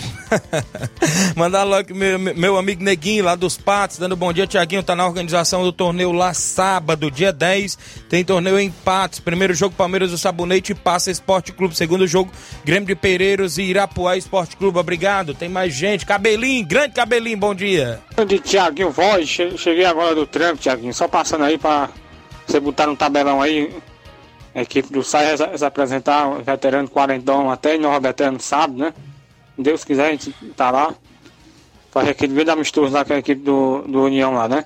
Mandar 1.36 1.62
logo 1.62 1.94
meu, 1.94 2.18
meu 2.18 2.56
amigo 2.58 2.82
Neguinho 2.82 3.24
lá 3.24 3.36
dos 3.36 3.56
Patos, 3.56 3.98
dando 3.98 4.16
bom 4.16 4.32
dia, 4.32 4.44
Tiaguinho. 4.46 4.82
Tá 4.82 4.96
na 4.96 5.06
organização 5.06 5.62
do 5.62 5.72
torneio 5.72 6.10
lá 6.10 6.34
sábado, 6.34 7.08
dia 7.08 7.32
10. 7.32 7.78
Tem 8.08 8.24
torneio 8.24 8.58
em 8.58 8.68
Patos. 8.70 9.20
Primeiro 9.20 9.54
jogo, 9.54 9.76
Palmeiras 9.76 10.10
do 10.10 10.18
Sabonete 10.18 10.72
e 10.72 10.74
Passa 10.74 11.08
Esporte 11.08 11.52
Clube. 11.52 11.76
Segundo 11.76 12.04
jogo, 12.04 12.32
Grêmio 12.64 12.88
de 12.88 12.96
Pereiros 12.96 13.56
e 13.56 13.62
Irapuá 13.62 14.16
Esporte 14.16 14.56
Clube. 14.56 14.78
Obrigado. 14.78 15.34
Tem 15.34 15.48
mais 15.48 15.72
gente. 15.72 16.04
Cabelinho, 16.04 16.66
grande 16.66 16.94
Cabelinho, 16.94 17.38
bom 17.38 17.54
dia. 17.54 18.00
De 18.26 18.40
Tiaguinho 18.40 18.90
Voz, 18.90 19.28
che- 19.30 19.56
cheguei 19.56 19.84
agora 19.84 20.16
do 20.16 20.26
trampo, 20.26 20.60
Tiaguinho. 20.60 20.92
Só 20.92 21.06
passando 21.06 21.44
aí 21.44 21.56
pra 21.56 21.88
você 22.44 22.58
botar 22.58 22.88
no 22.88 22.96
tabelão 22.96 23.40
aí. 23.40 23.72
A 24.54 24.62
equipe 24.62 24.92
do 24.92 25.02
SAI 25.02 25.36
se 25.36 25.64
apresentar, 25.64 26.28
veterano 26.42 26.88
quarentão 26.88 27.50
até 27.50 27.78
no 27.78 28.40
sábado, 28.40 28.78
né? 28.78 28.92
Deus 29.56 29.84
quiser, 29.84 30.08
a 30.08 30.10
gente 30.10 30.32
tá 30.56 30.70
lá. 30.70 30.94
Fazer 31.90 32.10
aquele 32.10 32.34
grande 32.34 32.50
amistoso 32.50 32.92
lá 32.92 33.04
com 33.04 33.12
a 33.12 33.18
equipe 33.18 33.42
do, 33.42 33.82
do 33.82 34.04
União 34.04 34.32
lá, 34.32 34.48
né? 34.48 34.64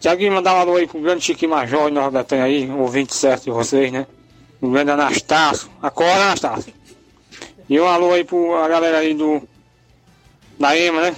Tiaguinho, 0.00 0.32
mandar 0.32 0.54
um 0.54 0.60
alô 0.60 0.76
aí 0.76 0.86
pro 0.86 1.00
grande 1.00 1.24
Chique 1.24 1.46
Major 1.46 1.88
em 1.88 1.92
Nova 1.92 2.10
Betânia 2.10 2.44
aí, 2.44 2.70
ouvinte 2.70 3.14
certo 3.14 3.44
de 3.44 3.50
vocês, 3.50 3.90
né? 3.90 4.06
O 4.60 4.70
grande 4.70 4.92
Anastácio. 4.92 5.68
Acorda, 5.82 6.22
Anastácio. 6.22 6.72
E 7.68 7.80
um 7.80 7.86
alô 7.86 8.12
aí 8.12 8.24
pro 8.24 8.54
a 8.54 8.68
galera 8.68 8.98
aí 8.98 9.12
do. 9.12 9.42
Da 10.58 10.76
EMA, 10.76 11.00
né? 11.00 11.16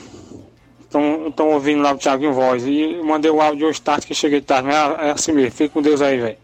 Estão 0.83 1.49
ouvindo 1.51 1.83
lá 1.83 1.93
o 1.93 1.99
Thiaguinho 1.99 2.33
Voz. 2.33 2.65
E 2.67 3.01
mandei 3.05 3.31
o 3.31 3.41
áudio 3.41 3.69
hoje 3.69 3.81
tarde 3.81 4.07
que 4.07 4.15
cheguei 4.15 4.41
tarde. 4.41 4.69
Mas 4.69 4.99
é, 4.99 5.11
assim 5.13 5.33
mesmo. 5.33 5.53
Fica 5.53 5.73
com 5.73 5.83
Deus 5.83 6.03
aí, 6.03 6.19
velho. 6.19 6.39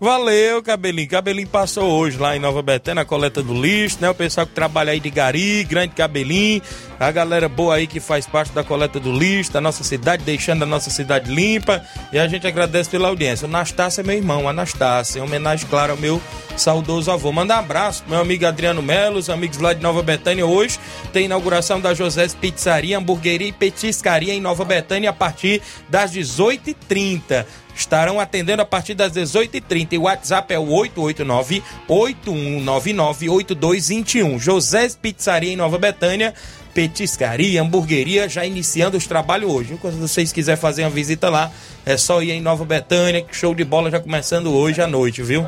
Valeu, 0.00 0.60
Cabelinho. 0.60 1.08
Cabelinho 1.08 1.46
passou 1.46 1.84
hoje 1.84 2.18
lá 2.18 2.36
em 2.36 2.40
Nova 2.40 2.60
Betânia, 2.62 3.02
na 3.02 3.04
coleta 3.04 3.42
do 3.42 3.54
lixo, 3.54 3.98
né? 4.00 4.10
O 4.10 4.14
pessoal 4.14 4.44
que 4.44 4.52
trabalha 4.52 4.90
aí 4.90 4.98
de 4.98 5.08
Gari, 5.08 5.62
grande 5.62 5.94
Cabelinho. 5.94 6.60
A 6.98 7.10
galera 7.12 7.48
boa 7.48 7.76
aí 7.76 7.86
que 7.86 8.00
faz 8.00 8.26
parte 8.26 8.52
da 8.52 8.64
coleta 8.64 8.98
do 8.98 9.12
lixo 9.12 9.52
da 9.52 9.60
nossa 9.60 9.84
cidade, 9.84 10.24
deixando 10.24 10.64
a 10.64 10.66
nossa 10.66 10.90
cidade 10.90 11.32
limpa. 11.32 11.80
E 12.12 12.18
a 12.18 12.26
gente 12.26 12.44
agradece 12.44 12.90
pela 12.90 13.08
audiência. 13.08 13.46
O 13.46 13.48
Anastácio 13.48 14.00
é 14.00 14.04
meu 14.04 14.16
irmão, 14.16 14.48
Anastácio. 14.48 15.18
Em 15.18 15.22
homenagem, 15.22 15.66
claro, 15.68 15.92
ao 15.92 15.98
meu 15.98 16.20
saudoso 16.56 17.10
avô. 17.12 17.30
Manda 17.30 17.54
um 17.54 17.58
abraço 17.60 18.02
pro 18.02 18.10
meu 18.10 18.20
amigo 18.20 18.46
Adriano 18.46 18.82
Melo, 18.82 19.18
os 19.18 19.30
amigos 19.30 19.58
lá 19.58 19.72
de 19.72 19.82
Nova 19.82 20.02
Betânia. 20.02 20.44
Hoje 20.44 20.78
tem 21.12 21.26
inauguração 21.26 21.80
da 21.80 21.94
José 21.94 22.26
Pizzaria, 22.40 22.98
Hamburgueria 22.98 23.48
e 23.48 23.52
Petiscaria 23.52 24.34
em 24.34 24.40
Nova 24.40 24.64
Betânia 24.64 25.10
a 25.10 25.12
partir 25.12 25.62
das 25.88 26.12
18h30 26.12 27.46
estarão 27.74 28.20
atendendo 28.20 28.62
a 28.62 28.64
partir 28.64 28.94
das 28.94 29.12
18h30. 29.12 29.92
E 29.92 29.98
o 29.98 30.02
WhatsApp 30.02 30.54
é 30.54 30.58
o 30.58 30.66
889-8199-8221. 31.88 34.38
José 34.38 34.88
Pizzaria 35.00 35.52
em 35.52 35.56
Nova 35.56 35.78
Betânia. 35.78 36.34
Petiscaria, 36.72 37.62
hamburgueria, 37.62 38.28
já 38.28 38.44
iniciando 38.44 38.96
os 38.96 39.06
trabalhos 39.06 39.48
hoje. 39.48 39.78
Quando 39.80 39.96
vocês 39.96 40.32
quiserem 40.32 40.60
fazer 40.60 40.82
uma 40.82 40.90
visita 40.90 41.30
lá, 41.30 41.52
é 41.86 41.96
só 41.96 42.20
ir 42.20 42.32
em 42.32 42.40
Nova 42.40 42.64
Betânia, 42.64 43.22
que 43.22 43.36
show 43.36 43.54
de 43.54 43.64
bola 43.64 43.92
já 43.92 44.00
começando 44.00 44.52
hoje 44.52 44.82
à 44.82 44.88
noite, 44.88 45.22
viu? 45.22 45.46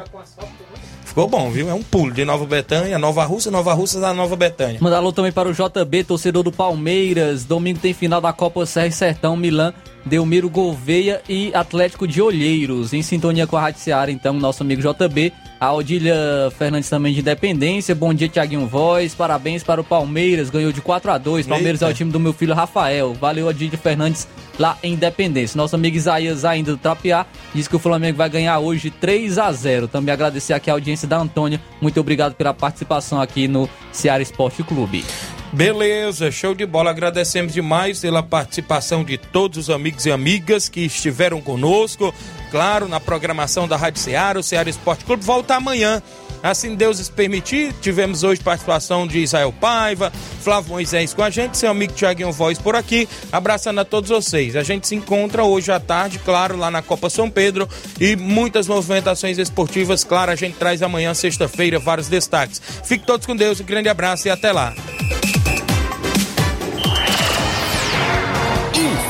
Ficou 1.05 1.27
bom, 1.27 1.51
viu? 1.51 1.69
É 1.69 1.75
um 1.75 1.83
pulo 1.83 2.13
de 2.13 2.25
Nova 2.25 2.45
Betânia, 2.45 2.97
Nova 2.99 3.25
Rússia, 3.25 3.51
Nova 3.51 3.73
Rússia 3.73 3.99
da 3.99 4.13
Nova 4.13 4.37
Betânia. 4.37 4.79
Mandar 4.81 4.99
alô 4.99 5.13
também 5.13 5.33
para 5.33 5.49
o 5.49 5.53
JB, 5.53 6.05
torcedor 6.05 6.45
do 6.45 6.53
Palmeiras. 6.53 7.45
Domingo 7.45 7.81
tem 7.81 7.93
final 7.93 8.21
da 8.21 8.33
Copa 8.33 8.65
Serra 8.67 8.87
e 8.87 8.93
Sertão, 8.93 9.35
Milan, 9.35 9.75
Delmiro 10.07 10.49
Gouveia 10.49 11.21
e 11.29 11.53
Atlético 11.53 12.07
de 12.07 12.23
Olheiros. 12.23 12.93
Em 12.93 13.03
sintonia 13.03 13.47
com 13.47 13.57
a 13.57 13.61
Rádio 13.61 13.81
Seara, 13.81 14.11
então, 14.11 14.33
nosso 14.35 14.63
amigo 14.63 14.81
JB. 14.81 15.33
A 15.59 15.73
Odília 15.73 16.15
Fernandes 16.57 16.89
também 16.89 17.13
de 17.13 17.21
Independência. 17.21 17.95
Bom 17.95 18.15
dia, 18.15 18.29
Tiaguinho 18.29 18.67
Voz. 18.67 19.15
Parabéns 19.15 19.65
para 19.65 19.81
o 19.81 19.85
Palmeiras. 19.85 20.51
Ganhou 20.51 20.71
de 20.71 20.81
4 20.81 21.11
a 21.11 21.19
2 21.19 21.47
Palmeiras 21.47 21.81
Eita. 21.81 21.91
é 21.91 21.93
o 21.93 21.97
time 21.97 22.13
do 22.13 22.21
meu 22.21 22.33
filho 22.33 22.55
Rafael. 22.55 23.15
Valeu, 23.15 23.47
Odília 23.47 23.79
Fernandes 23.79 24.29
lá 24.59 24.79
em 24.83 24.93
Independência. 24.93 25.57
Nosso 25.57 25.75
amigo 25.75 25.97
Isaías 25.97 26.45
ainda 26.45 26.73
do 26.73 26.79
Trapiá 26.79 27.27
diz 27.55 27.67
que 27.67 27.75
o 27.77 27.79
Flamengo 27.79 28.19
vai 28.19 28.29
ganhar 28.29 28.59
hoje 28.59 28.91
3 28.91 29.39
a 29.39 29.51
0 29.51 29.89
Também 29.89 30.13
agradecer 30.13 30.53
aqui 30.53 30.71
a 30.71 30.75
audiência 30.75 31.09
da 31.09 31.19
Antônia. 31.19 31.61
Muito 31.81 31.99
obrigado 31.99 32.35
pela 32.35 32.55
participação 32.55 33.21
aqui 33.21 33.49
no 33.49 33.69
Ceará 33.93 34.23
Esporte 34.23 34.63
Clube. 34.63 35.05
Beleza, 35.53 36.31
show 36.31 36.55
de 36.55 36.67
bola. 36.67 36.91
Agradecemos 36.91 37.53
demais 37.53 38.01
pela 38.01 38.23
participação 38.23 39.03
de 39.05 39.17
todos 39.17 39.57
os 39.59 39.71
amigos 39.71 40.05
e 40.05 40.11
amigas 40.11 40.69
que 40.69 40.81
estiveram 40.81 41.41
conosco. 41.41 42.15
Claro, 42.51 42.89
na 42.89 43.01
programação 43.01 43.67
da 43.67 43.77
Rádio 43.77 44.01
Ceará, 44.01 44.39
o 44.39 44.43
Ceará 44.43 44.69
Esporte 44.69 45.05
Clube 45.05 45.25
volta 45.25 45.55
amanhã. 45.55 46.03
Assim 46.43 46.75
Deus 46.77 47.09
permitir, 47.09 47.73
tivemos 47.81 48.23
hoje 48.23 48.41
participação 48.41 49.07
de 49.07 49.19
Israel 49.19 49.53
Paiva, 49.53 50.13
Flávio 50.43 50.71
Moisés 50.71 51.13
com 51.13 51.23
a 51.23 51.31
gente, 51.31 51.57
seu 51.57 51.71
amigo 51.71 51.95
Tiaguinho 51.95 52.31
Voz 52.31 52.59
por 52.59 52.77
aqui, 52.77 53.09
abraçando 53.33 53.81
a 53.81 53.85
todos 53.85 54.11
vocês. 54.11 54.55
A 54.55 54.63
gente 54.63 54.87
se 54.87 54.95
encontra 54.95 55.43
hoje 55.43 55.73
à 55.73 55.81
tarde, 55.81 56.19
claro, 56.21 56.57
lá 56.57 56.71
na 56.71 56.83
Copa 56.83 57.11
São 57.11 57.29
Pedro 57.29 57.69
e 58.01 58.15
muitas 58.15 58.69
movimentações 58.69 59.39
esportivas, 59.39 60.05
claro, 60.05 60.31
a 60.31 60.37
gente 60.37 60.57
traz 60.57 60.83
amanhã, 60.83 61.15
sexta-feira, 61.15 61.79
vários 61.79 62.07
destaques. 62.07 62.61
Fique 62.85 63.05
todos 63.05 63.27
com 63.27 63.35
Deus, 63.35 63.61
um 63.61 63.65
grande 63.65 63.89
abraço 63.89 64.29
e 64.29 64.31
até 64.31 64.53
lá. 64.53 64.75